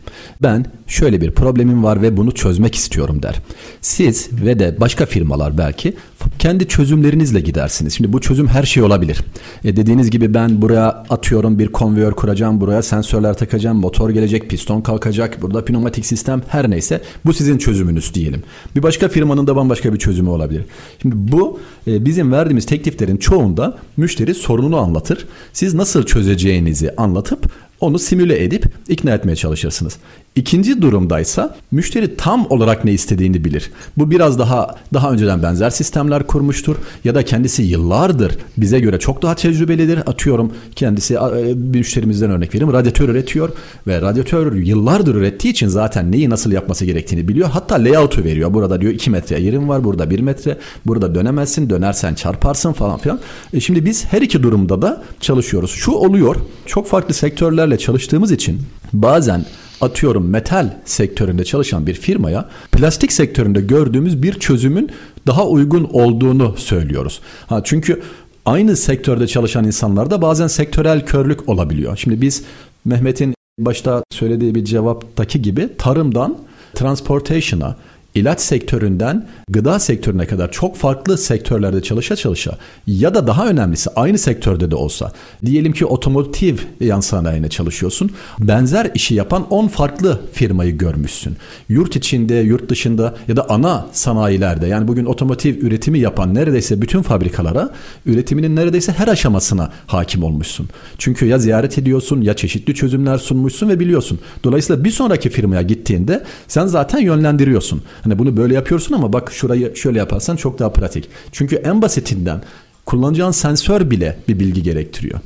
Ben 0.42 0.66
şöyle 0.88 1.22
bir 1.22 1.32
problemim 1.32 1.84
var 1.84 2.02
ve 2.02 2.18
bunu 2.18 2.32
çözmek 2.32 2.76
istiyorum 2.76 3.24
der. 3.24 3.42
Siz 3.82 4.30
ve 4.32 4.60
de 4.60 4.76
başka 4.80 5.06
firmalar 5.06 5.58
belki 5.58 5.94
kendi 6.40 6.68
çözümlerinizle 6.68 7.40
gidersiniz. 7.40 7.94
Şimdi 7.94 8.14
bu 8.14 8.22
çözüm 8.22 8.48
her 8.48 8.64
şey 8.64 8.84
olabilir. 8.84 9.20
E 9.64 9.78
dediğiniz 9.78 10.10
gibi 10.10 10.34
ben 10.34 10.62
buraya 10.62 10.88
atıyorum 11.10 11.60
bir 11.60 11.68
konveyör 11.68 12.12
kuracağım, 12.12 12.62
buraya 12.62 12.82
sensörler 12.82 13.34
takacağım, 13.34 13.78
motor 13.78 14.10
gelecek, 14.10 14.50
piston 14.50 14.82
kalkacak, 14.82 15.42
burada 15.42 15.66
pneumatik 15.66 16.06
sistem 16.06 16.42
her 16.48 16.70
neyse 16.70 17.02
bu 17.26 17.34
sizin 17.34 17.58
çözümünüz 17.58 18.14
diyelim. 18.14 18.44
Bir 18.76 18.84
başka 18.84 19.08
firmanın 19.08 19.48
da 19.48 19.56
bambaşka 19.56 19.94
bir 19.94 20.00
çözümü 20.00 20.30
olabilir. 20.30 20.66
Şimdi 21.02 21.16
bu 21.18 21.60
e, 21.88 22.06
bizim 22.06 22.32
verdiğimiz 22.32 22.66
tekliflerin 22.66 23.18
çoğunda 23.34 23.78
müşteri 23.98 24.34
sorununu 24.34 24.78
anlatır. 24.78 25.26
Siz 25.54 25.74
nasıl 25.74 26.04
çözeceğinizi 26.04 26.96
anlatıp 26.98 27.46
onu 27.84 28.00
simüle 28.00 28.44
edip 28.44 28.66
ikna 28.88 29.12
etmeye 29.12 29.36
çalışırsınız. 29.36 29.98
İkinci 30.36 30.82
durumdaysa 30.82 31.56
müşteri 31.72 32.18
tam 32.18 32.48
olarak 32.50 32.86
ne 32.86 32.92
istediğini 32.92 33.46
bilir. 33.46 33.72
Bu 33.98 34.12
biraz 34.12 34.40
daha 34.40 34.76
daha 34.94 35.12
önceden 35.12 35.44
benzer 35.44 35.70
sistemler 35.70 36.28
kurmuştur 36.28 36.76
ya 37.04 37.16
da 37.16 37.26
kendisi 37.26 37.64
yıllardır 37.64 38.38
bize 38.58 38.80
göre 38.80 39.00
çok 39.00 39.22
daha 39.22 39.36
tecrübelidir. 39.36 39.98
Atıyorum 39.98 40.52
kendisi 40.76 41.16
bir 41.56 41.80
müşterimizden 41.80 42.32
örnek 42.32 42.56
vereyim. 42.56 42.74
Radyatör 42.74 43.10
üretiyor 43.10 43.50
ve 43.88 44.02
radyatör 44.02 44.56
yıllardır 44.56 45.16
ürettiği 45.16 45.54
için 45.54 45.68
zaten 45.68 46.12
neyi 46.12 46.30
nasıl 46.30 46.52
yapması 46.52 46.86
gerektiğini 46.86 47.28
biliyor. 47.28 47.50
Hatta 47.50 47.76
layout'u 47.76 48.24
veriyor. 48.24 48.54
Burada 48.54 48.82
diyor 48.82 48.94
2 48.94 49.10
metre 49.10 49.42
yerim 49.42 49.70
var, 49.70 49.84
burada 49.84 50.10
1 50.10 50.20
metre. 50.20 50.58
Burada 50.86 51.16
dönemezsin, 51.16 51.70
dönersen 51.70 52.14
çarparsın 52.14 52.74
falan 52.74 52.98
filan. 52.98 53.20
E 53.54 53.60
şimdi 53.60 53.86
biz 53.86 54.06
her 54.06 54.22
iki 54.22 54.44
durumda 54.44 54.82
da 54.82 55.04
çalışıyoruz. 55.20 55.72
Şu 55.72 55.92
oluyor. 55.92 56.36
Çok 56.66 56.88
farklı 56.88 57.14
sektörlerle 57.14 57.73
çalıştığımız 57.78 58.32
için 58.32 58.62
bazen 58.94 59.46
atıyorum 59.82 60.30
metal 60.30 60.74
sektöründe 60.86 61.44
çalışan 61.44 61.88
bir 61.88 61.94
firmaya 61.94 62.50
plastik 62.72 63.12
sektöründe 63.12 63.62
gördüğümüz 63.62 64.24
bir 64.24 64.34
çözümün 64.34 64.90
daha 65.28 65.48
uygun 65.48 65.84
olduğunu 65.84 66.56
söylüyoruz. 66.58 67.22
Ha 67.48 67.62
çünkü 67.64 68.02
aynı 68.46 68.76
sektörde 68.78 69.28
çalışan 69.28 69.66
insanlarda 69.66 70.22
bazen 70.22 70.48
sektörel 70.48 71.06
körlük 71.06 71.50
olabiliyor. 71.50 71.98
Şimdi 71.98 72.22
biz 72.22 72.44
Mehmet'in 72.86 73.36
başta 73.60 74.04
söylediği 74.12 74.56
bir 74.56 74.66
cevaptaki 74.66 75.42
gibi 75.42 75.70
tarımdan 75.78 76.38
transportation'a 76.74 77.76
ilaç 78.16 78.42
sektöründen 78.42 79.28
gıda 79.50 79.80
sektörüne 79.80 80.26
kadar 80.26 80.52
çok 80.52 80.78
farklı 80.78 81.18
sektörlerde 81.18 81.82
çalışa 81.82 82.16
çalışa 82.16 82.58
ya 82.88 83.16
da 83.16 83.28
daha 83.28 83.48
önemlisi 83.48 83.90
aynı 83.96 84.18
sektörde 84.18 84.72
de 84.72 84.76
olsa 84.76 85.12
diyelim 85.46 85.74
ki 85.74 85.86
otomotiv 85.86 86.58
yan 86.80 87.00
sanayine 87.00 87.50
çalışıyorsun. 87.50 88.12
Benzer 88.40 88.92
işi 88.94 89.16
yapan 89.16 89.48
10 89.50 89.68
farklı 89.68 90.20
firmayı 90.34 90.78
görmüşsün. 90.78 91.38
Yurt 91.70 91.96
içinde, 91.96 92.36
yurt 92.36 92.70
dışında 92.70 93.16
ya 93.28 93.36
da 93.36 93.50
ana 93.50 93.88
sanayilerde 93.92 94.68
yani 94.68 94.88
bugün 94.88 95.06
otomotiv 95.06 95.56
üretimi 95.66 96.00
yapan 96.00 96.36
neredeyse 96.36 96.82
bütün 96.82 97.02
fabrikalara 97.02 97.70
üretiminin 98.06 98.56
neredeyse 98.56 98.92
her 98.92 99.08
aşamasına 99.08 99.72
hakim 99.88 100.24
olmuşsun. 100.24 100.70
Çünkü 100.98 101.26
ya 101.26 101.40
ziyaret 101.40 101.78
ediyorsun 101.78 102.22
ya 102.22 102.34
çeşitli 102.36 102.76
çözümler 102.76 103.18
sunmuşsun 103.18 103.70
ve 103.70 103.80
biliyorsun. 103.80 104.20
Dolayısıyla 104.44 104.84
bir 104.84 104.92
sonraki 104.92 105.30
firmaya 105.30 105.62
gittiğinde 105.62 106.24
sen 106.48 106.66
zaten 106.66 107.00
yönlendiriyorsun. 107.00 107.82
Hani 108.04 108.20
bunu 108.20 108.38
böyle 108.38 108.54
yapıyorsun 108.54 108.96
ama 108.96 109.14
bak 109.14 109.32
şurayı 109.32 109.76
şöyle 109.76 110.00
yaparsan 110.00 110.36
çok 110.36 110.60
daha 110.60 110.74
pratik. 110.74 111.10
Çünkü 111.32 111.56
en 111.56 111.82
basitinden 111.82 112.42
kullanacağın 112.86 113.32
sensör 113.32 113.92
bile 113.92 114.18
bir 114.28 114.40
bilgi 114.40 114.64
gerektiriyor. 114.64 115.20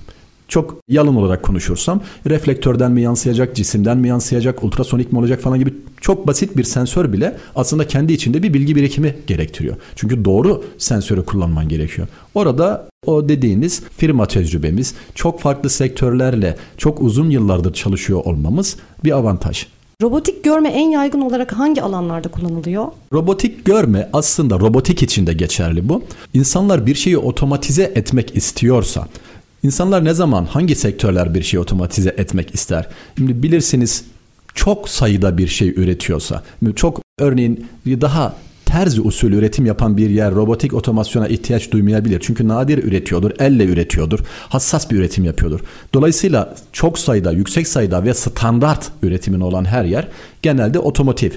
Çok 0.48 0.78
yalın 0.90 1.16
olarak 1.16 1.44
konuşursam 1.44 2.02
reflektörden 2.30 2.92
mi 2.92 3.02
yansıyacak, 3.02 3.56
cisimden 3.56 3.98
mi 3.98 4.08
yansıyacak, 4.08 4.64
ultrasonik 4.64 5.12
mi 5.12 5.20
olacak 5.20 5.42
falan 5.42 5.60
gibi 5.60 5.74
çok 6.02 6.28
basit 6.28 6.58
bir 6.58 6.64
sensör 6.64 7.14
bile 7.14 7.38
aslında 7.56 7.88
kendi 7.88 8.14
içinde 8.14 8.44
bir 8.44 8.54
bilgi 8.54 8.76
birikimi 8.76 9.16
gerektiriyor. 9.28 9.76
Çünkü 9.96 10.26
doğru 10.26 10.64
sensörü 10.78 11.26
kullanman 11.26 11.70
gerekiyor. 11.70 12.08
Orada 12.36 12.90
o 13.06 13.30
dediğiniz 13.30 13.84
firma 13.98 14.26
tecrübemiz, 14.28 14.96
çok 15.16 15.40
farklı 15.40 15.70
sektörlerle 15.70 16.58
çok 16.78 17.02
uzun 17.02 17.30
yıllardır 17.30 17.74
çalışıyor 17.74 18.22
olmamız 18.26 18.78
bir 19.04 19.12
avantaj. 19.12 19.66
Robotik 20.02 20.44
görme 20.44 20.70
en 20.70 20.90
yaygın 20.90 21.22
olarak 21.22 21.54
hangi 21.54 21.82
alanlarda 21.82 22.28
kullanılıyor? 22.28 22.86
Robotik 23.14 23.66
görme 23.66 24.10
aslında 24.14 24.60
robotik 24.60 25.04
için 25.04 25.28
de 25.28 25.34
geçerli 25.34 25.90
bu. 25.90 26.04
İnsanlar 26.34 26.86
bir 26.86 26.96
şeyi 26.96 27.18
otomatize 27.18 27.84
etmek 27.84 28.36
istiyorsa 28.36 29.08
İnsanlar 29.64 30.06
ne 30.06 30.14
zaman 30.14 30.46
hangi 30.46 30.76
sektörler 30.76 31.34
bir 31.34 31.44
şeyi 31.44 31.62
otomatize 31.62 32.10
etmek 32.18 32.56
ister? 32.56 32.88
Şimdi 33.18 33.44
bilirsiniz 33.44 34.04
çok 34.54 34.90
sayıda 34.90 35.38
bir 35.38 35.48
şey 35.48 35.70
üretiyorsa, 35.70 36.44
çok 36.76 37.02
örneğin 37.20 37.68
daha 37.86 38.36
terzi 38.68 39.02
usulü 39.02 39.36
üretim 39.36 39.66
yapan 39.66 39.98
bir 39.98 40.10
yer 40.10 40.36
robotik 40.36 40.74
otomasyona 40.74 41.28
ihtiyaç 41.28 41.72
duymayabilir. 41.72 42.20
Çünkü 42.20 42.48
nadir 42.48 42.84
üretiyordur, 42.84 43.32
elle 43.40 43.66
üretiyordur, 43.66 44.20
hassas 44.50 44.92
bir 44.92 44.96
üretim 44.96 45.24
yapıyordur. 45.24 45.60
Dolayısıyla 45.94 46.56
çok 46.74 47.00
sayıda, 47.00 47.32
yüksek 47.32 47.68
sayıda 47.68 48.04
ve 48.04 48.14
standart 48.14 48.92
üretimin 49.04 49.40
olan 49.40 49.66
her 49.66 49.86
yer 49.86 50.08
genelde 50.42 50.80
otomotiv 50.80 51.32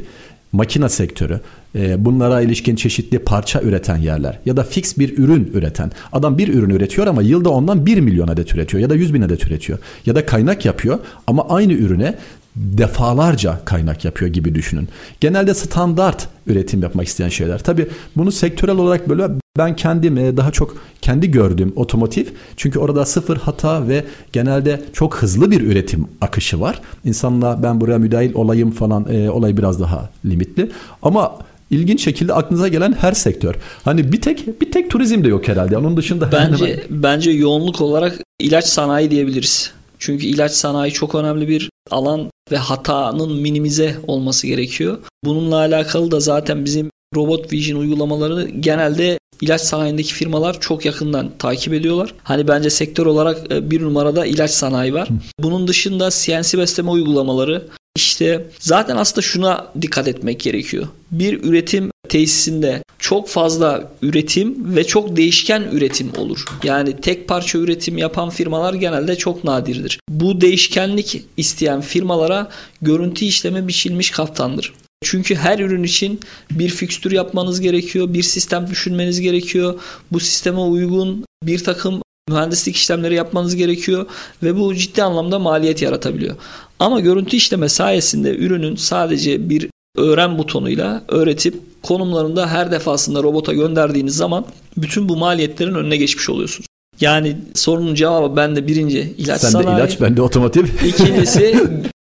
makina 0.52 0.88
sektörü, 0.88 1.40
e, 1.74 2.04
bunlara 2.04 2.40
ilişkin 2.40 2.76
çeşitli 2.76 3.18
parça 3.18 3.60
üreten 3.60 3.96
yerler 3.96 4.38
ya 4.46 4.56
da 4.56 4.62
fix 4.62 4.98
bir 4.98 5.18
ürün 5.18 5.50
üreten. 5.54 5.90
Adam 6.12 6.38
bir 6.38 6.54
ürün 6.54 6.70
üretiyor 6.70 7.06
ama 7.06 7.22
yılda 7.22 7.50
ondan 7.50 7.86
1 7.86 8.00
milyon 8.00 8.28
adet 8.28 8.54
üretiyor 8.54 8.82
ya 8.82 8.90
da 8.90 8.94
100 8.94 9.14
bin 9.14 9.22
adet 9.22 9.44
üretiyor. 9.44 9.78
Ya 10.06 10.14
da 10.14 10.26
kaynak 10.26 10.64
yapıyor 10.64 10.98
ama 11.26 11.48
aynı 11.48 11.72
ürüne 11.72 12.14
defalarca 12.56 13.60
kaynak 13.64 14.04
yapıyor 14.04 14.32
gibi 14.32 14.54
düşünün. 14.54 14.88
Genelde 15.20 15.54
standart 15.54 16.28
üretim 16.46 16.82
yapmak 16.82 17.06
isteyen 17.06 17.28
şeyler. 17.28 17.58
Tabi 17.58 17.86
bunu 18.16 18.32
sektörel 18.32 18.76
olarak 18.76 19.08
böyle 19.08 19.28
Ben 19.58 19.76
kendim 19.76 20.18
e, 20.18 20.36
daha 20.36 20.50
çok 20.50 20.76
kendi 21.00 21.30
gördüğüm 21.30 21.72
otomotiv 21.76 22.24
çünkü 22.56 22.78
orada 22.78 23.04
sıfır 23.04 23.36
hata 23.36 23.88
ve 23.88 24.04
genelde 24.32 24.82
çok 24.92 25.16
hızlı 25.16 25.50
bir 25.50 25.60
üretim 25.60 26.08
akışı 26.20 26.60
var. 26.60 26.80
İnsanla 27.04 27.62
ben 27.62 27.80
buraya 27.80 27.98
müdahil 27.98 28.34
olayım 28.34 28.70
falan 28.70 29.06
e, 29.14 29.30
olay 29.30 29.56
biraz 29.56 29.80
daha 29.80 30.10
limitli 30.24 30.70
ama 31.02 31.38
ilginç 31.70 32.04
şekilde 32.04 32.34
aklınıza 32.34 32.68
gelen 32.68 32.92
her 32.92 33.12
sektör. 33.12 33.54
Hani 33.84 34.12
bir 34.12 34.20
tek 34.20 34.60
bir 34.60 34.72
tek 34.72 34.90
turizm 34.90 35.24
de 35.24 35.28
yok 35.28 35.48
herhalde. 35.48 35.78
Onun 35.78 35.96
dışında 35.96 36.32
bence 36.32 36.66
hemen... 36.66 36.80
bence 36.90 37.30
yoğunluk 37.30 37.80
olarak 37.80 38.18
ilaç 38.38 38.64
sanayi 38.64 39.10
diyebiliriz. 39.10 39.72
Çünkü 40.00 40.26
ilaç 40.26 40.52
sanayi 40.52 40.92
çok 40.92 41.14
önemli 41.14 41.48
bir 41.48 41.70
alan 41.90 42.30
ve 42.50 42.56
hatanın 42.56 43.40
minimize 43.40 43.96
olması 44.06 44.46
gerekiyor. 44.46 44.98
Bununla 45.24 45.56
alakalı 45.56 46.10
da 46.10 46.20
zaten 46.20 46.64
bizim 46.64 46.90
Robot 47.14 47.52
Vision 47.52 47.80
uygulamaları 47.80 48.48
genelde 48.48 49.18
ilaç 49.40 49.60
sanayindeki 49.60 50.14
firmalar 50.14 50.60
çok 50.60 50.84
yakından 50.84 51.30
takip 51.38 51.72
ediyorlar. 51.72 52.14
Hani 52.22 52.48
bence 52.48 52.70
sektör 52.70 53.06
olarak 53.06 53.52
e, 53.52 53.70
bir 53.70 53.82
numarada 53.82 54.26
ilaç 54.26 54.50
sanayi 54.50 54.94
var. 54.94 55.08
Bunun 55.38 55.68
dışında 55.68 56.10
CNC 56.10 56.58
besleme 56.58 56.90
uygulamaları 56.90 57.68
işte 57.96 58.46
zaten 58.58 58.96
aslında 58.96 59.22
şuna 59.22 59.66
dikkat 59.82 60.08
etmek 60.08 60.40
gerekiyor. 60.40 60.88
Bir 61.10 61.42
üretim 61.42 61.90
tesisinde 62.10 62.82
çok 62.98 63.28
fazla 63.28 63.92
üretim 64.02 64.76
ve 64.76 64.84
çok 64.84 65.16
değişken 65.16 65.62
üretim 65.72 66.12
olur. 66.16 66.44
Yani 66.64 67.00
tek 67.00 67.28
parça 67.28 67.58
üretim 67.58 67.98
yapan 67.98 68.30
firmalar 68.30 68.74
genelde 68.74 69.16
çok 69.16 69.44
nadirdir. 69.44 70.00
Bu 70.08 70.40
değişkenlik 70.40 71.22
isteyen 71.36 71.80
firmalara 71.80 72.50
görüntü 72.82 73.24
işleme 73.24 73.68
biçilmiş 73.68 74.10
kaftandır. 74.10 74.72
Çünkü 75.04 75.34
her 75.34 75.58
ürün 75.58 75.82
için 75.82 76.20
bir 76.50 76.68
fikstür 76.68 77.12
yapmanız 77.12 77.60
gerekiyor, 77.60 78.14
bir 78.14 78.22
sistem 78.22 78.66
düşünmeniz 78.70 79.20
gerekiyor. 79.20 79.80
Bu 80.12 80.20
sisteme 80.20 80.60
uygun 80.60 81.24
bir 81.42 81.64
takım 81.64 82.02
mühendislik 82.28 82.76
işlemleri 82.76 83.14
yapmanız 83.14 83.56
gerekiyor 83.56 84.06
ve 84.42 84.56
bu 84.56 84.74
ciddi 84.74 85.02
anlamda 85.02 85.38
maliyet 85.38 85.82
yaratabiliyor. 85.82 86.36
Ama 86.78 87.00
görüntü 87.00 87.36
işleme 87.36 87.68
sayesinde 87.68 88.36
ürünün 88.36 88.76
sadece 88.76 89.50
bir 89.50 89.69
öğren 89.96 90.38
butonuyla 90.38 91.02
öğretip 91.08 91.54
konumlarında 91.82 92.48
her 92.48 92.72
defasında 92.72 93.22
robota 93.22 93.52
gönderdiğiniz 93.52 94.16
zaman 94.16 94.44
bütün 94.76 95.08
bu 95.08 95.16
maliyetlerin 95.16 95.74
önüne 95.74 95.96
geçmiş 95.96 96.30
oluyorsunuz. 96.30 96.66
Yani 97.00 97.36
sorunun 97.54 97.94
cevabı 97.94 98.36
bende 98.36 98.66
birinci 98.66 99.14
ilaç 99.18 99.40
Sen 99.40 99.48
sanayi. 99.48 99.66
Sen 99.66 99.76
de 99.76 99.80
ilaç 99.80 100.00
ben 100.00 100.16
de 100.16 100.22
otomotiv. 100.22 100.64
İkincisi 100.86 101.56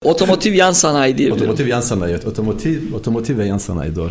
otomotiv 0.04 0.52
yan 0.52 0.72
sanayi 0.72 1.18
diyebilirim. 1.18 1.42
Otomotiv 1.42 1.66
yan 1.66 1.80
sanayi 1.80 2.12
evet. 2.12 2.26
Otomotiv, 2.26 2.94
otomotiv 2.94 3.38
ve 3.38 3.46
yan 3.46 3.58
sanayi 3.58 3.96
doğru. 3.96 4.10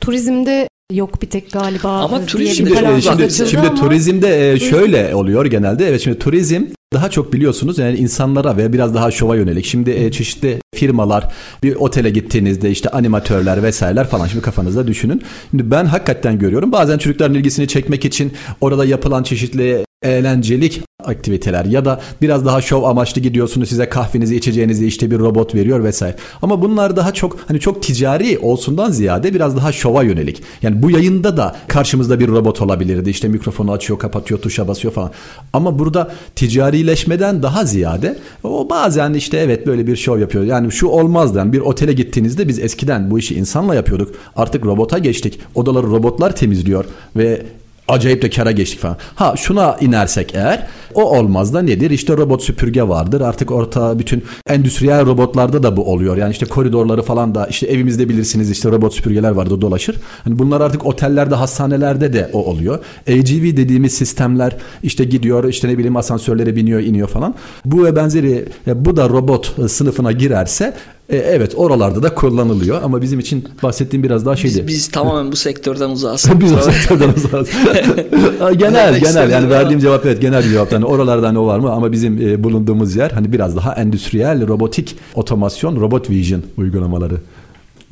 Turizmde 0.00 0.68
yok 0.92 1.22
bir 1.22 1.30
tek 1.30 1.52
galiba 1.52 1.88
ama 1.88 2.26
turizm 2.26 2.54
şimdi, 2.54 3.02
şimdi, 3.02 3.30
şimdi 3.50 3.68
ama... 3.68 3.74
turizmde 3.74 4.52
e, 4.52 4.58
şöyle 4.58 5.14
oluyor 5.14 5.46
genelde 5.46 5.88
evet 5.88 6.00
şimdi 6.00 6.18
turizm 6.18 6.62
daha 6.92 7.10
çok 7.10 7.32
biliyorsunuz 7.32 7.78
yani 7.78 7.98
insanlara 7.98 8.56
ve 8.56 8.72
biraz 8.72 8.94
daha 8.94 9.10
şova 9.10 9.36
yönelik. 9.36 9.64
Şimdi 9.64 9.90
e, 9.90 10.12
çeşitli 10.12 10.58
firmalar 10.74 11.32
bir 11.62 11.74
otele 11.74 12.10
gittiğinizde 12.10 12.70
işte 12.70 12.88
animatörler 12.88 13.62
vesaireler 13.62 14.06
falan 14.06 14.26
şimdi 14.26 14.44
kafanızda 14.44 14.86
düşünün. 14.86 15.22
Şimdi 15.50 15.70
ben 15.70 15.84
hakikaten 15.84 16.38
görüyorum 16.38 16.72
bazen 16.72 16.98
çocukların 16.98 17.34
ilgisini 17.34 17.68
çekmek 17.68 18.04
için 18.04 18.32
orada 18.60 18.84
yapılan 18.84 19.22
çeşitli 19.22 19.84
eğlencelik 20.02 20.82
aktiviteler 21.04 21.64
ya 21.64 21.84
da 21.84 22.00
biraz 22.22 22.46
daha 22.46 22.60
şov 22.60 22.82
amaçlı 22.82 23.20
gidiyorsunuz 23.20 23.68
size 23.68 23.88
kahvenizi 23.88 24.36
içeceğinizi 24.36 24.86
işte 24.86 25.10
bir 25.10 25.18
robot 25.18 25.54
veriyor 25.54 25.84
vesaire. 25.84 26.16
Ama 26.42 26.62
bunlar 26.62 26.96
daha 26.96 27.12
çok 27.12 27.36
hani 27.48 27.60
çok 27.60 27.82
ticari 27.82 28.38
olsundan 28.38 28.90
ziyade 28.90 29.34
biraz 29.34 29.56
daha 29.56 29.72
şova 29.72 30.02
yönelik. 30.02 30.42
Yani 30.62 30.82
bu 30.82 30.90
yayında 30.90 31.36
da 31.36 31.56
karşımızda 31.68 32.20
bir 32.20 32.28
robot 32.28 32.62
olabilirdi. 32.62 33.10
İşte 33.10 33.28
mikrofonu 33.28 33.72
açıyor, 33.72 33.98
kapatıyor, 33.98 34.40
tuşa 34.40 34.68
basıyor 34.68 34.94
falan. 34.94 35.10
Ama 35.52 35.78
burada 35.78 36.10
ticarileşmeden 36.36 37.42
daha 37.42 37.64
ziyade 37.64 38.18
o 38.44 38.70
bazen 38.70 39.14
işte 39.14 39.36
evet 39.36 39.66
böyle 39.66 39.86
bir 39.86 39.96
şov 39.96 40.18
yapıyor. 40.18 40.44
Yani 40.44 40.72
şu 40.72 40.86
olmazdı. 40.86 41.38
Yani 41.38 41.52
bir 41.52 41.60
otele 41.60 41.92
gittiğinizde 41.92 42.48
biz 42.48 42.58
eskiden 42.58 43.10
bu 43.10 43.18
işi 43.18 43.34
insanla 43.34 43.74
yapıyorduk. 43.74 44.14
Artık 44.36 44.66
robota 44.66 44.98
geçtik. 44.98 45.40
Odaları 45.54 45.86
robotlar 45.86 46.36
temizliyor 46.36 46.84
ve 47.16 47.42
acayip 47.88 48.22
de 48.22 48.30
kara 48.30 48.52
geçtik 48.52 48.80
falan. 48.80 48.96
Ha 49.14 49.34
şuna 49.36 49.76
inersek 49.80 50.34
eğer 50.34 50.66
o 50.94 51.18
olmaz 51.18 51.54
da 51.54 51.62
nedir? 51.62 51.90
İşte 51.90 52.16
robot 52.16 52.42
süpürge 52.42 52.82
vardır. 52.82 53.20
Artık 53.20 53.50
orta 53.50 53.98
bütün 53.98 54.24
endüstriyel 54.48 55.06
robotlarda 55.06 55.62
da 55.62 55.76
bu 55.76 55.92
oluyor. 55.92 56.16
Yani 56.16 56.32
işte 56.32 56.46
koridorları 56.46 57.02
falan 57.02 57.34
da 57.34 57.46
işte 57.46 57.66
evimizde 57.66 58.08
bilirsiniz 58.08 58.50
işte 58.50 58.70
robot 58.70 58.94
süpürgeler 58.94 59.30
vardı 59.30 59.60
dolaşır. 59.60 59.96
Hani 60.24 60.38
bunlar 60.38 60.60
artık 60.60 60.86
otellerde, 60.86 61.34
hastanelerde 61.34 62.12
de 62.12 62.30
o 62.32 62.44
oluyor. 62.44 62.78
AGV 63.08 63.56
dediğimiz 63.56 63.92
sistemler 63.92 64.56
işte 64.82 65.04
gidiyor 65.04 65.44
işte 65.44 65.68
ne 65.68 65.78
bileyim 65.78 65.96
asansörlere 65.96 66.56
biniyor, 66.56 66.80
iniyor 66.80 67.08
falan. 67.08 67.34
Bu 67.64 67.84
ve 67.84 67.96
benzeri 67.96 68.48
bu 68.74 68.96
da 68.96 69.08
robot 69.08 69.70
sınıfına 69.70 70.12
girerse 70.12 70.74
e, 71.08 71.16
evet 71.16 71.52
oralarda 71.56 72.02
da 72.02 72.14
kullanılıyor 72.14 72.82
ama 72.82 73.02
bizim 73.02 73.18
için 73.20 73.48
bahsettiğim 73.62 74.02
biraz 74.02 74.26
daha 74.26 74.36
şeydi. 74.36 74.58
Biz, 74.58 74.66
biz 74.66 74.88
tamamen 74.92 75.32
bu 75.32 75.36
sektörden 75.36 75.90
uzağız. 75.90 76.26
biz 76.40 76.52
bu 76.52 76.62
sektörden 76.62 77.08
uzağız. 77.08 77.48
genel 78.58 79.00
genel 79.00 79.30
yani 79.30 79.50
verdiğim 79.50 79.80
cevap 79.80 80.06
evet 80.06 80.20
genel 80.20 80.44
bir 80.44 80.50
cevap. 80.50 80.72
Yani 80.72 80.84
oralarda 80.84 81.28
hani 81.28 81.38
o 81.38 81.46
var 81.46 81.58
mı 81.58 81.72
ama 81.72 81.92
bizim 81.92 82.28
e, 82.28 82.44
bulunduğumuz 82.44 82.96
yer 82.96 83.10
hani 83.10 83.32
biraz 83.32 83.56
daha 83.56 83.74
endüstriyel 83.74 84.48
robotik 84.48 84.96
otomasyon 85.14 85.80
robot 85.80 86.10
vision 86.10 86.42
uygulamaları. 86.56 87.14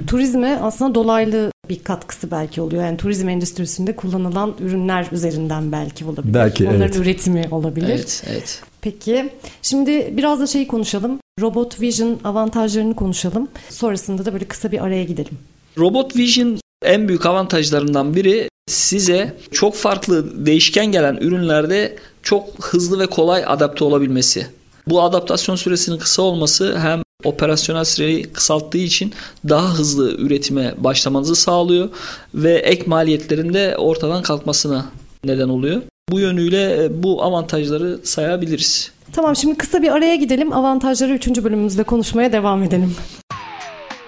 Turizme 0.07 0.59
aslında 0.63 0.95
dolaylı 0.95 1.51
bir 1.69 1.79
katkısı 1.85 2.31
belki 2.31 2.61
oluyor. 2.61 2.83
Yani 2.83 2.97
turizm 2.97 3.29
endüstrisinde 3.29 3.97
kullanılan 3.97 4.55
ürünler 4.61 5.07
üzerinden 5.13 5.73
belki 5.73 6.05
olabilir. 6.05 6.35
Belki 6.35 6.65
Onların 6.65 6.83
evet. 6.83 6.97
üretimi 6.97 7.49
olabilir. 7.51 7.89
Evet, 7.89 8.25
evet. 8.31 8.63
Peki 8.81 9.31
şimdi 9.63 10.13
biraz 10.17 10.41
da 10.41 10.47
şeyi 10.47 10.67
konuşalım. 10.67 11.19
Robot 11.41 11.81
Vision 11.81 12.21
avantajlarını 12.25 12.97
konuşalım. 12.97 13.49
Sonrasında 13.71 14.25
da 14.25 14.33
böyle 14.33 14.45
kısa 14.45 14.73
bir 14.73 14.85
araya 14.85 15.05
gidelim. 15.05 15.39
Robot 15.79 16.17
Vision 16.17 16.59
en 16.85 17.09
büyük 17.09 17.27
avantajlarından 17.27 18.15
biri 18.15 18.49
size 18.67 19.37
çok 19.51 19.75
farklı 19.75 20.47
değişken 20.47 20.87
gelen 20.87 21.17
ürünlerde 21.17 21.97
çok 22.23 22.65
hızlı 22.65 22.99
ve 22.99 23.07
kolay 23.07 23.45
adapte 23.47 23.85
olabilmesi. 23.85 24.47
Bu 24.87 25.03
adaptasyon 25.03 25.57
süresinin 25.57 25.99
kısa 25.99 26.23
olması 26.23 26.79
hem 26.79 27.03
operasyonel 27.25 27.85
süreyi 27.85 28.23
kısalttığı 28.23 28.79
için 28.79 29.13
daha 29.49 29.75
hızlı 29.75 30.17
üretime 30.17 30.75
başlamanızı 30.79 31.37
sağlıyor 31.37 31.89
ve 32.35 32.55
ek 32.55 32.83
maliyetlerin 32.87 33.55
de 33.55 33.77
ortadan 33.77 34.23
kalkmasına 34.23 34.87
neden 35.25 35.49
oluyor. 35.49 35.83
Bu 36.11 36.21
yönüyle 36.21 36.85
e, 36.85 37.03
bu 37.03 37.23
avantajları 37.23 37.99
sayabiliriz. 38.05 38.93
Tamam 39.13 39.37
şimdi 39.37 39.59
kısa 39.59 39.83
bir 39.83 39.93
araya 39.93 40.17
gidelim. 40.17 40.53
Avantajları 40.53 41.13
3. 41.13 41.29
bölümümüzde 41.29 41.83
konuşmaya 41.83 42.33
devam 42.33 42.63
edelim. 42.63 42.95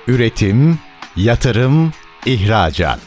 Üretim, 0.06 0.78
yatırım, 1.16 1.92
ihracat. 2.26 3.00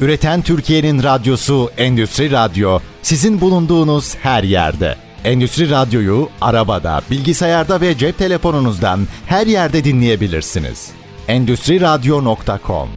Üreten 0.00 0.42
Türkiye'nin 0.42 1.02
radyosu 1.02 1.70
Endüstri 1.76 2.30
Radyo 2.30 2.78
sizin 3.02 3.40
bulunduğunuz 3.40 4.14
her 4.14 4.42
yerde. 4.42 4.96
Endüstri 5.24 5.70
Radyo'yu 5.70 6.28
arabada, 6.40 7.02
bilgisayarda 7.10 7.80
ve 7.80 7.98
cep 7.98 8.18
telefonunuzdan 8.18 9.00
her 9.26 9.46
yerde 9.46 9.84
dinleyebilirsiniz. 9.84 10.90
Endüstri 11.28 11.80
Radyo.com 11.80 12.88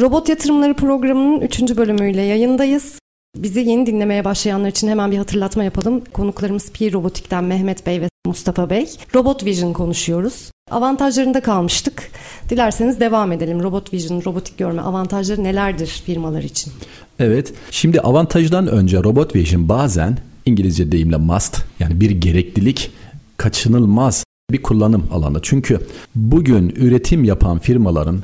Robot 0.00 0.28
Yatırımları 0.28 0.74
programının 0.74 1.40
3. 1.40 1.76
bölümüyle 1.76 2.22
yayındayız. 2.22 2.98
Bizi 3.36 3.60
yeni 3.60 3.86
dinlemeye 3.86 4.24
başlayanlar 4.24 4.68
için 4.68 4.88
hemen 4.88 5.10
bir 5.10 5.18
hatırlatma 5.18 5.64
yapalım. 5.64 6.02
Konuklarımız 6.12 6.72
Pi 6.72 6.92
Robotik'ten 6.92 7.44
Mehmet 7.44 7.86
Bey 7.86 8.00
ve 8.00 8.08
Mustafa 8.26 8.70
Bey. 8.70 8.90
Robot 9.14 9.44
Vision 9.44 9.72
konuşuyoruz. 9.72 10.50
Avantajlarında 10.70 11.40
kalmıştık. 11.40 12.10
Dilerseniz 12.48 13.00
devam 13.00 13.32
edelim. 13.32 13.62
Robot 13.62 13.92
Vision, 13.92 14.22
robotik 14.26 14.58
görme 14.58 14.82
avantajları 14.82 15.44
nelerdir 15.44 16.02
firmalar 16.06 16.42
için? 16.42 16.72
Evet. 17.18 17.52
Şimdi 17.70 18.00
avantajdan 18.00 18.66
önce 18.66 18.98
Robot 18.98 19.36
Vision 19.36 19.68
bazen 19.68 20.18
İngilizce 20.46 20.92
deyimle 20.92 21.16
must 21.16 21.62
yani 21.78 22.00
bir 22.00 22.10
gereklilik 22.10 22.90
kaçınılmaz 23.36 24.24
bir 24.50 24.62
kullanım 24.62 25.08
alanı. 25.12 25.38
Çünkü 25.42 25.80
bugün 26.14 26.68
üretim 26.76 27.24
yapan 27.24 27.58
firmaların 27.58 28.22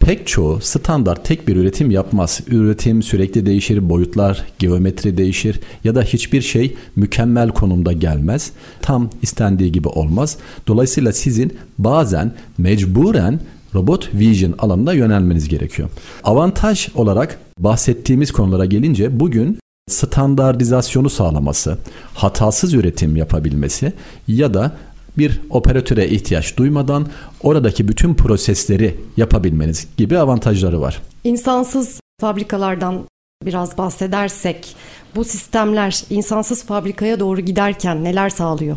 pek 0.00 0.26
çoğu 0.26 0.60
standart 0.60 1.24
tek 1.24 1.48
bir 1.48 1.56
üretim 1.56 1.90
yapmaz. 1.90 2.40
Üretim 2.46 3.02
sürekli 3.02 3.46
değişir, 3.46 3.88
boyutlar, 3.88 4.44
geometri 4.58 5.16
değişir 5.16 5.60
ya 5.84 5.94
da 5.94 6.02
hiçbir 6.02 6.42
şey 6.42 6.76
mükemmel 6.96 7.48
konumda 7.48 7.92
gelmez. 7.92 8.52
Tam 8.82 9.10
istendiği 9.22 9.72
gibi 9.72 9.88
olmaz. 9.88 10.36
Dolayısıyla 10.66 11.12
sizin 11.12 11.58
bazen 11.78 12.32
mecburen 12.58 13.40
robot 13.74 14.14
vision 14.14 14.54
alanına 14.58 14.92
yönelmeniz 14.92 15.48
gerekiyor. 15.48 15.88
Avantaj 16.24 16.88
olarak 16.94 17.38
bahsettiğimiz 17.58 18.32
konulara 18.32 18.64
gelince 18.64 19.20
bugün 19.20 19.58
standartizasyonu 19.90 21.10
sağlaması, 21.10 21.78
hatasız 22.14 22.74
üretim 22.74 23.16
yapabilmesi 23.16 23.92
ya 24.28 24.54
da 24.54 24.76
bir 25.18 25.40
operatöre 25.50 26.08
ihtiyaç 26.08 26.56
duymadan 26.56 27.06
oradaki 27.42 27.88
bütün 27.88 28.14
prosesleri 28.14 28.96
yapabilmeniz 29.16 29.88
gibi 29.96 30.18
avantajları 30.18 30.80
var. 30.80 31.02
İnsansız 31.24 32.00
fabrikalardan 32.20 33.04
biraz 33.44 33.78
bahsedersek 33.78 34.76
bu 35.16 35.24
sistemler 35.24 36.02
insansız 36.10 36.64
fabrikaya 36.64 37.20
doğru 37.20 37.40
giderken 37.40 38.04
neler 38.04 38.30
sağlıyor? 38.30 38.76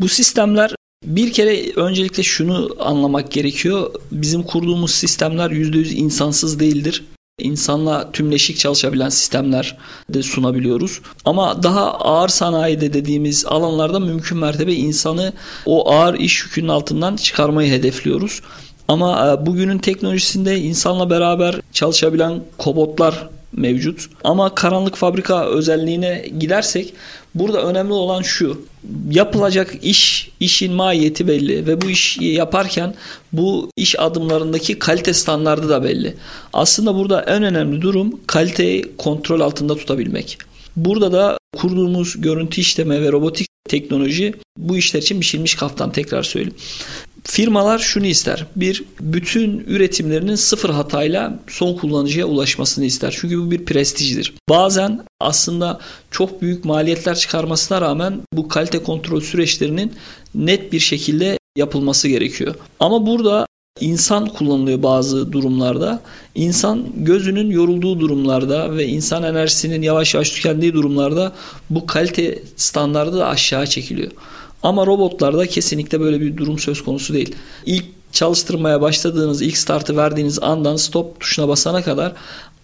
Bu 0.00 0.08
sistemler 0.08 0.74
bir 1.04 1.32
kere 1.32 1.72
öncelikle 1.72 2.22
şunu 2.22 2.76
anlamak 2.78 3.30
gerekiyor. 3.30 3.90
Bizim 4.12 4.42
kurduğumuz 4.42 4.94
sistemler 4.94 5.50
%100 5.50 5.94
insansız 5.94 6.60
değildir. 6.60 7.04
İnsanla 7.40 8.12
tümleşik 8.12 8.58
çalışabilen 8.58 9.08
sistemler 9.08 9.76
de 10.08 10.22
sunabiliyoruz. 10.22 11.00
Ama 11.24 11.62
daha 11.62 11.92
ağır 11.92 12.28
sanayide 12.28 12.92
dediğimiz 12.92 13.46
alanlarda 13.46 14.00
mümkün 14.00 14.38
mertebe 14.38 14.72
insanı 14.72 15.32
o 15.66 15.92
ağır 15.92 16.14
iş 16.14 16.44
yükünün 16.44 16.68
altından 16.68 17.16
çıkarmayı 17.16 17.72
hedefliyoruz. 17.72 18.42
Ama 18.88 19.32
e, 19.32 19.46
bugünün 19.46 19.78
teknolojisinde 19.78 20.60
insanla 20.60 21.10
beraber 21.10 21.60
çalışabilen 21.72 22.42
kobotlar 22.58 23.28
mevcut. 23.52 24.06
Ama 24.24 24.54
karanlık 24.54 24.96
fabrika 24.96 25.46
özelliğine 25.46 26.28
gidersek 26.38 26.94
burada 27.34 27.62
önemli 27.62 27.92
olan 27.92 28.22
şu. 28.22 28.66
Yapılacak 29.10 29.74
iş, 29.82 30.30
işin 30.40 30.72
mahiyeti 30.72 31.28
belli 31.28 31.66
ve 31.66 31.80
bu 31.80 31.90
işi 31.90 32.24
yaparken 32.24 32.94
bu 33.32 33.70
iş 33.76 34.00
adımlarındaki 34.00 34.78
kalite 34.78 35.14
standardı 35.14 35.68
da 35.68 35.84
belli. 35.84 36.14
Aslında 36.52 36.94
burada 36.94 37.22
en 37.22 37.42
önemli 37.42 37.82
durum 37.82 38.20
kaliteyi 38.26 38.96
kontrol 38.98 39.40
altında 39.40 39.76
tutabilmek. 39.76 40.38
Burada 40.76 41.12
da 41.12 41.38
kurduğumuz 41.56 42.20
görüntü 42.20 42.60
işleme 42.60 43.02
ve 43.02 43.12
robotik 43.12 43.48
teknoloji 43.68 44.34
bu 44.58 44.76
işler 44.76 45.02
için 45.02 45.20
biçilmiş 45.20 45.54
kaftan 45.54 45.92
tekrar 45.92 46.22
söyleyeyim. 46.22 46.56
Firmalar 47.26 47.78
şunu 47.78 48.06
ister. 48.06 48.46
Bir, 48.56 48.84
bütün 49.00 49.64
üretimlerinin 49.66 50.34
sıfır 50.34 50.70
hatayla 50.70 51.38
son 51.48 51.74
kullanıcıya 51.74 52.26
ulaşmasını 52.26 52.84
ister. 52.84 53.16
Çünkü 53.20 53.38
bu 53.38 53.50
bir 53.50 53.64
prestijdir. 53.64 54.34
Bazen 54.48 55.04
aslında 55.20 55.80
çok 56.10 56.42
büyük 56.42 56.64
maliyetler 56.64 57.14
çıkarmasına 57.14 57.80
rağmen 57.80 58.20
bu 58.32 58.48
kalite 58.48 58.82
kontrol 58.82 59.20
süreçlerinin 59.20 59.92
net 60.34 60.72
bir 60.72 60.80
şekilde 60.80 61.38
yapılması 61.56 62.08
gerekiyor. 62.08 62.54
Ama 62.80 63.06
burada 63.06 63.46
insan 63.80 64.26
kullanılıyor 64.26 64.82
bazı 64.82 65.32
durumlarda. 65.32 66.02
İnsan 66.34 66.86
gözünün 66.96 67.50
yorulduğu 67.50 68.00
durumlarda 68.00 68.76
ve 68.76 68.86
insan 68.86 69.22
enerjisinin 69.22 69.82
yavaş 69.82 70.14
yavaş 70.14 70.30
tükendiği 70.30 70.74
durumlarda 70.74 71.32
bu 71.70 71.86
kalite 71.86 72.42
standardı 72.56 73.16
da 73.16 73.26
aşağı 73.28 73.66
çekiliyor. 73.66 74.10
Ama 74.66 74.86
robotlarda 74.86 75.46
kesinlikle 75.46 76.00
böyle 76.00 76.20
bir 76.20 76.36
durum 76.36 76.58
söz 76.58 76.84
konusu 76.84 77.14
değil. 77.14 77.34
İlk 77.66 77.84
çalıştırmaya 78.12 78.80
başladığınız, 78.80 79.42
ilk 79.42 79.56
startı 79.56 79.96
verdiğiniz 79.96 80.42
andan 80.42 80.76
stop 80.76 81.20
tuşuna 81.20 81.48
basana 81.48 81.82
kadar 81.82 82.12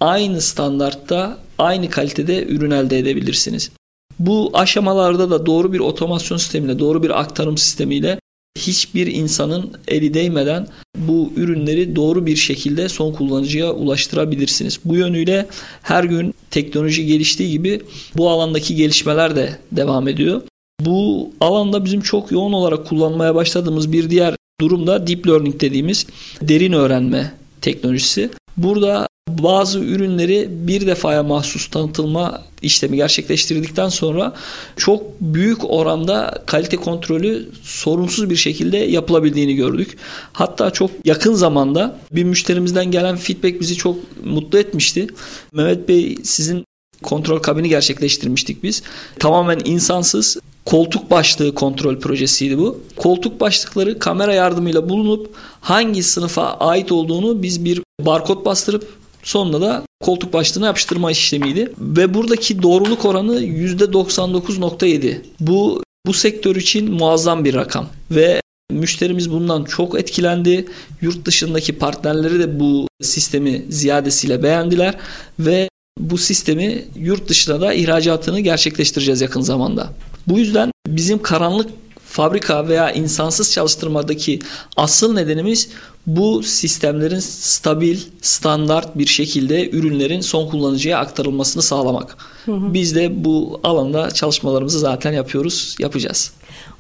aynı 0.01 0.41
standartta, 0.41 1.39
aynı 1.59 1.91
kalitede 1.91 2.47
ürün 2.47 2.71
elde 2.71 2.99
edebilirsiniz. 2.99 3.71
Bu 4.19 4.51
aşamalarda 4.55 5.31
da 5.31 5.47
doğru 5.47 5.73
bir 5.73 5.81
otomasyon 5.81 6.39
sistemiyle, 6.39 6.79
doğru 6.79 7.03
bir 7.03 7.21
aktarım 7.21 7.59
sistemiyle 7.59 8.19
hiçbir 8.59 9.07
insanın 9.07 9.73
eli 9.89 10.15
değmeden 10.15 10.67
bu 10.97 11.33
ürünleri 11.37 11.97
doğru 11.97 12.27
bir 12.27 12.37
şekilde 12.37 12.89
son 12.89 13.13
kullanıcıya 13.13 13.73
ulaştırabilirsiniz. 13.73 14.81
Bu 14.85 14.97
yönüyle 14.97 15.47
her 15.83 16.05
gün 16.05 16.35
teknoloji 16.51 17.07
geliştiği 17.07 17.51
gibi 17.51 17.81
bu 18.17 18.31
alandaki 18.31 18.75
gelişmeler 18.75 19.37
de 19.37 19.59
devam 19.73 20.09
ediyor. 20.09 20.43
Bu 20.81 21.31
alanda 21.41 21.85
bizim 21.85 22.01
çok 22.01 22.33
yoğun 22.33 22.53
olarak 22.53 22.87
kullanmaya 22.87 23.35
başladığımız 23.35 23.93
bir 23.93 24.11
diğer 24.11 24.37
durum 24.61 24.87
da 24.87 25.07
deep 25.07 25.27
learning 25.27 25.61
dediğimiz 25.61 26.07
derin 26.41 26.73
öğrenme 26.73 27.33
teknolojisi. 27.61 28.31
Burada 28.57 29.07
bazı 29.29 29.79
ürünleri 29.79 30.49
bir 30.51 30.87
defaya 30.87 31.23
mahsus 31.23 31.69
tanıtılma 31.71 32.43
işlemi 32.63 32.97
gerçekleştirdikten 32.97 33.89
sonra 33.89 34.33
çok 34.77 35.21
büyük 35.21 35.71
oranda 35.71 36.43
kalite 36.47 36.77
kontrolü 36.77 37.49
sorunsuz 37.63 38.31
bir 38.31 38.37
şekilde 38.37 38.77
yapılabildiğini 38.77 39.55
gördük. 39.55 39.97
Hatta 40.33 40.71
çok 40.71 40.91
yakın 41.05 41.35
zamanda 41.35 41.99
bir 42.13 42.25
müşterimizden 42.25 42.91
gelen 42.91 43.17
feedback 43.17 43.61
bizi 43.61 43.77
çok 43.77 43.97
mutlu 44.25 44.59
etmişti. 44.59 45.07
Mehmet 45.53 45.89
Bey 45.89 46.19
sizin 46.23 46.65
kontrol 47.03 47.39
kabini 47.39 47.69
gerçekleştirmiştik 47.69 48.63
biz. 48.63 48.83
Tamamen 49.19 49.61
insansız 49.65 50.39
koltuk 50.65 51.11
başlığı 51.11 51.55
kontrol 51.55 52.01
projesiydi 52.01 52.59
bu. 52.59 52.81
Koltuk 52.97 53.41
başlıkları 53.41 53.99
kamera 53.99 54.35
yardımıyla 54.35 54.89
bulunup 54.89 55.35
hangi 55.61 56.03
sınıfa 56.03 56.43
ait 56.53 56.93
olduğunu 56.93 57.43
biz 57.43 57.65
bir 57.65 57.83
barkod 58.01 58.45
bastırıp 58.45 58.89
sonunda 59.23 59.61
da 59.61 59.83
koltuk 60.01 60.33
başlığına 60.33 60.67
yapıştırma 60.67 61.11
işlemiydi. 61.11 61.73
Ve 61.79 62.15
buradaki 62.15 62.63
doğruluk 62.63 63.05
oranı 63.05 63.41
%99.7. 63.41 65.21
Bu 65.41 65.83
bu 66.07 66.13
sektör 66.13 66.57
için 66.57 66.93
muazzam 66.93 67.45
bir 67.45 67.55
rakam. 67.55 67.89
Ve 68.11 68.41
müşterimiz 68.71 69.31
bundan 69.31 69.65
çok 69.65 70.01
etkilendi. 70.01 70.67
Yurt 71.01 71.25
dışındaki 71.25 71.79
partnerleri 71.79 72.39
de 72.39 72.61
bu 72.61 72.89
sistemi 73.03 73.65
ziyadesiyle 73.69 74.43
beğendiler 74.43 74.95
ve 75.39 75.69
bu 75.99 76.19
sistemi 76.19 76.85
yurt 76.97 77.29
dışına 77.29 77.61
da 77.61 77.75
ihracatını 77.75 78.41
gerçekleştireceğiz 78.41 79.21
yakın 79.21 79.41
zamanda. 79.41 79.93
Bu 80.29 80.39
yüzden 80.39 80.71
bizim 80.87 81.23
karanlık 81.23 81.71
fabrika 82.07 82.69
veya 82.69 82.91
insansız 82.91 83.53
çalıştırmadaki 83.53 84.39
asıl 84.77 85.15
nedenimiz 85.15 85.69
bu 86.07 86.43
sistemlerin 86.43 87.19
stabil, 87.19 88.01
standart 88.23 88.99
bir 88.99 89.07
şekilde 89.07 89.71
ürünlerin 89.71 90.21
son 90.21 90.51
kullanıcıya 90.51 90.99
aktarılmasını 90.99 91.63
sağlamak. 91.63 92.17
Hı 92.45 92.53
hı. 92.53 92.75
Biz 92.75 92.95
de 92.95 93.25
bu 93.25 93.61
alanda 93.65 94.11
çalışmalarımızı 94.11 94.79
zaten 94.79 95.13
yapıyoruz, 95.13 95.77
yapacağız. 95.79 96.33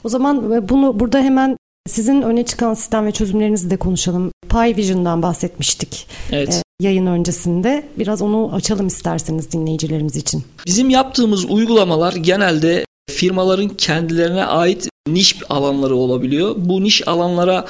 O 0.04 0.08
zaman 0.08 0.68
bunu 0.68 1.00
burada 1.00 1.18
hemen 1.18 1.56
sizin 1.88 2.22
öne 2.22 2.44
çıkan 2.44 2.74
sistem 2.74 3.06
ve 3.06 3.12
çözümlerinizi 3.12 3.70
de 3.70 3.76
konuşalım. 3.76 4.30
PyVision'dan 4.48 5.22
bahsetmiştik. 5.22 6.06
Evet. 6.32 6.54
Ee, 6.54 6.84
yayın 6.84 7.06
öncesinde. 7.06 7.88
Biraz 7.98 8.22
onu 8.22 8.50
açalım 8.54 8.86
isterseniz 8.86 9.52
dinleyicilerimiz 9.52 10.16
için. 10.16 10.44
Bizim 10.66 10.90
yaptığımız 10.90 11.44
uygulamalar 11.44 12.12
genelde 12.12 12.84
firmaların 13.10 13.68
kendilerine 13.68 14.44
ait 14.44 14.88
niş 15.06 15.36
alanları 15.48 15.96
olabiliyor. 15.96 16.54
Bu 16.58 16.82
niş 16.82 17.08
alanlara 17.08 17.66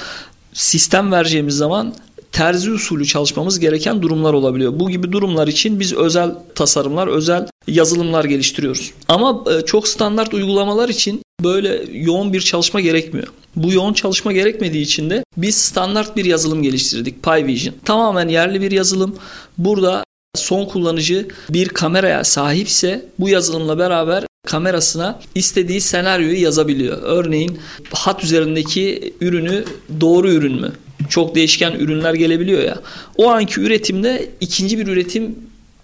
sistem 0.53 1.11
vereceğimiz 1.11 1.55
zaman 1.55 1.93
terzi 2.31 2.71
usulü 2.71 3.05
çalışmamız 3.05 3.59
gereken 3.59 4.01
durumlar 4.01 4.33
olabiliyor. 4.33 4.79
Bu 4.79 4.89
gibi 4.89 5.11
durumlar 5.11 5.47
için 5.47 5.79
biz 5.79 5.93
özel 5.93 6.31
tasarımlar, 6.55 7.07
özel 7.07 7.47
yazılımlar 7.67 8.25
geliştiriyoruz. 8.25 8.91
Ama 9.07 9.43
e, 9.51 9.65
çok 9.65 9.87
standart 9.87 10.33
uygulamalar 10.33 10.89
için 10.89 11.21
böyle 11.43 11.83
yoğun 11.91 12.33
bir 12.33 12.41
çalışma 12.41 12.81
gerekmiyor. 12.81 13.27
Bu 13.55 13.73
yoğun 13.73 13.93
çalışma 13.93 14.31
gerekmediği 14.31 14.83
için 14.83 15.09
de 15.09 15.23
biz 15.37 15.55
standart 15.55 16.17
bir 16.17 16.25
yazılım 16.25 16.63
geliştirdik 16.63 17.23
PyVision. 17.23 17.75
Tamamen 17.85 18.27
yerli 18.27 18.61
bir 18.61 18.71
yazılım. 18.71 19.15
Burada 19.57 20.03
son 20.35 20.65
kullanıcı 20.65 21.27
bir 21.49 21.69
kameraya 21.69 22.23
sahipse 22.23 23.05
bu 23.19 23.29
yazılımla 23.29 23.79
beraber 23.79 24.25
kamerasına 24.47 25.19
istediği 25.35 25.81
senaryoyu 25.81 26.41
yazabiliyor. 26.41 26.97
Örneğin 27.01 27.59
hat 27.91 28.23
üzerindeki 28.23 29.13
ürünü 29.21 29.65
doğru 30.01 30.31
ürün 30.31 30.61
mü? 30.61 30.71
Çok 31.09 31.35
değişken 31.35 31.71
ürünler 31.71 32.13
gelebiliyor 32.13 32.63
ya. 32.63 32.81
O 33.17 33.29
anki 33.29 33.61
üretimde 33.61 34.29
ikinci 34.41 34.79
bir 34.79 34.87
üretim 34.87 35.35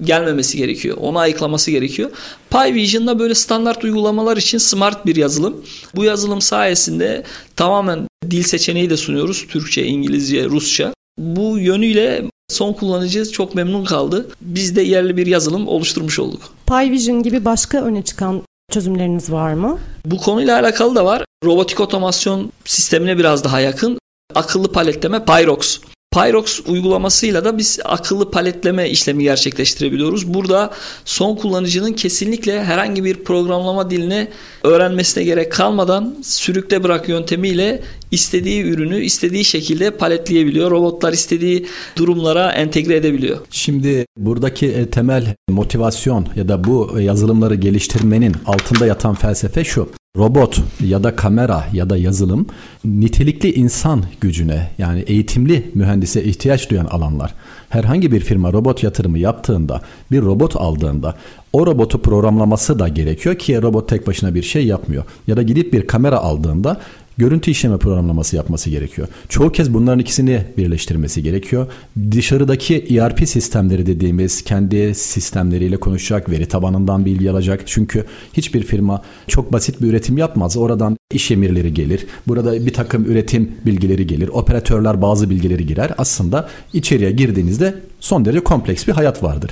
gelmemesi 0.01 0.57
gerekiyor. 0.57 0.97
Onu 1.01 1.19
ayıklaması 1.19 1.71
gerekiyor. 1.71 2.11
PyVision'da 2.49 3.19
böyle 3.19 3.35
standart 3.35 3.83
uygulamalar 3.83 4.37
için 4.37 4.57
smart 4.57 5.05
bir 5.05 5.15
yazılım. 5.15 5.65
Bu 5.95 6.03
yazılım 6.03 6.41
sayesinde 6.41 7.23
tamamen 7.55 8.07
dil 8.31 8.43
seçeneği 8.43 8.89
de 8.89 8.97
sunuyoruz. 8.97 9.47
Türkçe, 9.49 9.85
İngilizce, 9.85 10.45
Rusça. 10.45 10.93
Bu 11.17 11.59
yönüyle 11.59 12.23
son 12.49 12.73
kullanıcı 12.73 13.31
çok 13.31 13.55
memnun 13.55 13.85
kaldı. 13.85 14.27
Biz 14.41 14.75
de 14.75 14.81
yerli 14.81 15.17
bir 15.17 15.27
yazılım 15.27 15.67
oluşturmuş 15.67 16.19
olduk. 16.19 16.41
PyVision 16.67 17.23
gibi 17.23 17.45
başka 17.45 17.83
öne 17.83 18.01
çıkan 18.01 18.43
çözümleriniz 18.71 19.31
var 19.31 19.53
mı? 19.53 19.79
Bu 20.05 20.17
konuyla 20.17 20.59
alakalı 20.59 20.95
da 20.95 21.05
var. 21.05 21.25
Robotik 21.45 21.79
otomasyon 21.79 22.51
sistemine 22.65 23.17
biraz 23.17 23.43
daha 23.43 23.59
yakın. 23.59 23.99
Akıllı 24.35 24.71
paletleme 24.71 25.25
Pyrox. 25.25 25.79
Pyrox 26.13 26.59
uygulamasıyla 26.67 27.45
da 27.45 27.57
biz 27.57 27.79
akıllı 27.85 28.31
paletleme 28.31 28.89
işlemi 28.89 29.23
gerçekleştirebiliyoruz. 29.23 30.33
Burada 30.33 30.71
son 31.05 31.35
kullanıcının 31.35 31.93
kesinlikle 31.93 32.63
herhangi 32.63 33.03
bir 33.03 33.23
programlama 33.23 33.89
dilini 33.89 34.27
öğrenmesine 34.63 35.23
gerek 35.23 35.51
kalmadan 35.51 36.15
sürükle 36.23 36.83
bırak 36.83 37.09
yöntemiyle 37.09 37.83
istediği 38.11 38.63
ürünü 38.63 39.03
istediği 39.03 39.45
şekilde 39.45 39.91
paletleyebiliyor. 39.91 40.71
Robotlar 40.71 41.13
istediği 41.13 41.65
durumlara 41.97 42.51
entegre 42.51 42.95
edebiliyor. 42.95 43.37
Şimdi 43.51 44.05
buradaki 44.17 44.67
e, 44.67 44.89
temel 44.89 45.35
motivasyon 45.49 46.27
ya 46.35 46.47
da 46.47 46.63
bu 46.63 46.99
yazılımları 46.99 47.55
geliştirmenin 47.55 48.35
altında 48.45 48.85
yatan 48.85 49.15
felsefe 49.15 49.63
şu. 49.63 49.89
Robot 50.17 50.61
ya 50.85 51.03
da 51.03 51.15
kamera 51.15 51.65
ya 51.73 51.89
da 51.89 51.97
yazılım 51.97 52.45
nitelikli 52.85 53.53
insan 53.53 54.03
gücüne 54.21 54.69
yani 54.77 54.99
eğitimli 54.99 55.71
mühendise 55.73 56.23
ihtiyaç 56.23 56.69
duyan 56.69 56.85
alanlar. 56.85 57.33
Herhangi 57.69 58.11
bir 58.11 58.19
firma 58.19 58.53
robot 58.53 58.83
yatırımı 58.83 59.19
yaptığında, 59.19 59.81
bir 60.11 60.21
robot 60.21 60.55
aldığında 60.55 61.15
o 61.53 61.65
robotu 61.65 62.01
programlaması 62.01 62.79
da 62.79 62.87
gerekiyor 62.87 63.35
ki 63.35 63.61
robot 63.61 63.89
tek 63.89 64.07
başına 64.07 64.35
bir 64.35 64.43
şey 64.43 64.65
yapmıyor. 64.65 65.03
Ya 65.27 65.37
da 65.37 65.41
gidip 65.41 65.73
bir 65.73 65.87
kamera 65.87 66.17
aldığında 66.17 66.81
görüntü 67.19 67.51
işleme 67.51 67.77
programlaması 67.77 68.35
yapması 68.35 68.69
gerekiyor. 68.69 69.07
Çoğu 69.29 69.51
kez 69.51 69.73
bunların 69.73 69.99
ikisini 69.99 70.45
birleştirmesi 70.57 71.23
gerekiyor. 71.23 71.67
Dışarıdaki 72.11 72.75
ERP 72.75 73.29
sistemleri 73.29 73.85
dediğimiz 73.85 74.43
kendi 74.43 74.95
sistemleriyle 74.95 75.77
konuşacak, 75.77 76.29
veri 76.29 76.45
tabanından 76.45 77.05
bilgi 77.05 77.31
alacak. 77.31 77.61
Çünkü 77.65 78.05
hiçbir 78.33 78.63
firma 78.63 79.01
çok 79.27 79.53
basit 79.53 79.81
bir 79.81 79.87
üretim 79.87 80.17
yapmaz. 80.17 80.57
Oradan 80.57 80.97
iş 81.13 81.31
emirleri 81.31 81.73
gelir. 81.73 82.05
Burada 82.27 82.65
bir 82.65 82.73
takım 82.73 83.05
üretim 83.05 83.51
bilgileri 83.65 84.07
gelir. 84.07 84.27
Operatörler 84.27 85.01
bazı 85.01 85.29
bilgileri 85.29 85.65
girer. 85.65 85.91
Aslında 85.97 86.49
içeriye 86.73 87.11
girdiğinizde 87.11 87.75
son 87.99 88.25
derece 88.25 88.39
kompleks 88.39 88.87
bir 88.87 88.93
hayat 88.93 89.23
vardır. 89.23 89.51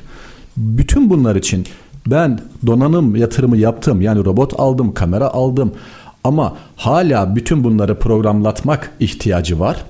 Bütün 0.58 1.10
bunlar 1.10 1.36
için 1.36 1.66
ben 2.08 2.40
donanım 2.66 3.16
yatırımı 3.16 3.58
yaptım. 3.58 4.02
Yani 4.02 4.26
robot 4.26 4.60
aldım, 4.60 4.94
kamera 4.94 5.28
aldım. 5.28 5.72
Ama 6.28 6.58
hala 6.76 7.36
bütün 7.36 7.64
bunları 7.64 8.00
programlatmak 8.00 8.92
ihtiyacı 9.00 9.60
var. 9.60 9.86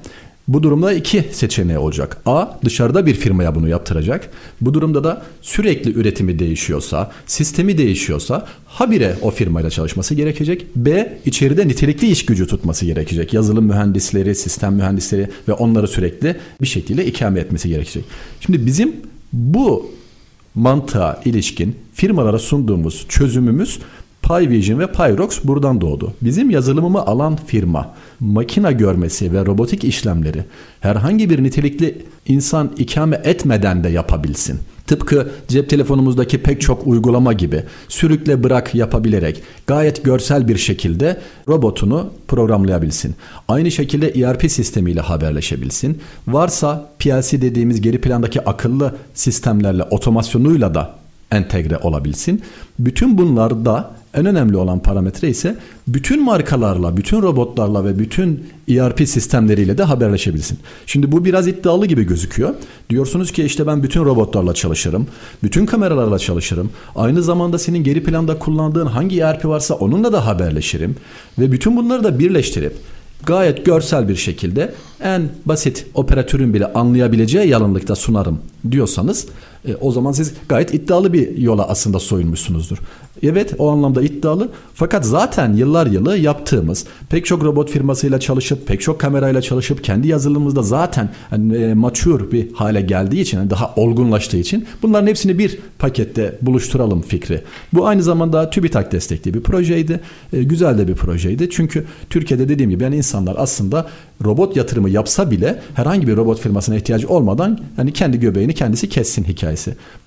Bu 0.47 0.63
durumda 0.63 0.93
iki 0.93 1.25
seçeneği 1.31 1.77
olacak. 1.77 2.17
A. 2.25 2.45
Dışarıda 2.65 3.05
bir 3.05 3.13
firmaya 3.13 3.55
bunu 3.55 3.67
yaptıracak. 3.67 4.29
Bu 4.61 4.73
durumda 4.73 5.03
da 5.03 5.21
sürekli 5.41 5.93
üretimi 5.93 6.39
değişiyorsa, 6.39 7.11
sistemi 7.25 7.77
değişiyorsa 7.77 8.47
habire 8.65 9.15
o 9.21 9.31
firmayla 9.31 9.69
çalışması 9.69 10.15
gerekecek. 10.15 10.65
B. 10.75 11.17
içeride 11.25 11.67
nitelikli 11.67 12.07
iş 12.07 12.25
gücü 12.25 12.47
tutması 12.47 12.85
gerekecek. 12.85 13.33
Yazılım 13.33 13.65
mühendisleri, 13.65 14.35
sistem 14.35 14.73
mühendisleri 14.73 15.29
ve 15.47 15.53
onları 15.53 15.87
sürekli 15.87 16.35
bir 16.61 16.67
şekilde 16.67 17.05
ikame 17.05 17.39
etmesi 17.39 17.69
gerekecek. 17.69 18.05
Şimdi 18.39 18.65
bizim 18.65 18.95
bu 19.33 19.91
mantığa 20.55 21.21
ilişkin 21.25 21.75
firmalara 21.93 22.39
sunduğumuz 22.39 23.05
çözümümüz 23.09 23.79
PyVision 24.27 24.79
ve 24.79 24.91
Pyrox 24.91 25.39
buradan 25.43 25.81
doğdu. 25.81 26.13
Bizim 26.21 26.49
yazılımımı 26.49 27.01
alan 27.05 27.35
firma 27.35 27.93
makina 28.19 28.71
görmesi 28.71 29.33
ve 29.33 29.45
robotik 29.45 29.83
işlemleri 29.83 30.43
herhangi 30.79 31.29
bir 31.29 31.43
nitelikli 31.43 32.05
insan 32.27 32.71
ikame 32.77 33.21
etmeden 33.23 33.83
de 33.83 33.89
yapabilsin. 33.89 34.59
Tıpkı 34.87 35.31
cep 35.47 35.69
telefonumuzdaki 35.69 36.43
pek 36.43 36.61
çok 36.61 36.87
uygulama 36.87 37.33
gibi 37.33 37.63
sürükle 37.87 38.43
bırak 38.43 38.75
yapabilerek 38.75 39.43
gayet 39.67 40.03
görsel 40.03 40.47
bir 40.47 40.57
şekilde 40.57 41.21
robotunu 41.47 42.09
programlayabilsin. 42.27 43.15
Aynı 43.47 43.71
şekilde 43.71 44.09
ERP 44.09 44.51
sistemiyle 44.51 45.01
haberleşebilsin. 45.01 46.01
Varsa 46.27 46.89
PLC 46.99 47.41
dediğimiz 47.41 47.81
geri 47.81 48.01
plandaki 48.01 48.45
akıllı 48.45 48.95
sistemlerle 49.13 49.83
otomasyonuyla 49.83 50.73
da 50.73 50.95
entegre 51.31 51.77
olabilsin. 51.77 52.41
Bütün 52.79 53.17
bunlar 53.17 53.65
da 53.65 53.97
en 54.17 54.25
önemli 54.25 54.57
olan 54.57 54.79
parametre 54.79 55.29
ise 55.29 55.55
bütün 55.87 56.23
markalarla, 56.23 56.97
bütün 56.97 57.21
robotlarla 57.21 57.85
ve 57.85 57.99
bütün 57.99 58.45
ERP 58.69 59.09
sistemleriyle 59.09 59.77
de 59.77 59.83
haberleşebilsin. 59.83 60.59
Şimdi 60.85 61.11
bu 61.11 61.25
biraz 61.25 61.47
iddialı 61.47 61.85
gibi 61.85 62.03
gözüküyor. 62.03 62.53
Diyorsunuz 62.89 63.31
ki 63.31 63.43
işte 63.43 63.67
ben 63.67 63.83
bütün 63.83 64.05
robotlarla 64.05 64.53
çalışırım, 64.53 65.07
bütün 65.43 65.65
kameralarla 65.65 66.19
çalışırım. 66.19 66.69
Aynı 66.95 67.23
zamanda 67.23 67.57
senin 67.57 67.83
geri 67.83 68.03
planda 68.03 68.39
kullandığın 68.39 68.85
hangi 68.85 69.19
ERP 69.19 69.45
varsa 69.45 69.73
onunla 69.73 70.13
da 70.13 70.25
haberleşirim 70.25 70.95
ve 71.39 71.51
bütün 71.51 71.77
bunları 71.77 72.03
da 72.03 72.19
birleştirip 72.19 72.73
gayet 73.25 73.65
görsel 73.65 74.09
bir 74.09 74.15
şekilde 74.15 74.73
en 75.01 75.29
basit 75.45 75.85
operatörün 75.93 76.53
bile 76.53 76.73
anlayabileceği 76.73 77.49
yalınlıkta 77.49 77.95
sunarım 77.95 78.39
diyorsanız 78.71 79.27
e, 79.67 79.75
o 79.75 79.91
zaman 79.91 80.11
siz 80.11 80.33
gayet 80.49 80.73
iddialı 80.73 81.13
bir 81.13 81.37
yola 81.37 81.67
aslında 81.67 81.99
soyunmuşsunuzdur. 81.99 82.77
Evet 83.23 83.53
o 83.57 83.69
anlamda 83.69 84.01
iddialı 84.01 84.49
fakat 84.73 85.05
zaten 85.05 85.53
yıllar 85.53 85.87
yılı 85.87 86.17
yaptığımız 86.17 86.85
pek 87.09 87.25
çok 87.25 87.43
robot 87.43 87.69
firmasıyla 87.69 88.19
çalışıp 88.19 88.67
pek 88.67 88.81
çok 88.81 88.99
kamerayla 88.99 89.41
çalışıp 89.41 89.83
kendi 89.83 90.07
yazılımımızda 90.07 90.61
zaten 90.61 91.09
hani, 91.29 91.57
e, 91.57 91.73
mature 91.73 92.31
bir 92.31 92.53
hale 92.53 92.81
geldiği 92.81 93.21
için 93.21 93.37
yani 93.37 93.49
daha 93.49 93.73
olgunlaştığı 93.75 94.37
için 94.37 94.65
bunların 94.81 95.07
hepsini 95.07 95.39
bir 95.39 95.59
pakette 95.79 96.37
buluşturalım 96.41 97.01
fikri. 97.01 97.41
Bu 97.73 97.87
aynı 97.87 98.03
zamanda 98.03 98.49
TÜBİTAK 98.49 98.91
destekli 98.91 99.33
bir 99.33 99.41
projeydi. 99.41 99.99
E, 100.33 100.43
güzel 100.43 100.77
de 100.77 100.87
bir 100.87 100.95
projeydi. 100.95 101.49
Çünkü 101.49 101.85
Türkiye'de 102.09 102.49
dediğim 102.49 102.71
gibi 102.71 102.83
yani 102.83 102.95
insanlar 102.95 103.35
aslında 103.37 103.87
robot 104.25 104.57
yatırımı 104.57 104.89
yapsa 104.89 105.31
bile 105.31 105.61
herhangi 105.73 106.07
bir 106.07 106.17
robot 106.17 106.39
firmasına 106.39 106.75
ihtiyacı 106.75 107.07
olmadan 107.07 107.59
yani 107.77 107.93
kendi 107.93 108.19
göbeğini 108.19 108.53
kendisi 108.53 108.89
kessin 108.89 109.23
hikayesi. 109.23 109.56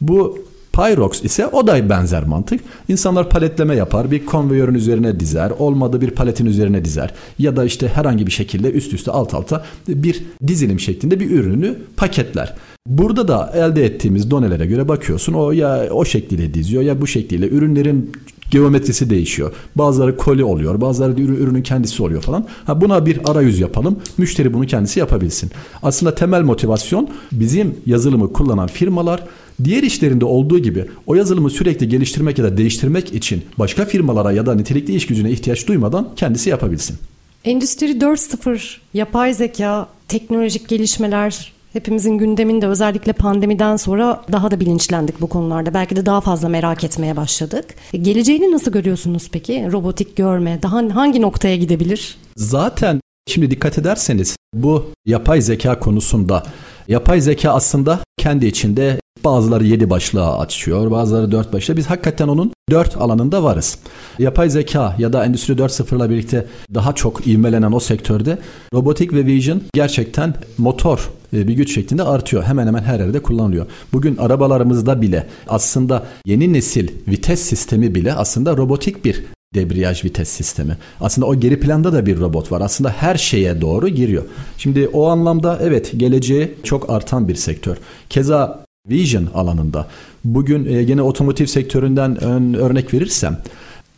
Bu 0.00 0.38
Pyrox 0.72 1.24
ise 1.24 1.46
o 1.46 1.66
da 1.66 1.88
benzer 1.88 2.24
mantık. 2.24 2.60
İnsanlar 2.88 3.30
paletleme 3.30 3.74
yapar, 3.74 4.10
bir 4.10 4.26
konveyörün 4.26 4.74
üzerine 4.74 5.20
dizer, 5.20 5.52
olmadı 5.58 6.00
bir 6.00 6.10
paletin 6.10 6.46
üzerine 6.46 6.84
dizer 6.84 7.14
ya 7.38 7.56
da 7.56 7.64
işte 7.64 7.88
herhangi 7.88 8.26
bir 8.26 8.32
şekilde 8.32 8.70
üst 8.70 8.92
üste 8.92 9.10
alt 9.10 9.34
alta 9.34 9.64
bir 9.88 10.22
dizilim 10.46 10.80
şeklinde 10.80 11.20
bir 11.20 11.30
ürünü 11.30 11.78
paketler. 11.96 12.54
Burada 12.86 13.28
da 13.28 13.52
elde 13.54 13.84
ettiğimiz 13.84 14.30
donelere 14.30 14.66
göre 14.66 14.88
bakıyorsun 14.88 15.32
o 15.32 15.52
ya 15.52 15.88
o 15.90 16.04
şekliyle 16.04 16.54
diziyor 16.54 16.82
ya 16.82 17.00
bu 17.00 17.06
şekliyle 17.06 17.48
ürünlerin 17.48 18.12
geometrisi 18.50 19.10
değişiyor. 19.10 19.52
Bazıları 19.76 20.16
koli 20.16 20.44
oluyor, 20.44 20.80
bazıları 20.80 21.16
da 21.16 21.20
ürünün 21.20 21.62
kendisi 21.62 22.02
oluyor 22.02 22.22
falan. 22.22 22.46
Ha 22.64 22.80
buna 22.80 23.06
bir 23.06 23.30
arayüz 23.30 23.60
yapalım. 23.60 23.98
Müşteri 24.18 24.54
bunu 24.54 24.66
kendisi 24.66 25.00
yapabilsin. 25.00 25.50
Aslında 25.82 26.14
temel 26.14 26.42
motivasyon 26.42 27.08
bizim 27.32 27.76
yazılımı 27.86 28.32
kullanan 28.32 28.66
firmalar 28.66 29.24
diğer 29.64 29.82
işlerinde 29.82 30.24
olduğu 30.24 30.58
gibi 30.58 30.84
o 31.06 31.14
yazılımı 31.14 31.50
sürekli 31.50 31.88
geliştirmek 31.88 32.38
ya 32.38 32.44
da 32.44 32.56
değiştirmek 32.56 33.14
için 33.14 33.42
başka 33.58 33.84
firmalara 33.84 34.32
ya 34.32 34.46
da 34.46 34.54
nitelikli 34.54 34.94
iş 34.94 35.06
gücüne 35.06 35.30
ihtiyaç 35.30 35.68
duymadan 35.68 36.08
kendisi 36.16 36.50
yapabilsin. 36.50 36.96
Endüstri 37.44 37.86
4.0, 37.86 38.76
yapay 38.94 39.34
zeka, 39.34 39.88
teknolojik 40.08 40.68
gelişmeler 40.68 41.52
hepimizin 41.72 42.18
gündeminde 42.18 42.66
özellikle 42.66 43.12
pandemiden 43.12 43.76
sonra 43.76 44.22
daha 44.32 44.50
da 44.50 44.60
bilinçlendik 44.60 45.20
bu 45.20 45.26
konularda. 45.26 45.74
Belki 45.74 45.96
de 45.96 46.06
daha 46.06 46.20
fazla 46.20 46.48
merak 46.48 46.84
etmeye 46.84 47.16
başladık. 47.16 47.64
Geleceğini 47.92 48.52
nasıl 48.52 48.72
görüyorsunuz 48.72 49.28
peki? 49.32 49.68
Robotik 49.72 50.16
görme 50.16 50.58
daha 50.62 50.76
hangi 50.94 51.22
noktaya 51.22 51.56
gidebilir? 51.56 52.18
Zaten 52.36 53.00
şimdi 53.28 53.50
dikkat 53.50 53.78
ederseniz 53.78 54.36
bu 54.54 54.90
yapay 55.06 55.40
zeka 55.42 55.78
konusunda 55.78 56.42
yapay 56.88 57.20
zeka 57.20 57.50
aslında 57.50 57.98
kendi 58.18 58.46
içinde 58.46 58.98
Bazıları 59.24 59.64
7 59.64 59.90
başlığa 59.90 60.38
açıyor, 60.38 60.90
bazıları 60.90 61.32
4 61.32 61.52
başlığa. 61.52 61.76
Biz 61.76 61.86
hakikaten 61.86 62.28
onun 62.28 62.52
4 62.70 62.96
alanında 62.96 63.42
varız. 63.42 63.78
Yapay 64.18 64.50
zeka 64.50 64.96
ya 64.98 65.12
da 65.12 65.24
Endüstri 65.24 65.54
4.0 65.54 65.96
ile 65.96 66.10
birlikte 66.10 66.46
daha 66.74 66.94
çok 66.94 67.26
ivmelenen 67.26 67.72
o 67.72 67.80
sektörde 67.80 68.38
robotik 68.74 69.12
ve 69.12 69.26
vision 69.26 69.62
gerçekten 69.74 70.34
motor 70.58 71.10
e, 71.32 71.48
bir 71.48 71.54
güç 71.54 71.74
şeklinde 71.74 72.02
artıyor. 72.02 72.42
Hemen 72.42 72.66
hemen 72.66 72.82
her 72.82 73.00
yerde 73.00 73.22
kullanılıyor. 73.22 73.66
Bugün 73.92 74.16
arabalarımızda 74.16 75.02
bile 75.02 75.26
aslında 75.48 76.06
yeni 76.26 76.52
nesil 76.52 76.88
vites 77.08 77.40
sistemi 77.40 77.94
bile 77.94 78.14
aslında 78.14 78.56
robotik 78.56 79.04
bir 79.04 79.24
debriyaj 79.54 80.04
vites 80.04 80.28
sistemi. 80.28 80.76
Aslında 81.00 81.26
o 81.26 81.34
geri 81.34 81.60
planda 81.60 81.92
da 81.92 82.06
bir 82.06 82.20
robot 82.20 82.52
var. 82.52 82.60
Aslında 82.60 82.90
her 82.90 83.16
şeye 83.16 83.60
doğru 83.60 83.88
giriyor. 83.88 84.24
Şimdi 84.58 84.88
o 84.88 85.06
anlamda 85.06 85.58
evet 85.62 85.92
geleceği 85.96 86.54
çok 86.64 86.90
artan 86.90 87.28
bir 87.28 87.34
sektör. 87.34 87.76
Keza 88.10 88.64
Vision 88.90 89.28
alanında. 89.34 89.86
Bugün 90.24 90.66
e, 90.66 90.82
gene 90.82 91.02
otomotiv 91.02 91.46
sektöründen 91.46 92.22
örnek 92.56 92.94
verirsem 92.94 93.38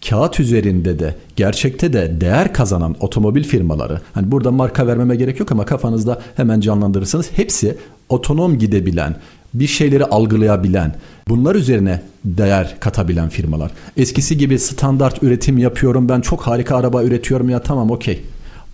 kağıt 0.09 0.41
üzerinde 0.41 0.99
de 0.99 1.15
gerçekte 1.37 1.93
de 1.93 2.21
değer 2.21 2.53
kazanan 2.53 2.97
otomobil 3.01 3.45
firmaları 3.45 4.01
hani 4.13 4.31
burada 4.31 4.51
marka 4.51 4.87
vermeme 4.87 5.17
gerek 5.17 5.41
yok 5.41 5.53
ama 5.53 5.65
kafanızda 5.65 6.23
hemen 6.37 6.61
canlandırırsanız 6.61 7.31
hepsi 7.37 7.77
otonom 8.09 8.59
gidebilen 8.59 9.17
bir 9.55 9.67
şeyleri 9.67 10.05
algılayabilen 10.05 10.95
bunlar 11.29 11.55
üzerine 11.55 12.03
değer 12.25 12.77
katabilen 12.81 13.29
firmalar. 13.29 13.71
Eskisi 13.97 14.39
gibi 14.39 14.59
standart 14.59 15.23
üretim 15.23 15.59
yapıyorum 15.59 16.09
ben 16.09 16.21
çok 16.21 16.43
harika 16.43 16.77
araba 16.77 17.05
üretiyorum 17.05 17.51
ya 17.51 17.59
tamam 17.59 17.91
okey 17.91 18.23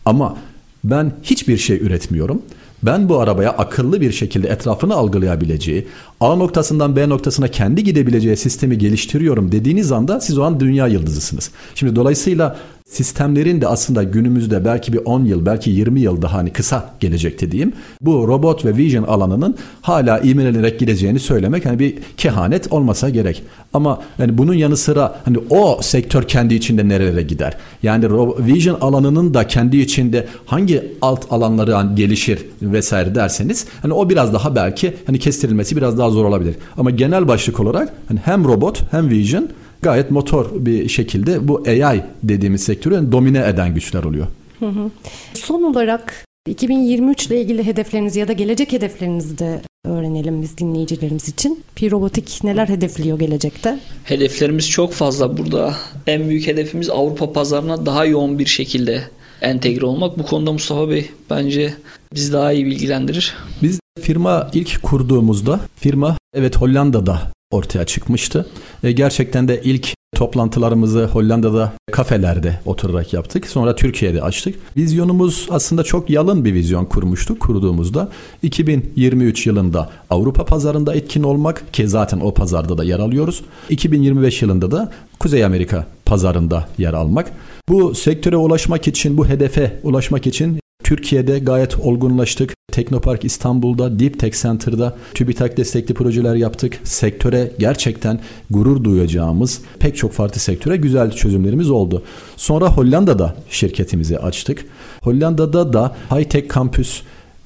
ama 0.04 0.36
ben 0.84 1.12
hiçbir 1.22 1.56
şey 1.56 1.76
üretmiyorum 1.76 2.42
ben 2.83 3.09
bu 3.09 3.20
arabaya 3.20 3.51
akıllı 3.51 4.01
bir 4.01 4.12
şekilde 4.12 4.49
etrafını 4.49 4.95
algılayabileceği, 4.95 5.87
A 6.20 6.37
noktasından 6.37 6.97
B 6.97 7.09
noktasına 7.09 7.49
kendi 7.49 7.85
gidebileceği 7.85 8.37
sistemi 8.37 8.79
geliştiriyorum 8.79 9.53
dediğiniz 9.53 9.93
anda 9.93 10.20
siz 10.20 10.39
o 10.39 10.43
an 10.43 10.61
dünya 10.61 10.87
yıldızısınız. 10.87 11.51
Şimdi 11.74 11.97
dolayısıyla 11.97 12.57
sistemlerin 12.89 13.61
de 13.61 13.66
aslında 13.66 14.03
günümüzde 14.03 14.64
belki 14.64 14.93
bir 14.93 15.01
10 15.05 15.24
yıl 15.24 15.47
belki 15.47 15.70
20 15.70 16.01
yıl 16.01 16.22
daha 16.22 16.36
hani 16.36 16.53
kısa 16.53 16.91
gelecekte 17.01 17.51
diyeyim. 17.51 17.72
Bu 18.01 18.28
robot 18.28 18.64
ve 18.64 18.76
vision 18.76 19.03
alanının 19.05 19.57
hala 19.82 20.18
ivmelenerek 20.18 20.78
gideceğini 20.78 21.18
söylemek 21.18 21.66
hani 21.66 21.78
bir 21.78 21.95
kehanet 22.16 22.72
olmasa 22.72 23.09
gerek. 23.09 23.43
Ama 23.72 24.01
hani 24.16 24.39
bunun 24.39 24.55
yanı 24.55 24.76
sıra 24.76 25.20
hani 25.24 25.39
o 25.51 25.78
sektör 25.82 26.22
kendi 26.22 26.55
içinde 26.55 26.89
nerelere 26.89 27.22
gider? 27.22 27.57
Yani 27.82 28.05
vision 28.39 28.78
alanının 28.80 29.34
da 29.34 29.47
kendi 29.47 29.76
içinde 29.76 30.26
hangi 30.47 30.93
alt 31.03 31.32
alanları 31.32 31.72
hani 31.72 31.95
gelişir 31.95 32.47
vesaire 32.62 33.14
derseniz 33.14 33.66
hani 33.82 33.93
o 33.93 34.11
biraz 34.11 34.34
daha 34.34 34.57
belki 34.57 34.97
hani 35.07 35.18
kestirilmesi 35.18 35.76
biraz 35.76 35.99
daha 35.99 36.11
zor 36.11 36.24
olabilir. 36.24 36.55
Ama 36.76 36.91
genel 36.91 37.28
başlık 37.28 37.61
olarak 37.61 37.93
hani 38.09 38.18
hem 38.24 38.45
robot 38.45 38.82
hem 38.91 39.11
vision 39.11 39.49
gayet 39.83 40.11
motor 40.11 40.47
bir 40.55 40.89
şekilde 40.89 41.49
bu 41.49 41.62
AI 41.66 42.05
dediğimiz 42.22 42.62
sektörü 42.62 43.12
domine 43.12 43.49
eden 43.49 43.74
güçler 43.74 44.05
oluyor. 44.05 44.26
Hı 44.59 44.66
hı. 44.66 44.91
Son 45.35 45.62
olarak 45.62 46.24
2023 46.49 47.26
ile 47.26 47.41
ilgili 47.41 47.66
hedeflerinizi 47.66 48.20
ya 48.20 48.29
da 48.29 48.33
gelecek 48.33 48.72
hedeflerinizi 48.72 49.39
de 49.39 49.61
öğrenelim 49.85 50.43
biz 50.43 50.59
dinleyicilerimiz 50.59 51.29
için. 51.29 51.62
Pi 51.74 51.91
Robotik 51.91 52.45
neler 52.45 52.68
hedefliyor 52.68 53.18
gelecekte? 53.18 53.79
Hedeflerimiz 54.05 54.70
çok 54.70 54.93
fazla 54.93 55.37
burada. 55.39 55.74
En 56.07 56.29
büyük 56.29 56.47
hedefimiz 56.47 56.91
Avrupa 56.91 57.33
pazarına 57.33 57.87
daha 57.87 58.05
yoğun 58.05 58.39
bir 58.39 58.47
şekilde 58.47 59.03
entegre 59.41 59.87
olmak. 59.87 60.18
Bu 60.18 60.22
konuda 60.22 60.53
Mustafa 60.53 60.91
Bey 60.91 61.11
bence 61.31 61.74
biz 62.14 62.33
daha 62.33 62.53
iyi 62.53 62.66
bilgilendirir. 62.66 63.35
Biz 63.62 63.81
firma 64.01 64.51
ilk 64.55 64.83
kurduğumuzda 64.83 65.61
firma 65.76 66.16
evet 66.35 66.57
Hollanda'da 66.57 67.33
ortaya 67.51 67.86
çıkmıştı. 67.86 68.46
E, 68.82 68.92
gerçekten 68.92 69.49
de 69.49 69.61
ilk 69.64 69.94
toplantılarımızı 70.14 71.05
Hollanda'da 71.05 71.72
kafelerde 71.92 72.61
oturarak 72.66 73.12
yaptık. 73.12 73.46
Sonra 73.46 73.76
Türkiye'de 73.76 74.22
açtık. 74.22 74.55
Vizyonumuz 74.76 75.46
aslında 75.51 75.84
çok 75.84 76.11
yalın 76.11 76.44
bir 76.44 76.55
vizyon 76.55 76.84
kurmuştuk 76.84 77.40
kurduğumuzda. 77.40 78.09
2023 78.42 79.46
yılında 79.46 79.90
Avrupa 80.11 80.44
pazarında 80.44 80.94
etkin 80.94 81.22
olmak 81.22 81.72
ki 81.72 81.88
zaten 81.88 82.20
o 82.20 82.34
pazarda 82.34 82.78
da 82.78 82.84
yer 82.84 82.99
alıyoruz. 82.99 83.42
2025 83.70 84.42
yılında 84.42 84.70
da 84.70 84.92
Kuzey 85.18 85.44
Amerika 85.44 85.86
pazarında 86.05 86.68
yer 86.78 86.92
almak. 86.92 87.32
Bu 87.68 87.94
sektöre 87.94 88.36
ulaşmak 88.36 88.88
için, 88.88 89.18
bu 89.18 89.26
hedefe 89.26 89.80
ulaşmak 89.82 90.26
için 90.26 90.59
Türkiye'de 90.89 91.39
gayet 91.39 91.78
olgunlaştık. 91.78 92.55
Teknopark 92.72 93.24
İstanbul'da, 93.24 93.99
Deep 93.99 94.18
Tech 94.18 94.43
Center'da 94.43 94.97
TÜBİTAK 95.14 95.57
destekli 95.57 95.95
projeler 95.95 96.34
yaptık. 96.34 96.80
Sektöre 96.84 97.53
gerçekten 97.59 98.20
gurur 98.51 98.84
duyacağımız 98.84 99.61
pek 99.78 99.97
çok 99.97 100.12
farklı 100.12 100.41
sektöre 100.41 100.76
güzel 100.76 101.11
çözümlerimiz 101.11 101.70
oldu. 101.70 102.03
Sonra 102.36 102.66
Hollanda'da 102.66 103.36
şirketimizi 103.51 104.18
açtık. 104.18 104.64
Hollanda'da 105.03 105.72
da 105.72 105.97
High 106.11 106.28
Tech 106.28 106.55
Campus 106.55 107.03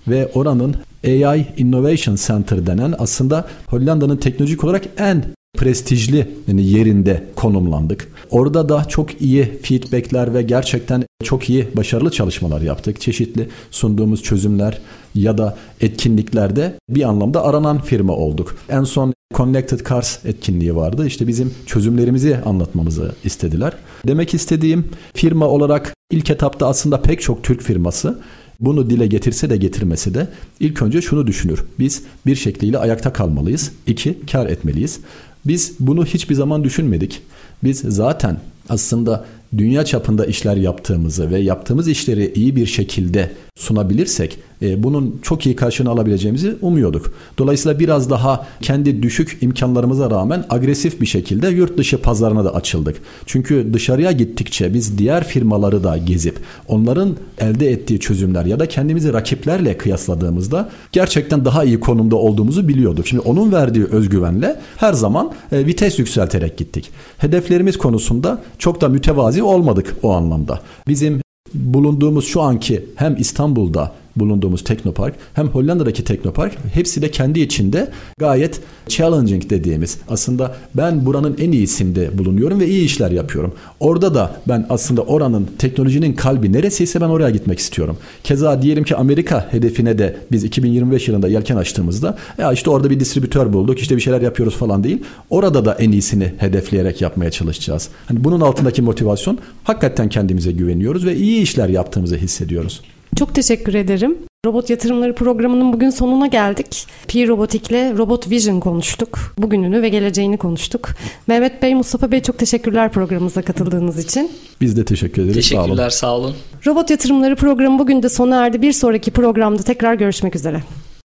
ve 0.09 0.31
oranın 0.35 0.77
AI 1.07 1.47
Innovation 1.57 2.17
Center 2.27 2.67
denen 2.67 2.95
aslında 2.99 3.49
Hollanda'nın 3.67 4.17
teknolojik 4.17 4.65
olarak 4.65 4.85
en 4.99 5.25
prestijli 5.59 6.31
yani 6.49 6.67
yerinde 6.67 7.25
konumlandık. 7.37 8.13
Orada 8.31 8.69
da 8.69 8.85
çok 8.85 9.23
iyi 9.23 9.59
feedbackler 9.63 10.35
ve 10.35 10.43
gerçekten 10.43 11.05
çok 11.25 11.51
iyi 11.51 11.69
başarılı 11.77 12.11
çalışmalar 12.11 12.61
yaptık. 12.61 13.01
Çeşitli 13.01 13.49
sunduğumuz 13.71 14.23
çözümler 14.23 14.81
ya 15.15 15.39
da 15.39 15.57
etkinliklerde 15.81 16.75
bir 16.89 17.03
anlamda 17.03 17.45
aranan 17.45 17.81
firma 17.81 18.13
olduk. 18.13 18.57
En 18.69 18.85
son 18.85 19.15
Connected 19.35 19.81
Cars 19.89 20.25
etkinliği 20.25 20.77
vardı. 20.77 21.07
İşte 21.07 21.29
bizim 21.29 21.55
çözümlerimizi 21.67 22.39
anlatmamızı 22.45 23.15
istediler. 23.25 23.73
Demek 24.07 24.35
istediğim 24.35 24.89
firma 25.15 25.49
olarak 25.49 25.95
ilk 26.11 26.31
etapta 26.31 26.67
aslında 26.67 27.03
pek 27.03 27.21
çok 27.21 27.45
Türk 27.45 27.63
firması 27.63 28.19
bunu 28.61 28.91
dile 28.91 29.07
getirse 29.07 29.51
de 29.51 29.57
getirmese 29.57 30.15
de 30.15 30.29
ilk 30.61 30.83
önce 30.83 31.03
şunu 31.03 31.27
düşünür. 31.27 31.65
Biz 31.79 32.03
bir 32.27 32.37
şekliyle 32.37 32.79
ayakta 32.79 33.13
kalmalıyız. 33.13 33.73
İki, 33.87 34.19
kar 34.33 34.47
etmeliyiz. 34.47 35.01
Biz 35.47 35.73
bunu 35.81 36.05
hiçbir 36.05 36.35
zaman 36.35 36.65
düşünmedik. 36.65 37.23
Biz 37.65 37.79
zaten 37.79 38.41
aslında 38.69 39.25
dünya 39.59 39.85
çapında 39.85 40.27
işler 40.27 40.57
yaptığımızı 40.57 41.31
ve 41.31 41.39
yaptığımız 41.39 41.89
işleri 41.89 42.33
iyi 42.35 42.57
bir 42.57 42.67
şekilde 42.67 43.33
sunabilirsek 43.57 44.39
e, 44.63 44.83
bunun 44.83 45.21
çok 45.23 45.47
iyi 45.47 45.57
karşılığını 45.57 45.93
alabileceğimizi 45.93 46.57
umuyorduk. 46.63 47.15
Dolayısıyla 47.39 47.79
biraz 47.79 48.11
daha 48.11 48.47
kendi 48.61 49.03
düşük 49.03 49.39
imkanlarımıza 49.41 50.11
rağmen 50.11 50.45
agresif 50.51 51.01
bir 51.01 51.07
şekilde 51.07 51.49
yurt 51.49 51.79
dışı 51.79 51.99
pazarına 51.99 52.45
da 52.45 52.55
açıldık. 52.55 52.97
Çünkü 53.27 53.71
dışarıya 53.73 54.13
gittikçe 54.13 54.75
biz 54.75 54.99
diğer 54.99 55.25
firmaları 55.25 55.85
da 55.85 55.97
gezip 55.97 56.39
onların 56.69 57.17
elde 57.39 57.71
ettiği 57.71 58.01
çözümler 58.01 58.45
ya 58.45 58.61
da 58.61 58.67
kendimizi 58.67 59.13
rakiplerle 59.13 59.77
kıyasladığımızda 59.77 60.69
gerçekten 60.93 61.45
daha 61.45 61.65
iyi 61.65 61.81
konumda 61.81 62.17
olduğumuzu 62.17 62.69
biliyorduk. 62.69 63.07
Şimdi 63.07 63.23
onun 63.23 63.53
verdiği 63.53 63.85
özgüvenle 63.85 64.61
her 64.77 64.93
zaman 64.93 65.33
e, 65.53 65.67
vites 65.67 65.99
yükselterek 65.99 66.57
gittik. 66.57 66.91
Hedeflerimiz 67.19 67.79
konusunda 67.79 68.43
çok 68.59 68.81
da 68.81 68.89
mütevazi 68.89 69.43
olmadık 69.43 69.97
o 70.03 70.13
anlamda. 70.13 70.61
Bizim 70.89 71.23
bulunduğumuz 71.55 72.25
şu 72.25 72.43
anki 72.43 72.85
hem 72.97 73.17
İstanbul'da 73.17 73.93
bulunduğumuz 74.17 74.65
teknopark 74.65 75.15
hem 75.35 75.49
Hollanda'daki 75.49 76.05
teknopark 76.05 76.59
hepsi 76.75 77.03
de 77.03 77.11
kendi 77.11 77.41
içinde 77.41 77.89
gayet 78.19 78.61
challenging 78.89 79.51
dediğimiz 79.51 79.99
aslında 80.09 80.57
ben 80.75 81.07
buranın 81.07 81.37
en 81.39 81.53
iyisinde 81.53 82.19
bulunuyorum 82.19 82.61
ve 82.61 82.69
iyi 82.69 82.85
işler 82.85 83.11
yapıyorum. 83.11 83.55
Orada 83.81 84.15
da 84.15 84.37
ben 84.49 84.67
aslında 84.69 85.03
oranın 85.03 85.49
teknolojinin 85.59 86.13
kalbi 86.13 86.53
neresiyse 86.53 87.01
ben 87.01 87.09
oraya 87.09 87.31
gitmek 87.31 87.59
istiyorum. 87.59 87.97
Keza 88.25 88.63
diyelim 88.63 88.85
ki 88.85 88.97
Amerika 88.97 89.49
hedefine 89.51 89.99
de 89.99 90.17
biz 90.33 90.45
2025 90.45 91.09
yılında 91.09 91.29
yelken 91.29 91.57
açtığımızda 91.57 92.19
ya 92.39 92.53
işte 92.53 92.71
orada 92.71 92.91
bir 92.91 93.01
distribütör 93.01 93.53
bulduk 93.53 93.79
işte 93.79 93.97
bir 93.97 94.01
şeyler 94.01 94.21
yapıyoruz 94.21 94.57
falan 94.57 94.85
değil. 94.85 95.03
Orada 95.31 95.65
da 95.65 95.75
en 95.75 95.93
iyisini 95.93 96.33
hedefleyerek 96.39 97.01
yapmaya 97.01 97.31
çalışacağız. 97.31 97.89
Hani 98.07 98.25
bunun 98.25 98.41
altındaki 98.41 98.83
motivasyon 98.83 99.39
hakikaten 99.65 100.09
kendimize 100.09 100.53
güveniyoruz 100.53 101.07
ve 101.07 101.17
iyi 101.17 101.43
işler 101.43 101.69
yaptığımızı 101.69 102.17
hissediyoruz. 102.17 102.81
Çok 103.17 103.35
teşekkür 103.35 103.75
ederim. 103.75 104.19
Robot 104.47 104.71
Yatırımları 104.71 105.15
programının 105.15 105.73
bugün 105.73 105.91
sonuna 105.91 106.27
geldik. 106.27 106.87
Pi 107.09 107.29
Robotik'le 107.29 107.99
Robot 107.99 108.31
Vision 108.31 108.61
konuştuk. 108.61 109.19
Bugününü 109.39 109.83
ve 109.83 109.89
geleceğini 109.89 110.37
konuştuk. 110.37 110.89
Mehmet 111.27 111.63
Bey, 111.63 111.75
Mustafa 111.75 112.13
Bey 112.13 112.23
çok 112.23 112.39
teşekkürler 112.39 112.93
programımıza 112.93 113.43
katıldığınız 113.43 113.99
için. 113.99 114.31
Biz 114.61 114.77
de 114.77 114.85
teşekkür 114.85 115.23
ederiz. 115.23 115.37
Teşekkürler, 115.37 115.91
sağ 115.91 116.15
olun. 116.17 116.27
Sağ 116.27 116.29
olun. 116.29 116.37
Robot 116.67 116.91
Yatırımları 116.91 117.37
programı 117.37 117.79
bugün 117.79 118.03
de 118.03 118.09
sona 118.09 118.47
erdi. 118.47 118.63
Bir 118.63 118.73
sonraki 118.73 119.11
programda 119.11 119.63
tekrar 119.63 119.95
görüşmek 119.95 120.37
üzere. 120.37 120.63